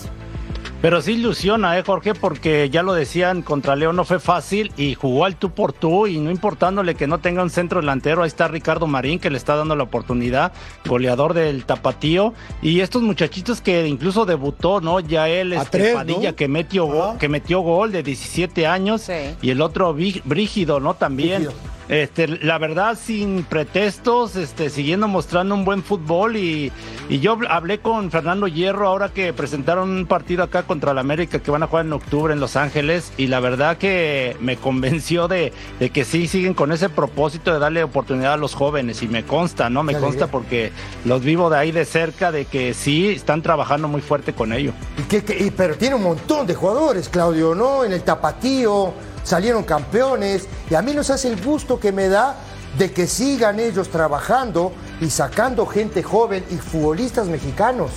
Pero 0.85 1.01
sí 1.01 1.13
ilusiona, 1.13 1.79
¿eh, 1.79 1.83
Jorge? 1.83 2.13
Porque 2.13 2.69
ya 2.69 2.83
lo 2.83 2.93
decían, 2.93 3.41
contra 3.41 3.75
León 3.75 3.95
no 3.95 4.05
fue 4.05 4.19
fácil 4.19 4.71
y 4.77 4.93
jugó 4.93 5.25
al 5.25 5.35
tú 5.35 5.49
por 5.49 5.73
tú 5.73 6.05
y 6.05 6.19
no 6.19 6.29
importándole 6.29 6.93
que 6.93 7.07
no 7.07 7.17
tenga 7.17 7.41
un 7.41 7.49
centro 7.49 7.81
delantero, 7.81 8.21
ahí 8.21 8.27
está 8.27 8.47
Ricardo 8.47 8.85
Marín 8.85 9.17
que 9.17 9.31
le 9.31 9.37
está 9.37 9.55
dando 9.55 9.75
la 9.75 9.81
oportunidad, 9.81 10.53
goleador 10.87 11.33
del 11.33 11.65
Tapatío. 11.65 12.35
Y 12.61 12.81
estos 12.81 13.01
muchachitos 13.01 13.61
que 13.61 13.87
incluso 13.87 14.27
debutó, 14.27 14.79
¿no? 14.79 14.99
Ya 14.99 15.27
él, 15.27 15.53
este, 15.53 15.69
tres, 15.71 15.93
¿no? 15.93 15.97
Padilla, 15.97 16.35
que, 16.35 16.47
metió 16.47 16.85
gol, 16.85 17.17
que 17.17 17.29
metió 17.29 17.61
gol 17.61 17.91
de 17.91 18.03
17 18.03 18.67
años 18.67 19.09
y 19.41 19.49
el 19.49 19.61
otro 19.63 19.91
Brígido, 19.95 20.79
¿no? 20.79 20.93
También. 20.93 21.47
Este, 21.87 22.27
la 22.27 22.57
verdad, 22.57 22.97
sin 22.99 23.43
pretextos, 23.43 24.35
este, 24.35 24.69
siguiendo 24.71 25.07
mostrando 25.07 25.53
un 25.53 25.65
buen 25.65 25.83
fútbol 25.83 26.35
y, 26.35 26.71
y 27.09 27.19
yo 27.19 27.37
hablé 27.47 27.77
con 27.79 28.09
Fernando 28.09 28.47
Hierro 28.47 28.87
ahora 28.87 29.09
que 29.09 29.33
presentaron 29.33 29.89
un 29.91 30.05
partido 30.07 30.43
acá 30.43 30.63
contra 30.63 30.95
la 30.95 31.01
América 31.01 31.37
que 31.39 31.51
van 31.51 31.61
a 31.61 31.67
jugar 31.67 31.85
en 31.85 31.93
octubre 31.93 32.33
en 32.33 32.39
Los 32.39 32.55
Ángeles 32.55 33.13
y 33.17 33.27
la 33.27 33.39
verdad 33.39 33.77
que 33.77 34.35
me 34.39 34.57
convenció 34.65 35.27
de, 35.27 35.53
de 35.79 35.89
que 35.91 36.05
sí 36.05 36.27
siguen 36.27 36.55
con 36.55 36.71
ese 36.71 36.89
propósito 36.89 37.53
de 37.53 37.59
darle 37.59 37.83
oportunidad 37.83 38.33
a 38.33 38.37
los 38.37 38.55
jóvenes 38.55 39.03
y 39.03 39.07
me 39.07 39.23
consta, 39.23 39.69
¿no? 39.69 39.83
Me 39.83 39.93
Qué 39.93 39.99
consta 39.99 40.23
alegría. 40.25 40.31
porque 40.31 40.71
los 41.05 41.21
vivo 41.23 41.51
de 41.51 41.57
ahí 41.57 41.71
de 41.71 41.85
cerca 41.85 42.31
de 42.31 42.45
que 42.45 42.73
sí 42.73 43.09
están 43.09 43.43
trabajando 43.43 43.87
muy 43.87 44.01
fuerte 44.01 44.33
con 44.33 44.53
ello. 44.53 44.71
Y 44.97 45.03
que- 45.03 45.23
que- 45.23 45.37
y- 45.45 45.51
pero 45.51 45.75
tiene 45.77 45.93
un 45.95 46.03
montón 46.03 46.47
de 46.47 46.55
jugadores, 46.55 47.09
Claudio, 47.09 47.53
¿no? 47.53 47.83
En 47.83 47.93
el 47.93 48.01
tapatío 48.01 48.91
salieron 49.25 49.63
campeones 49.63 50.47
y 50.69 50.75
a 50.75 50.81
mí 50.81 50.93
nos 50.93 51.09
hace 51.09 51.27
el 51.27 51.43
gusto 51.43 51.79
que 51.79 51.91
me 51.91 52.07
da 52.07 52.37
de 52.77 52.91
que 52.93 53.07
sigan 53.07 53.59
ellos 53.59 53.89
trabajando 53.89 54.71
y 55.01 55.09
sacando 55.09 55.65
gente 55.65 56.03
joven 56.03 56.45
y 56.49 56.55
futbolistas 56.55 57.27
mexicanos, 57.27 57.91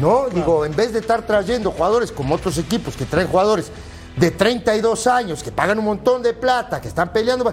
¿no? 0.00 0.28
Digo, 0.28 0.64
en 0.64 0.76
vez 0.76 0.92
de 0.92 1.00
estar 1.00 1.26
trayendo 1.26 1.70
jugadores 1.72 2.12
como 2.12 2.34
otros 2.34 2.58
equipos 2.58 2.96
que 2.96 3.06
traen 3.06 3.28
jugadores 3.28 3.72
de 4.16 4.30
32 4.30 5.06
años, 5.06 5.42
que 5.42 5.50
pagan 5.50 5.78
un 5.78 5.86
montón 5.86 6.22
de 6.22 6.34
plata, 6.34 6.80
que 6.80 6.88
están 6.88 7.12
peleando, 7.12 7.52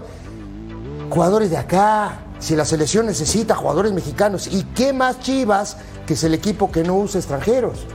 jugadores 1.08 1.50
de 1.50 1.56
acá. 1.56 2.20
Si 2.38 2.54
la 2.54 2.64
selección 2.64 3.06
necesita 3.06 3.56
jugadores 3.56 3.92
mexicanos, 3.92 4.46
¿y 4.46 4.62
qué 4.74 4.92
más 4.92 5.18
chivas 5.20 5.76
que 6.06 6.14
es 6.14 6.22
el 6.22 6.34
equipo 6.34 6.70
que 6.70 6.84
no 6.84 6.96
usa 6.96 7.18
extranjeros? 7.18 7.86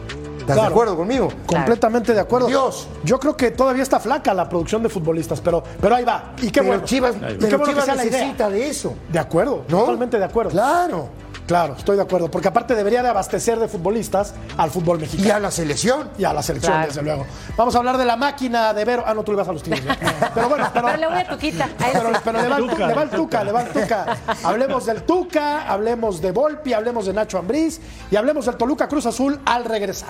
¿Estás 0.44 0.56
de 0.58 0.62
acuerdo 0.68 0.96
conmigo? 0.98 1.30
Completamente 1.46 2.14
de 2.14 2.20
acuerdo. 2.20 2.48
Dios. 2.48 2.88
Yo 3.04 3.20
creo 3.20 3.36
que 3.38 3.52
todavía 3.52 3.82
está 3.84 4.00
flaca 4.00 4.34
la 4.34 4.48
producción 4.50 4.84
de 4.84 4.90
futbolistas, 4.90 5.40
pero, 5.42 5.64
pero 5.82 5.96
ahí 5.96 6.04
va. 6.04 6.34
Y 6.42 6.48
qué 6.52 6.60
Pero 6.62 6.68
bueno. 6.68 6.84
Chivas- 6.84 7.16
Y 7.16 7.20
pero 7.20 7.38
qué 7.40 7.46
bueno 7.56 7.64
que 7.66 7.70
Chivas 7.72 7.86
sea 7.86 7.96
la 7.96 8.06
idea. 8.06 8.20
necesita 8.20 8.50
de 8.50 8.68
eso. 8.70 8.94
De 9.12 9.20
acuerdo, 9.20 9.64
totalmente 9.68 10.20
de 10.20 10.26
acuerdo. 10.26 10.52
Claro. 10.52 11.08
Claro, 11.48 11.76
estoy 11.78 11.98
de 11.98 12.02
acuerdo. 12.04 12.32
Porque 12.32 12.48
aparte 12.48 12.74
debería 12.74 13.04
de 13.04 13.10
abastecer 13.10 13.60
de 13.60 13.68
futbolistas 13.68 14.34
al 14.58 14.72
fútbol 14.72 15.00
mexicano. 15.00 15.28
Y 15.28 15.32
a 15.32 15.40
la 15.40 15.52
selección. 15.52 16.10
Y 16.18 16.24
a 16.24 16.34
la 16.34 16.42
selección, 16.42 16.72
Claro. 16.74 16.88
desde 16.88 17.02
luego. 17.02 17.26
Vamos 17.58 17.76
a 17.76 17.80
hablar 17.80 17.98
de 17.98 18.06
la 18.06 18.16
máquina 18.16 18.74
de 18.74 18.86
Vero. 18.86 19.04
Ah, 19.06 19.14
no, 19.14 19.24
tú 19.24 19.32
le 19.34 19.38
vas 19.40 19.48
a 19.50 19.54
los 19.54 19.62
tigres. 19.62 19.84
Pero 20.34 20.50
bueno, 20.50 20.68
pero, 20.74 20.86
Pero 20.88 20.98
le 20.98 21.08
voy 21.08 21.18
a 21.18 21.28
Tuquita. 21.28 21.64
a 21.66 21.68
él 21.68 21.74
pero, 21.94 22.10
sí. 22.14 22.22
pero 22.24 22.42
le, 22.42 22.48
va, 22.50 22.58
Tuca. 22.58 22.88
le 22.88 22.94
va 22.94 23.04
el 23.04 23.10
Tuca, 23.10 23.44
le 23.44 23.52
va 23.52 23.62
el 23.64 23.70
Tuca. 23.74 24.06
Hablemos 24.44 24.86
del 24.86 25.04
Tuca, 25.04 25.68
hablemos 25.68 26.22
de 26.22 26.32
Volpi, 26.32 26.74
hablemos 26.74 27.06
de 27.06 27.14
Nacho 27.14 27.38
Ambriz 27.38 27.80
y 28.10 28.16
hablemos 28.16 28.46
del 28.46 28.56
Toluca 28.56 28.88
Cruz 28.88 29.06
Azul 29.06 29.40
al 29.46 29.66
regresar. 29.66 30.10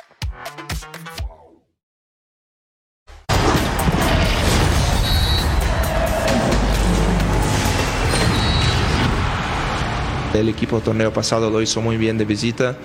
El 10.33 10.47
equipo 10.49 10.79
torneo 10.79 11.11
pasado 11.11 11.49
lo 11.49 11.61
hizo 11.61 11.81
muy 11.81 11.97
bien 11.97 12.17
de 12.17 12.25
visita. 12.25 12.77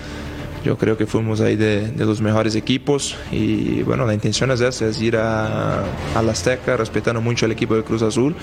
Yo 0.64 0.76
creo 0.76 0.96
que 0.96 1.06
fuimos 1.06 1.40
ahí 1.40 1.54
de, 1.54 1.88
de 1.88 2.04
los 2.04 2.20
mejores 2.20 2.56
equipos 2.56 3.16
y 3.30 3.82
bueno, 3.82 4.04
la 4.04 4.14
intención 4.14 4.50
es 4.50 4.60
esa, 4.60 4.86
es 4.86 5.00
ir 5.00 5.16
a, 5.16 5.84
a 6.14 6.22
la 6.22 6.32
Azteca 6.32 6.76
respetando 6.76 7.20
mucho 7.20 7.46
al 7.46 7.52
equipo 7.52 7.76
de 7.76 7.84
Cruz 7.84 8.02
Azul, 8.02 8.34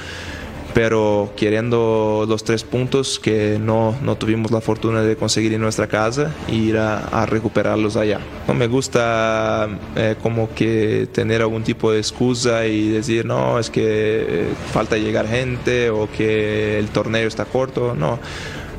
pero 0.74 1.34
queriendo 1.36 2.26
los 2.26 2.46
tres 2.46 2.64
puntos 2.64 3.20
que 3.20 3.60
no, 3.60 3.94
no 4.02 4.16
tuvimos 4.16 4.52
la 4.52 4.62
fortuna 4.62 5.02
de 5.02 5.18
conseguir 5.18 5.52
en 5.54 5.60
nuestra 5.60 5.88
casa 5.88 6.34
e 6.48 6.56
ir 6.56 6.78
a, 6.78 7.00
a 7.10 7.26
recuperarlos 7.26 7.98
allá. 7.98 8.22
No 8.48 8.54
me 8.54 8.68
gusta 8.68 9.68
eh, 9.98 10.16
como 10.24 10.54
que 10.56 11.10
tener 11.12 11.42
algún 11.42 11.64
tipo 11.64 11.92
de 11.92 12.00
excusa 12.00 12.66
y 12.68 12.88
decir, 12.88 13.26
no, 13.26 13.60
es 13.60 13.70
que 13.70 13.84
eh, 13.86 14.46
falta 14.72 14.96
llegar 14.96 15.28
gente 15.28 15.90
o 15.90 16.10
que 16.10 16.80
el 16.80 16.88
torneo 16.88 17.28
está 17.28 17.44
corto, 17.44 17.94
no. 17.94 18.18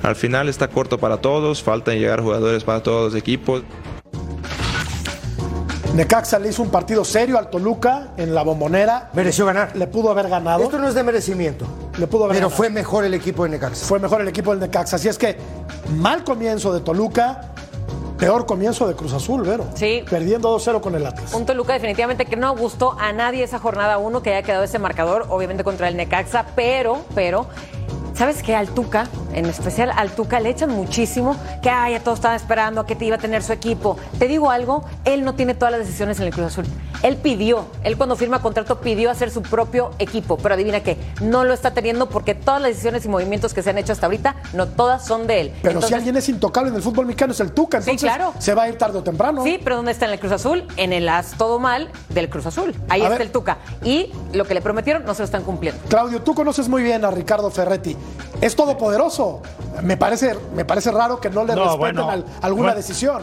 Al 0.05 0.17
final 0.17 0.51
está 0.51 0.69
corto 0.69 0.99
para 0.99 1.17
todos, 1.17 1.63
faltan 1.63 1.99
llegar 1.99 2.21
jugadores 2.21 2.63
para 2.63 2.83
todos 2.83 3.11
los 3.13 3.19
equipos. 3.19 3.63
Necaxa 5.95 6.39
le 6.39 6.51
hizo 6.51 6.61
un 6.61 6.69
partido 6.69 7.07
serio 7.07 7.39
al 7.39 7.49
Toluca 7.49 8.09
en 8.19 8.35
la 8.35 8.43
bombonera. 8.43 9.09
Mereció 9.15 9.47
ganar. 9.47 9.75
Le 9.75 9.87
pudo 9.87 10.11
haber 10.11 10.29
ganado. 10.29 10.63
Esto 10.63 10.79
no 10.79 10.89
es 10.89 10.95
de 10.95 11.03
merecimiento. 11.03 11.67
Le 11.97 12.07
pudo 12.07 12.25
haber 12.25 12.37
Pero 12.37 12.49
ganado. 12.49 12.57
fue 12.57 12.69
mejor 12.69 13.05
el 13.05 13.15
equipo 13.15 13.45
de 13.45 13.51
Necaxa. 13.51 13.87
Fue 13.87 13.99
mejor 13.99 14.21
el 14.21 14.29
equipo 14.29 14.51
del 14.51 14.61
Necaxa. 14.61 14.97
Así 14.97 15.09
es 15.09 15.17
que 15.17 15.39
mal 15.97 16.23
comienzo 16.23 16.75
de 16.75 16.81
Toluca, 16.81 17.53
peor 18.19 18.45
comienzo 18.45 18.87
de 18.87 18.95
Cruz 18.95 19.15
Azul, 19.15 19.41
Vero. 19.43 19.65
Sí. 19.75 20.05
Perdiendo 20.11 20.55
2-0 20.55 20.83
con 20.83 20.95
el 20.97 21.07
Atlas. 21.07 21.33
Un 21.33 21.47
Toluca 21.47 21.73
definitivamente 21.73 22.27
que 22.27 22.37
no 22.37 22.55
gustó 22.55 22.95
a 23.01 23.15
nadie 23.15 23.43
esa 23.43 23.59
jornada 23.59 23.97
1, 23.97 24.21
que 24.23 24.35
haya 24.35 24.45
quedado 24.45 24.65
ese 24.65 24.79
marcador, 24.79 25.25
obviamente 25.31 25.65
contra 25.65 25.89
el 25.89 25.97
Necaxa, 25.97 26.45
pero, 26.55 27.07
pero, 27.15 27.47
¿sabes 28.15 28.43
qué? 28.43 28.55
Al 28.55 28.69
Tuca, 28.69 29.09
en 29.33 29.47
especial 29.47 29.91
al 29.95 30.11
Tuca, 30.13 30.41
le 30.41 30.51
echan 30.51 30.71
muchísimo 30.71 31.37
que, 31.63 31.71
ay, 31.71 31.93
ya 31.93 32.01
todos 32.01 32.19
estaban 32.19 32.37
esperando 32.37 32.81
a 32.83 32.87
que 32.87 32.95
te 32.97 33.05
iba 33.05 33.17
a 33.17 33.19
tener 33.19 33.43
su 33.43 33.53
equipo. 33.53 33.97
Te 34.19 34.27
digo 34.29 34.51
algo, 34.51 34.85
él 35.05 35.25
no 35.25 35.35
tiene 35.35 35.55
todas 35.55 35.73
las 35.73 35.81
decisiones 35.87 36.19
en 36.21 36.27
el 36.27 36.33
Cruz 36.33 36.47
Azul. 36.47 36.67
Él 37.03 37.17
pidió, 37.19 37.67
él 37.83 37.99
cuando 37.99 38.17
firma 38.17 38.41
contrato 38.41 38.81
pidió 38.81 39.11
hacer 39.11 39.31
su 39.31 39.43
propio 39.43 39.91
equipo, 39.99 40.39
pero 40.39 40.55
adivina 40.55 40.81
qué, 40.83 40.97
no 41.21 41.45
lo 41.45 41.53
está 41.53 41.73
teniendo 41.73 42.09
porque 42.09 42.35
todas 42.35 42.63
las 42.63 42.71
decisiones 42.71 43.05
y 43.05 43.09
movimientos 43.11 43.53
que 43.53 43.63
se 43.63 43.71
han 43.71 43.77
hecho 43.79 43.93
hasta 43.93 44.07
ahorita, 44.07 44.37
no 44.55 44.69
todas 44.69 45.05
son 45.05 45.27
de 45.27 45.41
él. 45.43 45.53
Pero 45.63 45.83
si 45.83 45.93
alguien 45.93 46.17
es 46.17 46.29
intocable 46.31 46.71
en 46.71 46.77
el 46.77 46.83
fútbol 46.83 47.05
mexicano 47.07 47.33
es 47.33 47.41
el 47.41 47.53
Tuca, 47.53 47.83
Sí, 47.83 47.91
entonces 47.91 48.09
claro. 48.17 48.33
se 48.39 48.55
va 48.55 48.63
a 48.63 48.69
ir 48.71 48.79
tarde 48.79 48.99
o 48.99 49.03
temprano. 49.03 49.43
Sí, 49.45 49.61
pero 49.63 49.77
¿dónde 49.77 49.93
está 49.93 50.07
en 50.07 50.13
el 50.13 50.19
Cruz 50.21 50.33
Azul? 50.33 50.65
En 50.77 50.93
el 50.95 51.07
as 51.09 51.33
todo 51.37 51.59
mal 51.59 51.91
del 52.09 52.31
Cruz 52.31 52.47
Azul. 52.47 52.75
Ahí 52.89 53.03
A 53.03 53.05
está 53.05 53.19
ver. 53.19 53.23
el 53.27 53.33
Tuca. 53.33 53.59
Y 53.85 54.11
lo 54.33 54.47
que 54.47 54.55
le 54.55 54.63
prometieron 54.63 55.05
no 55.05 55.13
se 55.13 55.21
lo 55.21 55.25
están 55.27 55.43
cumpliendo. 55.43 55.81
Claudio, 55.89 56.23
tú 56.23 56.35
conoces 56.35 56.69
muy 56.71 56.83
bien 56.83 57.05
a 57.05 57.11
Ricardo 57.11 57.51
Ferretti. 57.51 57.97
Es 58.41 58.57
todopoderoso. 58.57 59.41
Me 59.83 59.97
parece, 59.97 60.37
me 60.55 60.65
parece 60.65 60.91
raro 60.91 61.21
que 61.21 61.31
no 61.31 61.45
le 61.45 61.55
No, 61.55 61.63
respeten 61.63 61.79
bueno, 61.79 62.11
al- 62.11 62.25
alguna 62.43 62.69
bueno. 62.69 62.77
decisión. 62.77 63.23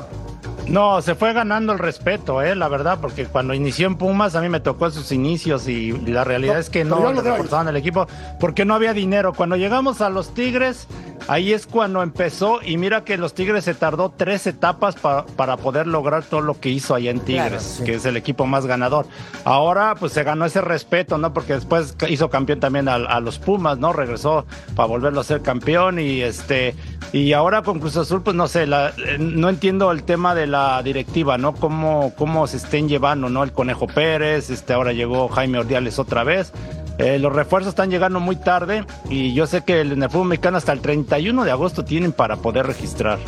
No, 0.68 1.02
se 1.02 1.16
fue 1.16 1.34
ganando 1.34 1.74
el 1.74 1.80
respeto, 1.80 2.42
eh, 2.42 2.56
la 2.56 2.68
verdad, 2.70 3.00
porque 3.02 3.26
cuando 3.26 3.54
inició 3.54 3.88
en 3.88 3.96
Pumas 3.96 4.36
a 4.36 4.42
mí 4.42 4.48
me 4.48 4.60
tocó 4.60 4.90
sus 4.92 5.12
inicios 5.12 5.68
y 5.68 5.92
la 5.92 6.24
realidad 6.24 6.54
No, 6.54 6.60
es 6.60 6.70
que 6.70 6.86
no 6.86 7.12
le 7.12 7.22
reforzaban 7.22 7.68
el 7.68 7.76
equipo 7.76 8.08
porque 8.40 8.64
no 8.64 8.76
había 8.76 8.94
dinero. 8.94 9.34
Cuando 9.34 9.58
llegamos 9.58 10.00
a 10.02 10.10
los 10.10 10.34
Tigres, 10.34 10.88
ahí 11.28 11.52
es 11.52 11.66
cuando 11.68 12.04
empezó 12.04 12.62
y 12.64 12.78
mira 12.78 13.04
que 13.04 13.18
los 13.18 13.34
Tigres 13.34 13.66
se 13.66 13.74
tardó 13.74 14.12
tres 14.16 14.48
etapas 14.48 14.96
pa- 14.96 15.26
para 15.36 15.58
poder 15.58 15.88
lograr 15.88 16.24
todo 16.24 16.42
lo 16.42 16.58
que 16.60 16.70
hizo 16.70 16.96
allá 16.96 17.12
en 17.12 17.20
Tigres, 17.20 17.48
Claro, 17.50 17.60
sí. 17.60 17.84
que 17.84 17.96
es 17.96 18.06
el 18.06 18.16
equipo 18.16 18.46
más 18.46 18.66
ganador. 18.66 19.08
Ahora 19.44 19.96
pues 20.00 20.14
se 20.14 20.24
ganó 20.24 20.46
ese 20.46 20.62
respeto, 20.62 21.18
¿no? 21.18 21.34
Porque 21.34 21.54
después 21.54 21.96
hizo 22.08 22.30
campeón 22.30 22.60
también 22.62 22.88
a, 22.88 22.96
a 22.96 23.20
los 23.20 23.40
Pumas, 23.40 23.78
¿no? 23.78 23.92
Regresó 23.92 24.46
para 24.76 24.88
volverlo 24.88 25.20
a 25.20 25.24
ser 25.26 25.42
campeón 25.42 26.00
y 26.00 26.22
este 26.22 26.76
y 27.14 27.34
ahora 27.34 27.62
con 27.62 27.80
Cruz 27.80 27.98
Azul 27.98 28.22
pues 28.24 28.36
no 28.36 28.48
sé, 28.48 28.68
la- 28.68 28.90
eh, 28.90 29.18
no 29.20 29.50
entiendo 29.50 29.92
el 29.92 30.04
tema 30.04 30.34
de 30.36 30.48
la 30.48 30.82
directiva, 30.84 31.38
¿no? 31.38 31.54
Cómo 31.54 32.14
cómo 32.18 32.48
se 32.48 32.58
estén 32.58 32.88
llevando, 32.88 33.30
¿no? 33.30 33.44
El 33.44 33.52
Conejo 33.52 33.88
Pérez, 33.88 34.50
este 34.50 34.74
ahora 34.74 34.94
llegó 34.94 35.28
Jaime 35.28 35.60
Ordiales 35.60 36.00
otra 36.00 36.24
vez. 36.24 36.54
Eh, 37.02 37.20
los 37.20 37.34
refuerzos 37.34 37.70
están 37.72 37.90
llegando 37.90 38.20
muy 38.20 38.36
tarde 38.36 38.86
y 39.10 39.34
yo 39.34 39.48
sé 39.48 39.62
que 39.62 39.82
en 39.82 40.02
el 40.04 40.10
fútbol 40.10 40.28
mexicano 40.30 40.58
hasta 40.58 40.72
el 40.72 40.82
31 40.82 41.44
de 41.44 41.52
agosto 41.52 41.84
tienen 41.84 42.12
para 42.12 42.36
poder 42.38 42.68
registrar. 42.68 43.20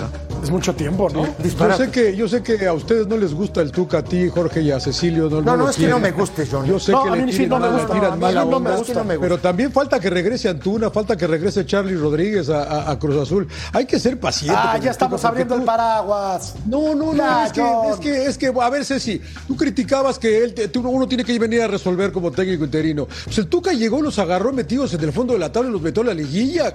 Es 0.44 0.52
mucho 0.52 0.74
tiempo, 0.76 1.10
¿no? 1.10 1.26
Yo 1.44 1.74
sé, 1.78 1.90
que, 1.90 2.16
yo 2.16 2.28
sé 2.28 2.44
que 2.44 2.68
a 2.68 2.74
ustedes 2.74 3.08
no 3.08 3.16
les 3.18 3.34
gusta 3.34 3.62
el 3.62 3.72
Tuca, 3.72 4.00
a 4.00 4.04
ti, 4.04 4.30
Jorge, 4.30 4.62
y 4.62 4.72
a 4.72 4.80
Cecilio. 4.80 5.30
No, 5.30 5.42
No, 5.42 5.70
es 5.70 5.78
que 5.78 5.88
no 5.88 6.00
me 6.00 6.12
guste, 6.12 6.46
John. 6.50 6.66
Yo 6.66 6.80
sé 6.80 6.92
No, 6.92 7.04
que 7.04 7.10
a 7.10 7.16
le 7.16 7.26
mí 7.26 7.34
sí 7.34 7.48
no 7.48 7.60
me 7.60 7.70
gusta, 7.70 7.94
tiran 7.94 8.12
a 8.12 8.16
mí 8.16 8.22
mala 8.22 8.46
no 8.46 8.60
me 8.60 8.76
gusta, 8.76 8.94
no 8.96 9.04
me 9.06 9.16
gusta. 9.16 9.22
Pero 9.22 9.38
también 9.40 9.72
falta 9.72 10.00
que 10.00 10.10
regrese 10.10 10.50
Antuna, 10.50 10.90
falta 10.92 11.16
que 11.16 11.26
regrese 11.28 11.66
Charlie 11.66 11.96
Rodríguez 11.96 12.50
a, 12.50 12.64
a- 12.64 12.92
a 12.92 13.00
Cruz 13.00 13.16
Azul. 13.22 13.48
Hay 13.72 13.86
que 13.86 14.00
ser 14.00 14.20
paciente. 14.20 14.60
Ah, 14.62 14.78
ya 14.78 14.84
el 14.86 14.92
estamos 14.92 15.22
Tuca, 15.22 15.30
abriendo 15.30 15.56
el 15.56 15.64
paraguas. 15.64 16.56
No, 16.68 16.94
no, 16.94 17.14
no, 17.14 17.16
Ya, 17.16 17.46
es 17.46 17.52
que, 17.54 17.62
es 17.92 17.96
que, 18.00 18.26
es 18.26 18.38
que, 18.38 18.54
a 18.62 18.70
ver, 18.70 18.84
Ceci, 18.86 19.22
tú 19.48 19.56
criticabas 19.56 20.20
que 20.20 20.44
él, 20.44 20.54
te- 20.54 20.68
tú- 20.68 20.88
uno 20.88 21.08
tiene 21.08 21.24
que 21.24 21.38
venir 21.40 21.62
a 21.62 21.68
resolver 21.68 22.12
como 22.12 22.32
técnico 22.32 22.66
interino. 22.66 23.08
Pues 23.24 23.38
el 23.38 23.48
Tuca 23.48 23.63
llegó, 23.72 24.02
los 24.02 24.20
agarró 24.20 24.52
metidos 24.54 24.94
en 24.94 25.02
el 25.02 25.12
fondo 25.14 25.34
de 25.34 25.40
la 25.40 25.52
tabla 25.52 25.70
y 25.70 25.74
los 25.74 25.82
metió 25.82 26.02
a 26.04 26.06
la 26.08 26.14
liguilla. 26.14 26.74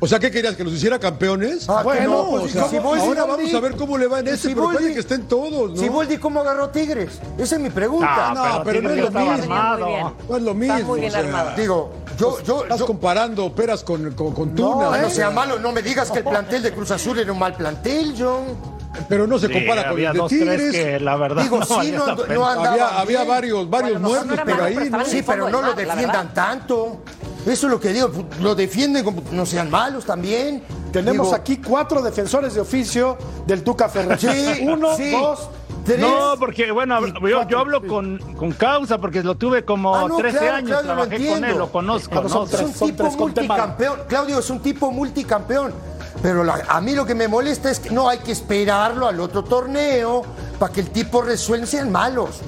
O 0.00 0.06
sea, 0.06 0.18
¿qué 0.18 0.30
querías? 0.30 0.54
¿Que 0.56 0.64
los 0.64 0.72
hiciera 0.74 0.98
campeones? 0.98 1.66
Ah, 1.68 1.80
bueno, 1.82 2.10
no, 2.24 2.30
pues, 2.30 2.42
o 2.42 2.46
¿y 2.46 2.50
sea, 2.50 2.68
Siboldi 2.68 3.04
ahora 3.06 3.24
vamos 3.24 3.54
a 3.54 3.60
ver 3.60 3.74
cómo 3.76 3.96
le 3.96 4.06
va 4.06 4.18
en 4.20 4.26
¿Y 4.26 4.30
este, 4.30 4.48
pero 4.48 4.64
puede 4.70 4.92
que 4.92 5.00
estén 5.00 5.22
todos, 5.22 5.70
¿no? 5.70 5.76
Siboldi, 5.76 6.18
¿cómo 6.18 6.40
agarró 6.40 6.68
Tigres? 6.68 7.20
Esa 7.38 7.54
es 7.56 7.62
mi 7.62 7.70
pregunta. 7.70 8.08
Ah, 8.10 8.34
No, 8.58 8.64
pero 8.64 8.82
no 8.82 8.90
es 8.90 8.96
lo 8.98 9.10
mismo. 9.10 10.14
No 10.28 10.36
es 10.36 10.42
lo 10.42 10.54
mismo. 10.54 10.78
muy 10.82 11.00
bien 11.00 11.10
o 11.10 11.14
sea, 11.14 11.20
armado. 11.24 11.50
Digo, 11.56 11.92
yo, 12.18 12.42
yo, 12.42 12.62
Estás 12.64 12.80
yo- 12.80 12.86
comparando 12.86 13.54
peras 13.54 13.82
con, 13.82 14.10
con, 14.12 14.32
con 14.34 14.54
no, 14.54 14.72
tuna. 14.72 14.98
no 15.00 15.08
sea 15.10 15.30
malo, 15.30 15.58
no 15.58 15.72
me 15.72 15.80
digas 15.80 16.10
que 16.10 16.18
el 16.18 16.24
plantel 16.24 16.62
de 16.62 16.72
Cruz 16.72 16.90
Azul 16.90 17.18
era 17.18 17.32
un 17.32 17.38
mal 17.38 17.54
plantel, 17.54 18.14
John. 18.18 18.73
Pero 19.08 19.26
no 19.26 19.38
se 19.38 19.48
Sí, 19.48 19.52
compara 19.52 19.88
con 19.90 19.98
el 19.98 20.12
de 20.12 20.18
dos, 20.18 20.28
Tigres. 20.28 20.72
que 20.72 21.00
la 21.00 21.16
verdad 21.16 21.42
Digo, 21.42 21.58
no 21.68 21.82
sí, 21.82 21.92
no, 21.92 22.06
no 22.14 22.46
Había, 22.46 23.24
varios, 23.24 23.68
varios 23.68 23.92
Bueno, 23.92 23.98
no, 24.00 24.08
muertos 24.08 24.26
no 24.28 24.36
por 24.36 24.46
malo, 24.46 24.64
ahí, 24.64 24.74
pero 24.76 24.98
¿no? 24.98 25.04
Sí, 25.04 25.22
pero 25.26 25.48
no 25.50 25.62
lo 25.62 25.74
defiendan 25.74 26.32
tanto. 26.34 27.02
Eso 27.46 27.66
es 27.66 27.72
lo 27.72 27.78
que 27.78 27.92
digo, 27.92 28.10
lo 28.40 28.54
defienden 28.54 29.04
como 29.04 29.22
no 29.32 29.44
sean 29.44 29.70
malos 29.70 30.04
también. 30.06 30.62
Tenemos 30.92 31.26
Digo, 31.26 31.34
aquí 31.36 31.58
cuatro 31.58 32.00
defensores 32.00 32.54
de 32.54 32.60
oficio 32.60 33.18
del 33.46 33.62
Tuca 33.62 33.88
Ferretti. 33.88 34.28
Sí, 34.28 34.60
Uno, 34.66 34.96
sí. 34.96 35.10
dos, 35.10 35.48
Tres. 35.84 35.98
No, 35.98 36.36
porque 36.38 36.70
bueno, 36.70 36.98
yo, 37.46 37.58
hablo 37.58 37.86
con, 37.86 38.16
con 38.38 38.52
causa 38.52 38.96
porque 38.96 39.22
lo 39.22 39.34
tuve 39.34 39.66
como 39.66 39.94
Ah, 39.94 40.06
no, 40.08 40.16
13 40.16 40.38
claro, 40.38 40.54
años, 40.56 40.68
claro, 40.80 40.84
trabajé 40.86 41.26
con 41.28 41.44
él, 41.44 41.58
lo 41.58 41.70
conozco, 41.70 42.14
Vamos, 42.14 42.32
¿no? 42.32 42.38
son 42.38 42.44
Es 42.46 42.50
tres, 42.52 42.62
un 42.68 42.72
son 42.74 42.88
tipo 42.88 43.02
tres 43.04 43.16
con 43.16 43.34
tema. 43.34 43.48
multicampeón. 43.54 43.98
Claudio 44.08 44.38
es 44.38 44.48
un 44.48 44.60
tipo 44.60 44.90
multicampeón. 44.90 45.74
Pero 46.22 46.42
la- 46.44 46.64
a 46.68 46.80
mí 46.80 46.92
lo 46.94 47.04
que 47.04 47.14
me 47.14 47.28
molesta 47.28 47.70
es 47.70 47.80
que 47.80 47.90
no 47.90 48.08
hay 48.08 48.18
que 48.18 48.32
esperarlo 48.32 49.06
al 49.06 49.20
otro 49.20 49.44
torneo 49.44 50.22
para 50.58 50.72
que 50.72 50.80
el 50.80 50.90
tipo 50.90 51.20
resuelva. 51.22 51.66
Sean 51.66 51.90
malos. 51.92 52.40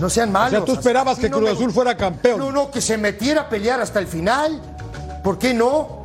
No 0.00 0.08
sean 0.10 0.32
malos. 0.32 0.62
O 0.62 0.64
sea, 0.64 0.64
tú 0.64 0.72
esperabas 0.72 1.12
Así 1.14 1.22
que 1.22 1.28
no 1.30 1.36
Cruz 1.38 1.50
me- 1.50 1.56
Azul 1.56 1.72
fuera 1.72 1.96
campeón. 1.96 2.38
No, 2.38 2.50
no, 2.50 2.70
que 2.70 2.80
se 2.80 2.96
metiera 2.96 3.42
a 3.42 3.48
pelear 3.48 3.80
hasta 3.80 3.98
el 3.98 4.06
final. 4.06 4.60
¿Por 5.22 5.38
qué 5.38 5.52
no? 5.54 5.99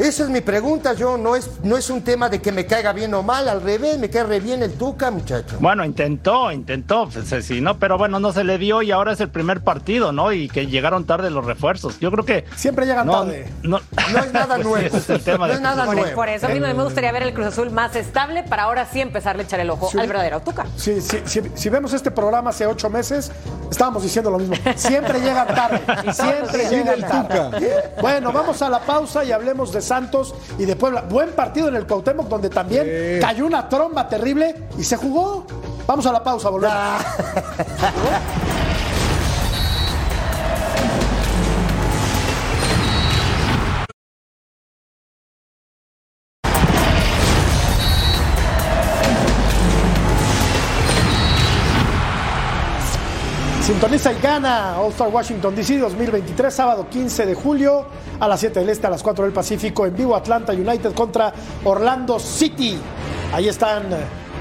Esa 0.00 0.22
es 0.24 0.30
mi 0.30 0.40
pregunta, 0.40 0.94
yo. 0.94 1.18
No 1.18 1.36
es, 1.36 1.50
no 1.62 1.76
es 1.76 1.90
un 1.90 2.02
tema 2.02 2.28
de 2.30 2.40
que 2.40 2.52
me 2.52 2.64
caiga 2.66 2.92
bien 2.94 3.12
o 3.12 3.22
mal, 3.22 3.48
al 3.48 3.60
revés, 3.60 3.98
me 3.98 4.08
cae 4.08 4.24
re 4.24 4.40
bien 4.40 4.62
el 4.62 4.72
Tuca, 4.72 5.10
muchacho. 5.10 5.56
Bueno, 5.60 5.84
intentó, 5.84 6.50
intentó, 6.50 7.06
pues, 7.08 7.44
sí, 7.44 7.60
¿no? 7.60 7.78
Pero 7.78 7.98
bueno, 7.98 8.18
no 8.18 8.32
se 8.32 8.42
le 8.42 8.56
dio 8.56 8.80
y 8.80 8.92
ahora 8.92 9.12
es 9.12 9.20
el 9.20 9.28
primer 9.28 9.62
partido, 9.62 10.10
¿no? 10.12 10.32
Y 10.32 10.48
que 10.48 10.66
llegaron 10.66 11.04
tarde 11.04 11.28
los 11.30 11.44
refuerzos. 11.44 12.00
Yo 12.00 12.10
creo 12.10 12.24
que... 12.24 12.46
Siempre 12.56 12.86
llegan 12.86 13.06
no, 13.06 13.12
tarde. 13.24 13.46
No, 13.62 13.80
No 14.12 14.18
es 14.20 14.32
nada 14.32 14.54
Pues 14.60 14.62
sí, 14.66 14.68
nuevo. 14.68 14.86
ese 14.86 14.96
es 14.96 15.10
el 15.10 15.20
tema 15.22 15.46
No 15.46 15.52
de 15.52 15.54
es 15.56 15.60
nada 15.60 15.82
Azul. 15.82 15.96
nuevo. 15.96 16.14
Por 16.14 16.28
eso 16.30 16.46
a 16.46 16.48
mí 16.48 16.60
me 16.60 16.72
gustaría 16.72 17.12
ver 17.12 17.22
el 17.24 17.34
Cruz 17.34 17.46
Azul 17.48 17.70
más 17.70 17.94
estable 17.94 18.42
para 18.42 18.62
ahora 18.64 18.86
sí 18.90 19.00
empezarle 19.02 19.42
a 19.42 19.44
echar 19.44 19.60
el 19.60 19.68
ojo 19.70 19.90
Sí. 19.90 19.98
al 19.98 20.06
verdadero 20.08 20.40
Tuca. 20.40 20.66
Sí, 20.76 21.00
sí, 21.02 21.18
sí, 21.26 21.42
si 21.54 21.68
vemos 21.68 21.92
este 21.92 22.10
programa 22.10 22.50
hace 22.50 22.66
ocho 22.66 22.88
meses, 22.88 23.30
estábamos 23.70 24.02
diciendo 24.02 24.30
lo 24.30 24.38
mismo. 24.38 24.56
Siempre 24.76 25.20
llegan 25.20 25.46
tarde. 25.48 25.80
Siempre 26.12 26.68
Viene 26.68 26.70
llegan 26.70 26.94
el 26.94 27.00
tarde. 27.04 27.58
Tuca. 27.60 28.00
Bueno, 28.00 28.32
vamos 28.32 28.62
a 28.62 28.70
la 28.70 28.80
pausa 28.80 29.24
y 29.24 29.32
hablemos 29.32 29.72
de 29.72 29.80
Santos 29.90 30.34
y 30.56 30.64
de 30.66 30.76
Puebla. 30.76 31.02
Buen 31.02 31.30
partido 31.32 31.66
en 31.68 31.74
el 31.74 31.84
Cuauhtémoc 31.86 32.28
donde 32.28 32.48
también 32.48 32.84
Sí. 32.86 33.20
cayó 33.20 33.44
una 33.44 33.68
tromba 33.68 34.08
terrible 34.08 34.54
y 34.78 34.84
se 34.84 34.96
jugó. 34.96 35.44
Vamos 35.86 36.06
a 36.06 36.12
la 36.12 36.22
pausa, 36.22 36.48
volvemos. 36.48 36.78
Sintoniza 53.80 54.12
y 54.12 54.20
gana 54.20 54.78
All 54.78 54.90
Star 54.90 55.08
Washington 55.08 55.54
DC 55.54 55.78
2023, 55.78 56.52
sábado 56.52 56.86
15 56.90 57.24
de 57.24 57.34
julio 57.34 57.86
a 58.20 58.28
las 58.28 58.38
7 58.40 58.60
del 58.60 58.68
Este, 58.68 58.86
a 58.86 58.90
las 58.90 59.02
4 59.02 59.24
del 59.24 59.32
Pacífico, 59.32 59.86
en 59.86 59.96
vivo 59.96 60.14
Atlanta 60.14 60.52
United 60.52 60.92
contra 60.92 61.32
Orlando 61.64 62.18
City. 62.18 62.76
Ahí 63.32 63.48
están 63.48 63.90
eh, 63.90 63.96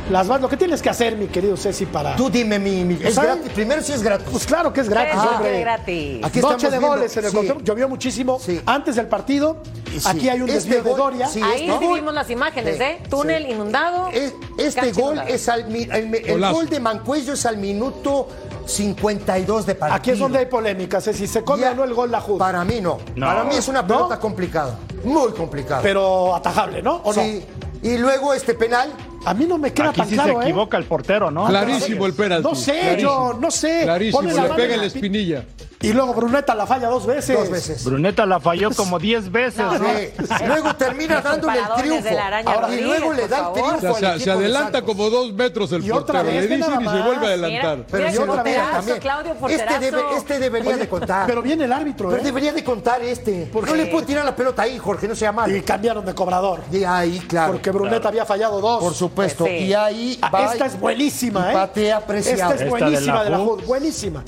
las 0.10 0.28
vas, 0.28 0.42
lo 0.42 0.50
que 0.50 0.58
tienes 0.58 0.82
que 0.82 0.90
hacer, 0.90 1.16
mi 1.16 1.28
querido 1.28 1.56
Ceci, 1.56 1.86
para. 1.86 2.16
Tú 2.16 2.30
dime, 2.30 2.58
mi, 2.60 2.84
mi- 2.84 3.00
¿es 3.04 3.14
¿Saben? 3.16 3.36
gratis? 3.36 3.52
Primero 3.54 3.82
si 3.82 3.94
es 3.94 4.02
gratis. 4.02 4.28
Pues 4.32 4.46
claro 4.46 4.74
que 4.74 4.82
es 4.82 4.90
gratis, 4.90 5.20
Sí, 5.22 5.28
hombre. 5.36 5.56
es 5.56 5.62
gratis. 5.62 6.26
Aquí 6.26 6.40
Noche 6.42 6.56
estamos 6.56 6.62
de 6.64 6.70
viendo, 6.70 6.88
goles 6.88 7.18
en 7.18 7.26
el 7.26 7.32
sí. 7.32 7.54
Llovió 7.64 7.90
muchísimo 7.90 8.40
antes 8.66 8.96
del 8.96 9.08
partido. 9.08 9.58
Sí, 9.92 10.00
Aquí 10.06 10.30
hay 10.30 10.42
un 10.42 10.50
este 10.50 10.70
desvío 10.70 10.84
de 10.84 10.98
Doria. 10.98 11.28
sí, 11.28 11.42
Ahí 11.42 11.70
este 11.70 11.88
vimos 11.94 12.14
las 12.14 12.30
imágenes, 12.30 12.78
Sí, 12.78 12.84
¿eh? 12.84 13.04
Túnel 13.10 13.46
sí. 13.46 13.52
inundado. 13.52 14.10
Es- 14.10 14.34
Este 14.58 14.92
gol 14.92 15.20
es 15.28 15.48
al 15.50 15.68
mi- 15.70 15.88
el, 15.92 16.40
gol 16.52 16.68
de 16.70 16.80
Mancuello 16.80 17.34
es 17.34 17.46
al 17.46 17.58
minuto 17.58 18.28
52 18.66 19.66
de 19.66 19.76
partido. 19.76 19.96
Aquí 19.98 20.12
es 20.12 20.20
donde 20.20 20.40
hay 20.40 20.46
polémica, 20.46 21.02
Ceci. 21.02 21.28
¿Se 21.28 21.44
come 21.44 21.62
Ya. 21.62 21.72
o 21.72 21.76
no 21.76 21.84
el 21.84 21.94
gol 21.94 22.12
la 22.12 22.22
Jud? 22.22 22.38
Para 22.38 22.64
mí 22.64 22.82
no. 22.82 22.98
No. 23.16 23.26
Para 23.28 23.44
mí 23.44 23.56
es 23.56 23.68
una 23.68 23.82
¿No? 23.82 23.88
pelota 23.88 24.20
complicada. 24.20 24.78
Muy 25.04 25.32
complicada. 25.32 25.82
Pero 25.82 26.36
atajable, 26.36 26.82
¿no? 26.82 27.02
¿O 27.04 27.14
sí. 27.14 27.44
Y 27.82 27.98
luego 27.98 28.34
este 28.34 28.54
penal. 28.54 28.92
A 29.26 29.34
mí 29.34 29.46
no 29.46 29.58
me 29.58 29.74
queda 29.74 29.90
Aquí 29.90 30.00
tan 30.00 30.08
sí 30.10 30.14
claro, 30.16 30.34
se 30.34 30.40
¿eh? 30.40 30.44
equivoca 30.50 30.78
el 30.78 30.86
portero, 30.86 31.30
¿no? 31.30 31.48
Clarísimo 31.48 32.06
el 32.06 32.14
penalti. 32.14 32.48
No 32.48 32.56
sé, 32.56 32.80
Clarísimo. 32.80 33.34
yo 33.34 33.40
no 33.40 33.52
sé. 33.52 33.82
Clarísimo, 33.84 34.20
Pone 34.22 34.34
la 34.34 34.44
le 34.44 34.50
mano 34.50 34.56
pega 34.56 34.74
en 34.76 34.82
la 34.82 34.84
pi- 34.84 34.88
espinilla. 34.88 35.44
Y 35.82 35.94
luego 35.94 36.14
Bruneta 36.14 36.54
la 36.56 36.68
falla 36.68 36.90
dos 36.90 37.06
veces. 37.06 37.38
Dos 37.38 37.50
veces. 37.50 37.86
Bruneta 37.86 38.26
la 38.26 38.40
falló 38.42 38.70
como 38.76 39.00
10 39.00 39.32
veces, 39.32 39.58
No, 39.60 39.80
¿no? 39.80 39.88
Sí. 39.98 40.44
Luego 40.46 40.76
termina 40.76 41.16
Los 41.16 41.24
dándole 41.24 41.58
el 41.60 41.82
triunfo. 41.82 42.04
de 42.10 42.20
Ahora, 42.20 42.76
y 42.76 42.82
luego 42.82 43.14
le 43.14 43.28
da 43.30 43.48
el 43.48 43.54
triunfo 43.54 43.76
O 43.78 43.80
sea, 43.80 43.88
al 43.88 43.96
se, 43.96 44.08
equipo 44.08 44.20
se 44.20 44.26
de 44.26 44.32
adelanta 44.32 44.82
como 44.82 45.10
dos 45.10 45.32
metros 45.32 45.72
el 45.72 45.86
Y 45.86 45.92
otra 45.92 46.22
portero. 46.22 46.24
vez, 46.26 46.50
Le 46.50 46.58
dicen 46.58 46.82
y 46.82 46.86
se 46.90 47.02
vuelve 47.02 47.26
a 47.26 47.30
adelantar. 47.30 47.78
Mira, 47.78 47.88
Pero 47.90 48.04
mira 48.04 48.12
yo 48.12 48.24
otra 48.24 48.44
vez 48.44 48.58
también. 48.72 49.00
Claudio, 49.00 49.36
Este, 49.48 49.80
debe- 49.80 50.18
este 50.18 50.40
debería 50.40 50.76
de 50.78 50.90
contar. 50.90 51.28
Pero 51.28 51.42
viene 51.42 51.64
el 51.64 51.72
árbitro, 51.72 52.10
Pero 52.10 52.22
¿eh? 52.22 52.26
debería 52.26 52.52
de 52.52 52.64
contar 52.64 53.02
este. 53.02 53.50
No 53.54 53.76
le 53.76 53.86
puedo 53.86 54.06
tirar 54.06 54.26
la 54.26 54.36
pelota 54.36 54.64
ahí, 54.64 54.78
Jorge, 54.78 55.08
no 55.08 55.16
sea 55.16 55.32
malo. 55.32 55.56
Y 55.56 55.62
cambiaron 55.62 56.06
de 56.06 56.14
cobrador. 56.14 56.60
Y 56.74 56.84
ahí, 56.84 57.20
claro. 57.20 57.54
Porque 57.54 57.72
Bruneta 57.72 58.10
había 58.10 58.26
fallado 58.26 58.60
dos. 58.60 58.82
Por 58.84 58.94
supuesto. 58.94 59.46
Sí. 59.46 59.52
Y 59.52 59.74
ahí 59.74 60.20
Ah, 60.22 60.30
va 60.30 60.52
Esta 60.52 60.66
es 60.66 60.78
buenísima, 60.78 61.52
¿eh? 61.52 61.54
Patea 61.54 62.02
preciado. 62.06 62.52
Esta 62.52 62.54
es 62.56 62.60
de 62.60 62.70
buenísima 62.70 63.14
la 63.16 63.24
de 63.24 63.30
la. 63.30 63.38
Jud. 63.38 63.64
Buenísima. 63.66 64.24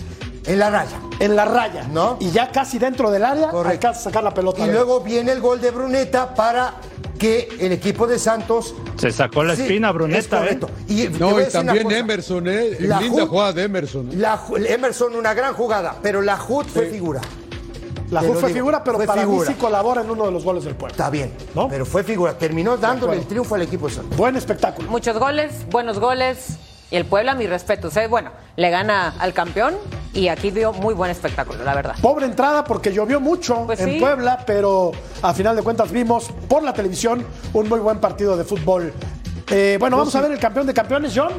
En 0.46 0.60
la 0.60 0.70
raya. 0.70 0.98
En 1.20 1.36
la 1.36 1.46
raya. 1.46 1.84
¿No? 1.92 2.18
Y 2.20 2.32
ya 2.32 2.52
casi 2.52 2.80
dentro 2.80 3.12
del 3.12 3.24
área 3.24 3.50
Correcto. 3.50 3.70
alcanza 3.88 4.00
a 4.00 4.04
sacar 4.04 4.24
la 4.24 4.34
pelota. 4.34 4.66
Y 4.66 4.72
luego 4.72 5.02
viene 5.02 5.32
el 5.32 5.40
gol 5.42 5.62
de 5.62 5.72
Bruneta 5.72 6.34
para 6.34 6.76
que 7.20 7.48
el 7.60 7.72
equipo 7.72 8.08
de 8.08 8.18
Santos. 8.18 8.74
Se 8.98 9.12
sacó 9.12 9.44
la 9.44 9.56
Sí, 9.56 9.62
espina, 9.64 9.90
es 9.90 9.94
Bruneta, 9.94 10.38
¿eh? 10.38 10.40
correcto. 10.40 10.70
Y, 10.88 11.08
No, 11.20 11.36
también 11.52 11.84
cosa. 11.84 11.98
Emerson, 11.98 12.48
¿eh? 12.48 12.78
La 12.80 13.00
Linda 13.00 13.28
jugada 13.28 13.54
de 13.54 13.64
Emerson. 13.64 14.10
La 14.20 14.40
Ju- 14.40 14.66
Emerson, 14.68 15.16
una 15.16 15.34
gran 15.36 15.54
jugada, 15.54 15.96
pero 16.02 16.22
la 16.24 16.36
HUD 16.42 16.66
fue 16.66 16.88
figura. 16.88 17.22
La 18.10 18.22
lo 18.24 18.34
fue 18.34 18.38
digo, 18.50 18.54
figura, 18.56 18.84
pero 18.84 18.98
fue 18.98 19.06
para 19.06 19.22
figura. 19.22 19.48
mí 19.50 19.54
sí 19.56 19.60
colabora 19.62 20.02
en 20.02 20.10
uno 20.10 20.26
de 20.26 20.32
los 20.32 20.44
goles 20.44 20.66
del 20.66 20.76
puerto. 20.76 20.96
Está 20.96 21.10
bien, 21.10 21.32
¿No? 21.56 21.70
pero 21.70 21.86
fue 21.86 22.04
figura. 22.04 22.38
Terminó 22.38 22.76
dándole 22.76 23.16
el 23.18 23.26
triunfo 23.26 23.56
al 23.56 23.62
equipo 23.62 23.88
de 23.88 23.94
Santos. 23.94 24.18
Buen 24.18 24.36
espectáculo. 24.36 24.90
Muchos 24.90 25.18
goles, 25.18 25.52
buenos 25.70 26.00
goles. 26.00 26.58
Y 26.90 26.98
el 26.98 27.06
Puebla, 27.06 27.36
mi 27.36 27.48
respeto. 27.48 27.88
Usted, 27.88 28.10
bueno, 28.10 28.32
le 28.62 28.70
gana 28.70 29.16
al 29.20 29.34
campeón 29.34 29.76
y 30.14 30.28
aquí 30.28 30.52
dio 30.52 30.72
muy 30.72 30.94
buen 30.94 31.10
espectáculo, 31.10 31.64
la 31.64 31.74
verdad. 31.74 31.96
Pobre 32.02 32.26
entrada 32.26 32.64
porque 32.64 32.94
llovió 32.94 33.20
mucho 33.20 33.64
Pues 33.66 33.80
en 33.80 33.94
sí. 33.94 34.00
Puebla, 34.00 34.44
pero 34.46 34.92
a 35.22 35.34
final 35.34 35.56
de 35.56 35.64
cuentas 35.64 35.92
vimos 35.92 36.30
por 36.48 36.64
la 36.64 36.74
televisión 36.74 37.26
un 37.54 37.68
muy 37.68 37.80
buen 37.80 38.00
partido 38.00 38.38
de 38.38 38.44
fútbol. 38.44 38.94
Eh, 39.50 39.78
bueno, 39.80 39.98
vamos 39.98 40.16
a 40.16 40.22
ver 40.22 40.32
el 40.32 40.40
campeón 40.40 40.68
de 40.68 40.74
campeones, 40.74 41.12
John. 41.16 41.32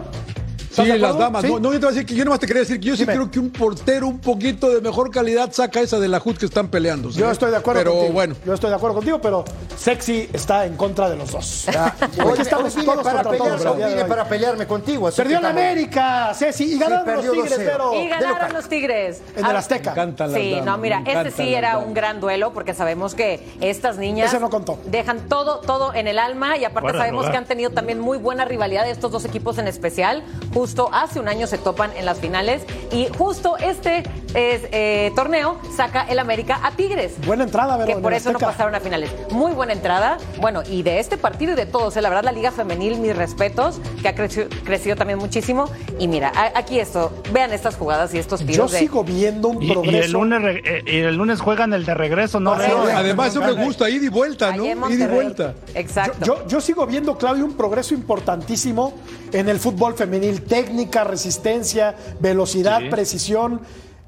¿Estás 0.72 0.86
Sí, 0.86 0.92
de 0.92 0.98
las 0.98 1.18
damas. 1.18 1.42
¿Sí? 1.42 1.48
No, 1.48 1.60
no, 1.60 1.72
yo 1.72 1.78
te 1.80 1.84
voy 1.86 1.88
a 1.88 1.90
decir 1.92 2.06
que 2.06 2.14
yo 2.14 2.24
nomás 2.24 2.40
te 2.40 2.46
quería 2.46 2.60
decir 2.62 2.80
que 2.80 2.86
yo 2.86 2.96
sí 2.96 3.02
Dime. 3.02 3.12
creo 3.12 3.30
que 3.30 3.38
un 3.38 3.50
portero 3.50 4.08
un 4.08 4.18
poquito 4.18 4.70
de 4.70 4.80
mejor 4.80 5.10
calidad 5.10 5.52
saca 5.52 5.80
esa 5.80 6.00
de 6.00 6.08
la 6.08 6.18
HUD 6.24 6.38
que 6.38 6.46
están 6.46 6.68
peleando. 6.68 7.10
Yo 7.10 7.30
estoy 7.30 7.50
de 7.50 7.58
acuerdo 7.58 7.80
Pero 7.80 7.92
contigo. 7.92 8.12
bueno. 8.14 8.34
Yo 8.46 8.54
estoy 8.54 8.70
de 8.70 8.76
acuerdo 8.76 8.94
contigo, 8.96 9.20
pero 9.20 9.44
Sexy 9.76 10.30
está 10.32 10.64
en 10.64 10.76
contra 10.76 11.10
de 11.10 11.16
los 11.16 11.30
dos. 11.30 11.68
Aquí 11.68 12.20
hoy, 12.22 12.38
estamos 12.40 12.74
hoy 12.74 12.84
todos 12.86 13.02
para 13.04 13.22
contra 13.22 13.30
pelear, 13.38 13.58
todos. 13.60 13.76
hoy 13.76 13.82
de 13.82 13.88
vine 13.88 14.04
para 14.06 14.24
pelearme 14.24 14.66
contigo. 14.66 15.08
así 15.08 15.16
Perdió 15.18 15.36
estamos- 15.36 15.60
América, 15.60 16.32
Ceci, 16.34 16.64
y 16.74 16.78
ganaron 16.78 17.16
los 17.16 17.30
Tigres, 17.32 17.50
2-0. 17.50 17.70
pero 17.70 17.94
Y 17.94 17.98
de 18.04 18.08
ganaron 18.08 18.52
los 18.54 18.68
Tigres. 18.68 19.22
en 19.36 19.44
el 19.44 19.56
Ah, 19.56 19.58
Azteca. 19.58 19.90
Me 19.94 20.00
encantan 20.00 20.32
las 20.32 20.40
Sí, 20.40 20.50
damas, 20.52 20.66
no, 20.66 20.78
mira, 20.78 21.02
este 21.06 21.30
sí 21.32 21.54
era 21.54 21.72
damas. 21.74 21.86
un 21.86 21.94
gran 21.94 22.20
duelo 22.20 22.52
porque 22.54 22.72
sabemos 22.72 23.14
que 23.14 23.46
estas 23.60 23.98
niñas 23.98 24.28
Ese 24.32 24.40
no 24.40 24.48
contó. 24.48 24.78
dejan 24.86 25.28
todo, 25.28 25.60
todo 25.60 25.92
en 25.94 26.08
el 26.08 26.18
alma 26.18 26.56
y 26.56 26.64
aparte 26.64 26.92
de 26.92 26.98
sabemos 26.98 27.28
que 27.28 27.36
han 27.36 27.44
tenido 27.44 27.70
también 27.70 28.00
muy 28.00 28.16
buena 28.16 28.46
rivalidad 28.46 28.88
estos 28.88 29.10
dos 29.12 29.26
equipos 29.26 29.58
en 29.58 29.68
especial. 29.68 30.22
Justo 30.62 30.88
hace 30.92 31.18
un 31.18 31.26
año 31.26 31.48
se 31.48 31.58
topan 31.58 31.90
en 31.96 32.04
las 32.04 32.20
finales 32.20 32.62
y 32.92 33.08
justo 33.18 33.56
este 33.58 34.04
es, 34.32 34.62
eh, 34.70 35.10
torneo 35.16 35.58
saca 35.76 36.02
el 36.04 36.20
América 36.20 36.60
a 36.62 36.70
Tigres. 36.70 37.14
Buena 37.26 37.42
entrada, 37.42 37.76
Vero, 37.76 37.96
Que 37.96 38.00
por 38.00 38.12
eso 38.12 38.30
no 38.32 38.38
pasaron 38.38 38.72
a 38.76 38.78
finales. 38.80 39.10
Muy 39.32 39.50
buena 39.50 39.72
entrada. 39.72 40.18
Bueno, 40.40 40.62
y 40.64 40.84
de 40.84 41.00
este 41.00 41.16
partido 41.18 41.54
y 41.54 41.56
de 41.56 41.66
todos, 41.66 41.96
eh, 41.96 42.00
la 42.00 42.10
verdad, 42.10 42.22
la 42.22 42.30
Liga 42.30 42.52
Femenil, 42.52 43.00
mis 43.00 43.16
respetos, 43.16 43.80
que 44.02 44.06
ha 44.08 44.14
crecido, 44.14 44.46
crecido 44.64 44.94
también 44.94 45.18
muchísimo. 45.18 45.68
Y 45.98 46.06
mira, 46.06 46.30
a- 46.32 46.56
aquí 46.56 46.78
esto, 46.78 47.10
vean 47.32 47.52
estas 47.52 47.74
jugadas 47.74 48.14
y 48.14 48.18
estos 48.18 48.38
Yo 48.42 48.46
tiros 48.46 48.70
de. 48.70 48.78
sigo 48.78 49.02
viendo 49.02 49.48
un 49.48 49.60
Y, 49.64 49.66
y 49.68 49.72
progreso. 49.72 50.04
el 50.06 50.12
lunes, 50.12 50.42
re- 50.42 50.62
eh, 50.64 50.82
y 50.86 50.98
el 51.00 51.16
lunes 51.16 51.40
juegan 51.40 51.74
el 51.74 51.84
de 51.84 51.94
regreso, 51.94 52.38
¿no? 52.38 52.52
Además, 52.52 53.30
eso 53.34 53.40
me 53.40 53.64
gusta, 53.64 53.90
ida 53.90 54.04
y 54.06 54.08
vuelta, 54.10 54.56
¿no? 54.56 54.64
Ida 54.64 55.04
y 55.06 55.08
vuelta. 55.08 55.54
Exacto. 55.74 56.24
Yo, 56.24 56.46
yo 56.46 56.60
sigo 56.60 56.86
viendo, 56.86 57.18
Claudio, 57.18 57.44
un 57.44 57.54
progreso 57.54 57.94
importantísimo 57.94 58.94
en 59.32 59.48
el 59.48 59.58
fútbol 59.58 59.94
femenil. 59.94 60.40
Técnica, 60.53 61.03
resistencia, 61.03 61.94
velocidad, 62.20 62.80
Sí. 62.80 62.88
precisión. 62.90 63.62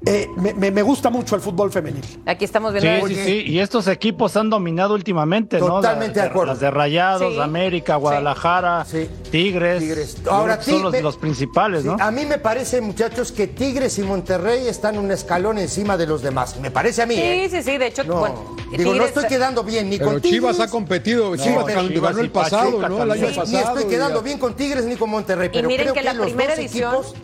Eh, 0.07 0.27
me, 0.35 0.53
me- 0.53 0.69
me 0.71 0.81
gusta 0.83 1.09
mucho 1.09 1.35
el 1.35 1.41
fútbol 1.41 1.71
femenil. 1.71 2.03
Aquí 2.27 2.45
estamos 2.45 2.73
Sí, 2.73 2.79
viendo. 2.81 3.07
sí, 3.07 3.15
sí. 3.15 3.43
Y 3.47 3.59
estos 3.59 3.87
equipos 3.87 4.35
han 4.37 4.49
dominado 4.51 4.93
últimamente, 4.93 5.57
¿no? 5.59 5.67
Totalmente 5.67 6.19
de 6.19 6.27
acuerdo. 6.27 6.51
Las 6.53 6.59
de 6.59 6.69
Rayados, 6.69 7.33
Sí. 7.33 7.39
América, 7.39 7.95
Guadalajara, 7.95 8.85
Sí. 8.85 9.09
Tigres. 9.31 9.79
Tigres. 9.79 10.17
Ahora, 10.29 10.61
son 10.61 10.91
los, 11.01 11.17
principales, 11.17 11.81
Sí, 11.83 11.87
¿no? 11.87 11.97
A 11.99 12.11
mí 12.11 12.25
me 12.25 12.37
parece, 12.37 12.81
muchachos, 12.81 13.31
que 13.31 13.47
Tigres 13.47 13.97
y 13.97 14.03
Monterrey 14.03 14.67
están 14.67 14.97
un 14.99 15.09
escalón 15.11 15.57
encima 15.57 15.97
de 15.97 16.05
los 16.05 16.21
demás. 16.21 16.59
Me 16.59 16.69
parece 16.69 17.01
a 17.01 17.05
mí. 17.07 17.15
Sí, 17.15 17.21
¿eh? 17.21 17.47
sí, 17.49 17.63
sí. 17.63 17.77
De 17.77 17.87
hecho, 17.87 18.03
No, 18.03 18.19
bueno. 18.19 18.55
digo, 18.77 18.93
no 18.93 19.05
estoy 19.05 19.25
quedando 19.25 19.63
bien 19.63 19.89
ni 19.89 19.97
Pero 19.97 20.11
con 20.11 20.21
Chivas 20.21 20.51
Tigres. 20.53 20.67
ha 20.69 20.71
competido, 20.71 21.35
Chivas 21.35 21.63
pero 21.65 21.77
ganó 21.79 21.89
Chivas 21.89 22.17
el 22.17 22.29
pasado, 22.29 22.65
Pachuca 22.65 22.89
¿no? 22.89 23.03
El 23.03 23.11
año. 23.11 23.27
Ni 23.47 23.55
estoy 23.57 23.85
quedando 23.85 24.21
bien 24.21 24.37
con 24.37 24.55
Tigres 24.55 24.85
ni 24.85 24.97
con 24.97 25.09
Monterrey, 25.09 25.49
pero 25.51 25.67
miren 25.67 25.85
creo 25.85 25.93
que 25.95 25.99
que, 26.01 26.05
la 26.05 26.13
los 26.13 26.27
primera 26.27 26.51
dos 26.55 26.59
edición- 26.59 26.93
equipos 26.95 27.15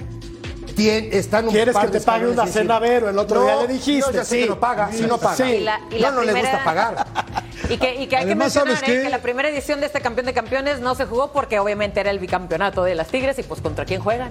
tien- 0.76 1.09
están 1.11 1.45
un 1.47 1.51
¿Quieres 1.53 1.74
par 1.74 1.86
que 1.91 1.99
te 1.99 2.05
pague 2.05 2.28
una 2.28 2.47
cena, 2.47 2.80
Vero? 2.80 3.09
El 3.09 3.17
otro 3.17 3.43
día 3.43 3.55
le 3.57 3.67
dijiste, 3.67 4.11
Yo 4.11 4.11
ya 4.11 4.24
sé 4.24 4.36
sí. 4.36 4.41
que 4.43 4.49
no 4.49 4.59
paga, 4.59 4.89
sí 4.91 5.05
no 5.07 5.17
paga. 5.17 5.36
Sí. 5.36 5.43
Y 5.43 5.59
la- 5.61 5.80
y 5.91 5.99
la 5.99 6.09
no, 6.11 6.15
no 6.17 6.22
le 6.24 6.32
primera- 6.34 6.49
gusta 6.51 6.63
pagar. 6.65 7.05
Y 7.69 7.78
que, 7.78 7.95
y 7.95 8.07
que 8.07 8.17
hay 8.17 8.24
Además, 8.26 8.51
que 8.51 8.59
mencionar 8.59 8.80
¿sabes 8.84 8.89
eh, 8.99 9.03
que 9.03 9.09
la 9.09 9.19
primera 9.19 9.47
edición 9.47 9.80
de 9.80 9.86
este 9.86 10.01
campeón 10.01 10.26
de 10.26 10.34
campeones 10.34 10.82
no 10.82 10.93
se 10.95 11.05
jugó 11.05 11.32
porque 11.32 11.57
obviamente 11.59 12.01
era 12.01 12.09
el 12.11 12.19
bicampeonato 12.19 12.84
de 12.84 12.95
las 12.95 13.07
Tigres 13.07 13.39
y 13.39 13.43
pues 13.43 13.61
contra 13.61 13.86
quién 13.86 14.01
juegan. 14.01 14.30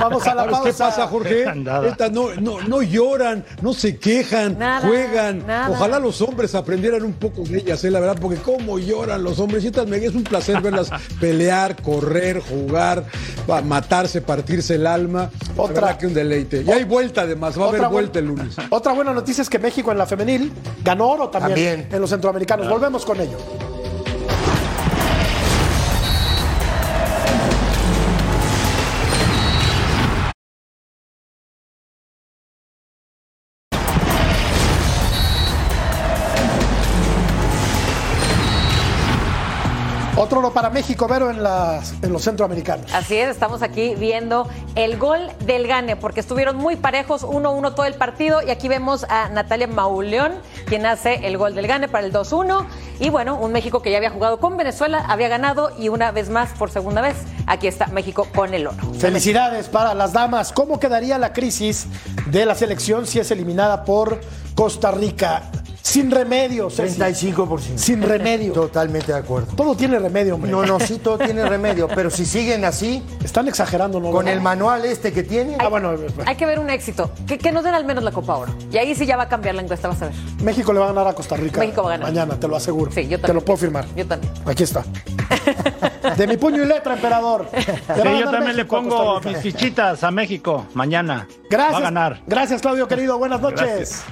Vamos 0.00 0.26
a 0.26 0.34
la 0.34 0.42
¿Sabes 0.44 0.50
pausa. 0.56 0.64
qué 0.70 0.72
pasa, 0.78 1.06
Jorge? 1.08 1.44
Estas 1.88 2.12
no, 2.12 2.34
no, 2.40 2.60
no 2.60 2.82
lloran, 2.82 3.44
no 3.62 3.72
se 3.72 3.98
quejan, 3.98 4.58
Nada, 4.58 4.86
juegan. 4.86 5.46
nada. 5.46 5.70
Ojalá 5.70 5.98
los 5.98 6.20
hombres 6.22 6.54
aprendieran 6.54 7.02
un 7.02 7.14
poco 7.14 7.42
de 7.42 7.58
ellas, 7.58 7.82
¿eh? 7.84 7.90
la 7.90 8.00
verdad, 8.00 8.16
porque 8.20 8.36
cómo 8.38 8.78
lloran 8.78 9.22
los 9.22 9.38
hombres. 9.40 9.64
Y 9.64 9.68
estas 9.68 9.86
me- 9.86 9.96
es 9.98 10.14
un 10.14 10.24
placer 10.24 10.60
verlas 10.60 10.90
pelear, 11.20 11.80
correr, 11.82 12.40
jugar, 12.40 13.04
matarse, 13.64 14.20
partirse 14.20 14.76
el 14.76 14.86
alma. 14.86 15.30
La 15.56 15.62
Otra- 15.62 15.74
verdad 15.74 15.96
que 15.98 16.06
un 16.06 16.14
deleite. 16.14 16.62
Y 16.66 16.70
hay 16.70 16.84
vuelta 16.84 17.22
además, 17.22 17.58
va 17.58 17.64
a 17.66 17.68
haber 17.68 17.86
vuelta 17.88 18.18
el 18.18 18.26
lunes. 18.26 18.56
Otra 18.70 18.92
buena 18.92 19.12
noticia 19.12 19.42
es 19.42 19.50
que 19.50 19.58
México 19.58 19.90
en 19.92 19.98
la 19.98 20.06
femenil 20.06 20.52
ganó 20.84 21.08
oro 21.08 21.28
también, 21.28 21.70
También. 21.70 21.88
en 21.94 22.00
los 22.00 22.10
centroamericanos. 22.10 22.68
Volvemos 22.68 23.04
con 23.04 23.20
ello. 23.20 23.38
Otro 40.18 40.40
oro 40.40 40.52
para 40.52 40.68
México, 40.68 41.06
Vero, 41.06 41.30
en, 41.30 41.44
las, 41.44 41.94
en 42.02 42.12
los 42.12 42.24
centroamericanos. 42.24 42.92
Así 42.92 43.16
es, 43.16 43.28
estamos 43.28 43.62
aquí 43.62 43.94
viendo 43.94 44.48
el 44.74 44.98
gol 44.98 45.30
del 45.46 45.68
Gane, 45.68 45.94
porque 45.94 46.18
estuvieron 46.18 46.56
muy 46.56 46.74
parejos, 46.74 47.22
1-1 47.24 47.72
todo 47.76 47.86
el 47.86 47.94
partido, 47.94 48.42
y 48.42 48.50
aquí 48.50 48.66
vemos 48.66 49.06
a 49.08 49.28
Natalia 49.28 49.68
Mauleón, 49.68 50.32
quien 50.66 50.86
hace 50.86 51.24
el 51.28 51.38
gol 51.38 51.54
del 51.54 51.68
Gane 51.68 51.86
para 51.86 52.04
el 52.04 52.12
2-1, 52.12 52.66
y 52.98 53.10
bueno, 53.10 53.36
un 53.36 53.52
México 53.52 53.80
que 53.80 53.92
ya 53.92 53.98
había 53.98 54.10
jugado 54.10 54.40
con 54.40 54.56
Venezuela, 54.56 55.04
había 55.08 55.28
ganado, 55.28 55.70
y 55.78 55.88
una 55.88 56.10
vez 56.10 56.30
más, 56.30 56.48
por 56.58 56.72
segunda 56.72 57.00
vez, 57.00 57.14
aquí 57.46 57.68
está 57.68 57.86
México 57.86 58.26
con 58.34 58.54
el 58.54 58.66
oro. 58.66 58.94
Felicidades 58.98 59.68
para 59.68 59.94
las 59.94 60.12
damas. 60.12 60.50
¿Cómo 60.50 60.80
quedaría 60.80 61.16
la 61.18 61.32
crisis 61.32 61.86
de 62.26 62.44
la 62.44 62.56
selección 62.56 63.06
si 63.06 63.20
es 63.20 63.30
eliminada 63.30 63.84
por 63.84 64.20
Costa 64.56 64.90
Rica? 64.90 65.44
Sin 65.88 66.10
remedio, 66.10 66.68
Ceci. 66.68 67.00
35%. 67.00 67.78
Sin 67.78 68.02
remedio. 68.02 68.52
Totalmente 68.52 69.10
de 69.10 69.18
acuerdo. 69.18 69.54
Todo 69.56 69.74
tiene 69.74 69.98
remedio, 69.98 70.34
hombre. 70.34 70.50
No, 70.50 70.66
no, 70.66 70.78
sí, 70.78 70.98
todo 70.98 71.16
tiene 71.16 71.48
remedio, 71.48 71.88
pero 71.88 72.10
si 72.10 72.26
siguen 72.26 72.66
así, 72.66 73.02
Están 73.24 73.48
exagerando, 73.48 73.98
¿no? 73.98 74.10
con 74.10 74.28
el 74.28 74.42
manual 74.42 74.84
este 74.84 75.12
que 75.14 75.22
tiene, 75.22 75.56
Ah, 75.58 75.68
bueno, 75.68 75.94
Hay 76.26 76.36
que 76.36 76.44
ver 76.44 76.58
un 76.58 76.68
éxito, 76.68 77.10
que, 77.26 77.38
que 77.38 77.52
nos 77.52 77.64
den 77.64 77.74
al 77.74 77.86
menos 77.86 78.04
la 78.04 78.12
Copa 78.12 78.36
Oro, 78.36 78.54
y 78.70 78.76
ahí 78.76 78.94
sí 78.94 79.06
ya 79.06 79.16
va 79.16 79.22
a 79.22 79.28
cambiar 79.30 79.54
la 79.54 79.62
encuesta, 79.62 79.88
vas 79.88 80.02
a 80.02 80.06
ver. 80.06 80.14
México 80.42 80.74
le 80.74 80.78
va 80.80 80.84
a 80.84 80.88
ganar 80.88 81.06
a 81.08 81.14
Costa 81.14 81.36
Rica. 81.36 81.60
México 81.60 81.82
va 81.82 81.94
a 81.94 81.96
ganar. 81.96 82.12
Mañana, 82.12 82.38
te 82.38 82.46
lo 82.48 82.56
aseguro. 82.56 82.92
Sí, 82.92 83.04
yo 83.04 83.16
Te 83.16 83.22
también. 83.22 83.34
lo 83.36 83.44
puedo 83.46 83.56
firmar. 83.56 83.86
Yo 83.96 84.06
también. 84.06 84.30
Aquí 84.44 84.64
está. 84.64 84.84
De 86.18 86.26
mi 86.26 86.36
puño 86.36 86.62
y 86.64 86.66
letra, 86.66 86.94
emperador. 86.94 87.46
Te 87.50 87.62
Sí, 87.62 87.72
yo 88.20 88.30
también 88.30 88.56
le 88.56 88.64
México 88.64 88.76
pongo 88.76 89.20
mis 89.22 89.38
fichitas 89.38 90.04
a 90.04 90.10
México 90.10 90.66
mañana. 90.74 91.26
Gracias. 91.48 91.74
Va 91.74 91.78
a 91.78 91.80
ganar. 91.80 92.20
Gracias, 92.26 92.60
Claudio, 92.60 92.86
querido. 92.88 93.16
Buenas 93.18 93.40
noches. 93.40 93.60
Gracias. 93.60 94.04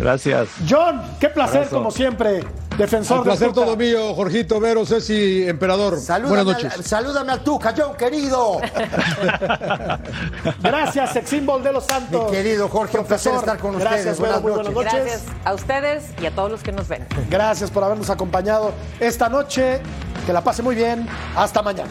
Gracias. 0.00 0.48
John, 0.68 1.02
qué 1.20 1.28
placer, 1.28 1.58
Abrazo. 1.58 1.76
como 1.76 1.90
siempre. 1.90 2.42
Defensor 2.78 3.18
del 3.18 3.24
placer 3.24 3.52
todo 3.52 3.76
mío, 3.76 4.14
Jorgito, 4.14 4.58
Vero, 4.58 4.86
Ceci, 4.86 5.46
Emperador. 5.46 6.00
Salúdame, 6.00 6.44
Buenas 6.44 6.62
noches. 6.62 6.78
al- 6.78 6.84
salúdame 6.84 7.32
al 7.32 7.40
Tuca, 7.40 7.74
John, 7.76 7.94
querido. 7.94 8.58
Gracias, 10.62 11.12
Sex 11.12 11.28
Symbol 11.28 11.62
de 11.62 11.72
los 11.72 11.84
Santos. 11.84 12.30
Mi 12.30 12.36
querido 12.36 12.68
Jorge, 12.68 12.98
un 12.98 13.04
placer 13.04 13.34
estar 13.34 13.58
con 13.58 13.78
gracias, 13.78 14.18
ustedes. 14.18 14.20
Buenas 14.20 14.42
noches. 14.42 14.74
buenas 14.74 14.92
noches. 14.94 15.04
Gracias 15.12 15.22
a 15.44 15.54
ustedes 15.54 16.04
y 16.22 16.26
a 16.26 16.30
todos 16.30 16.50
los 16.50 16.62
que 16.62 16.72
nos 16.72 16.88
ven. 16.88 17.06
Gracias 17.28 17.70
por 17.70 17.84
habernos 17.84 18.08
acompañado 18.08 18.72
esta 18.98 19.28
noche. 19.28 19.80
Que 20.24 20.32
la 20.32 20.42
pase 20.42 20.62
muy 20.62 20.74
bien. 20.74 21.06
Hasta 21.36 21.60
mañana. 21.62 21.90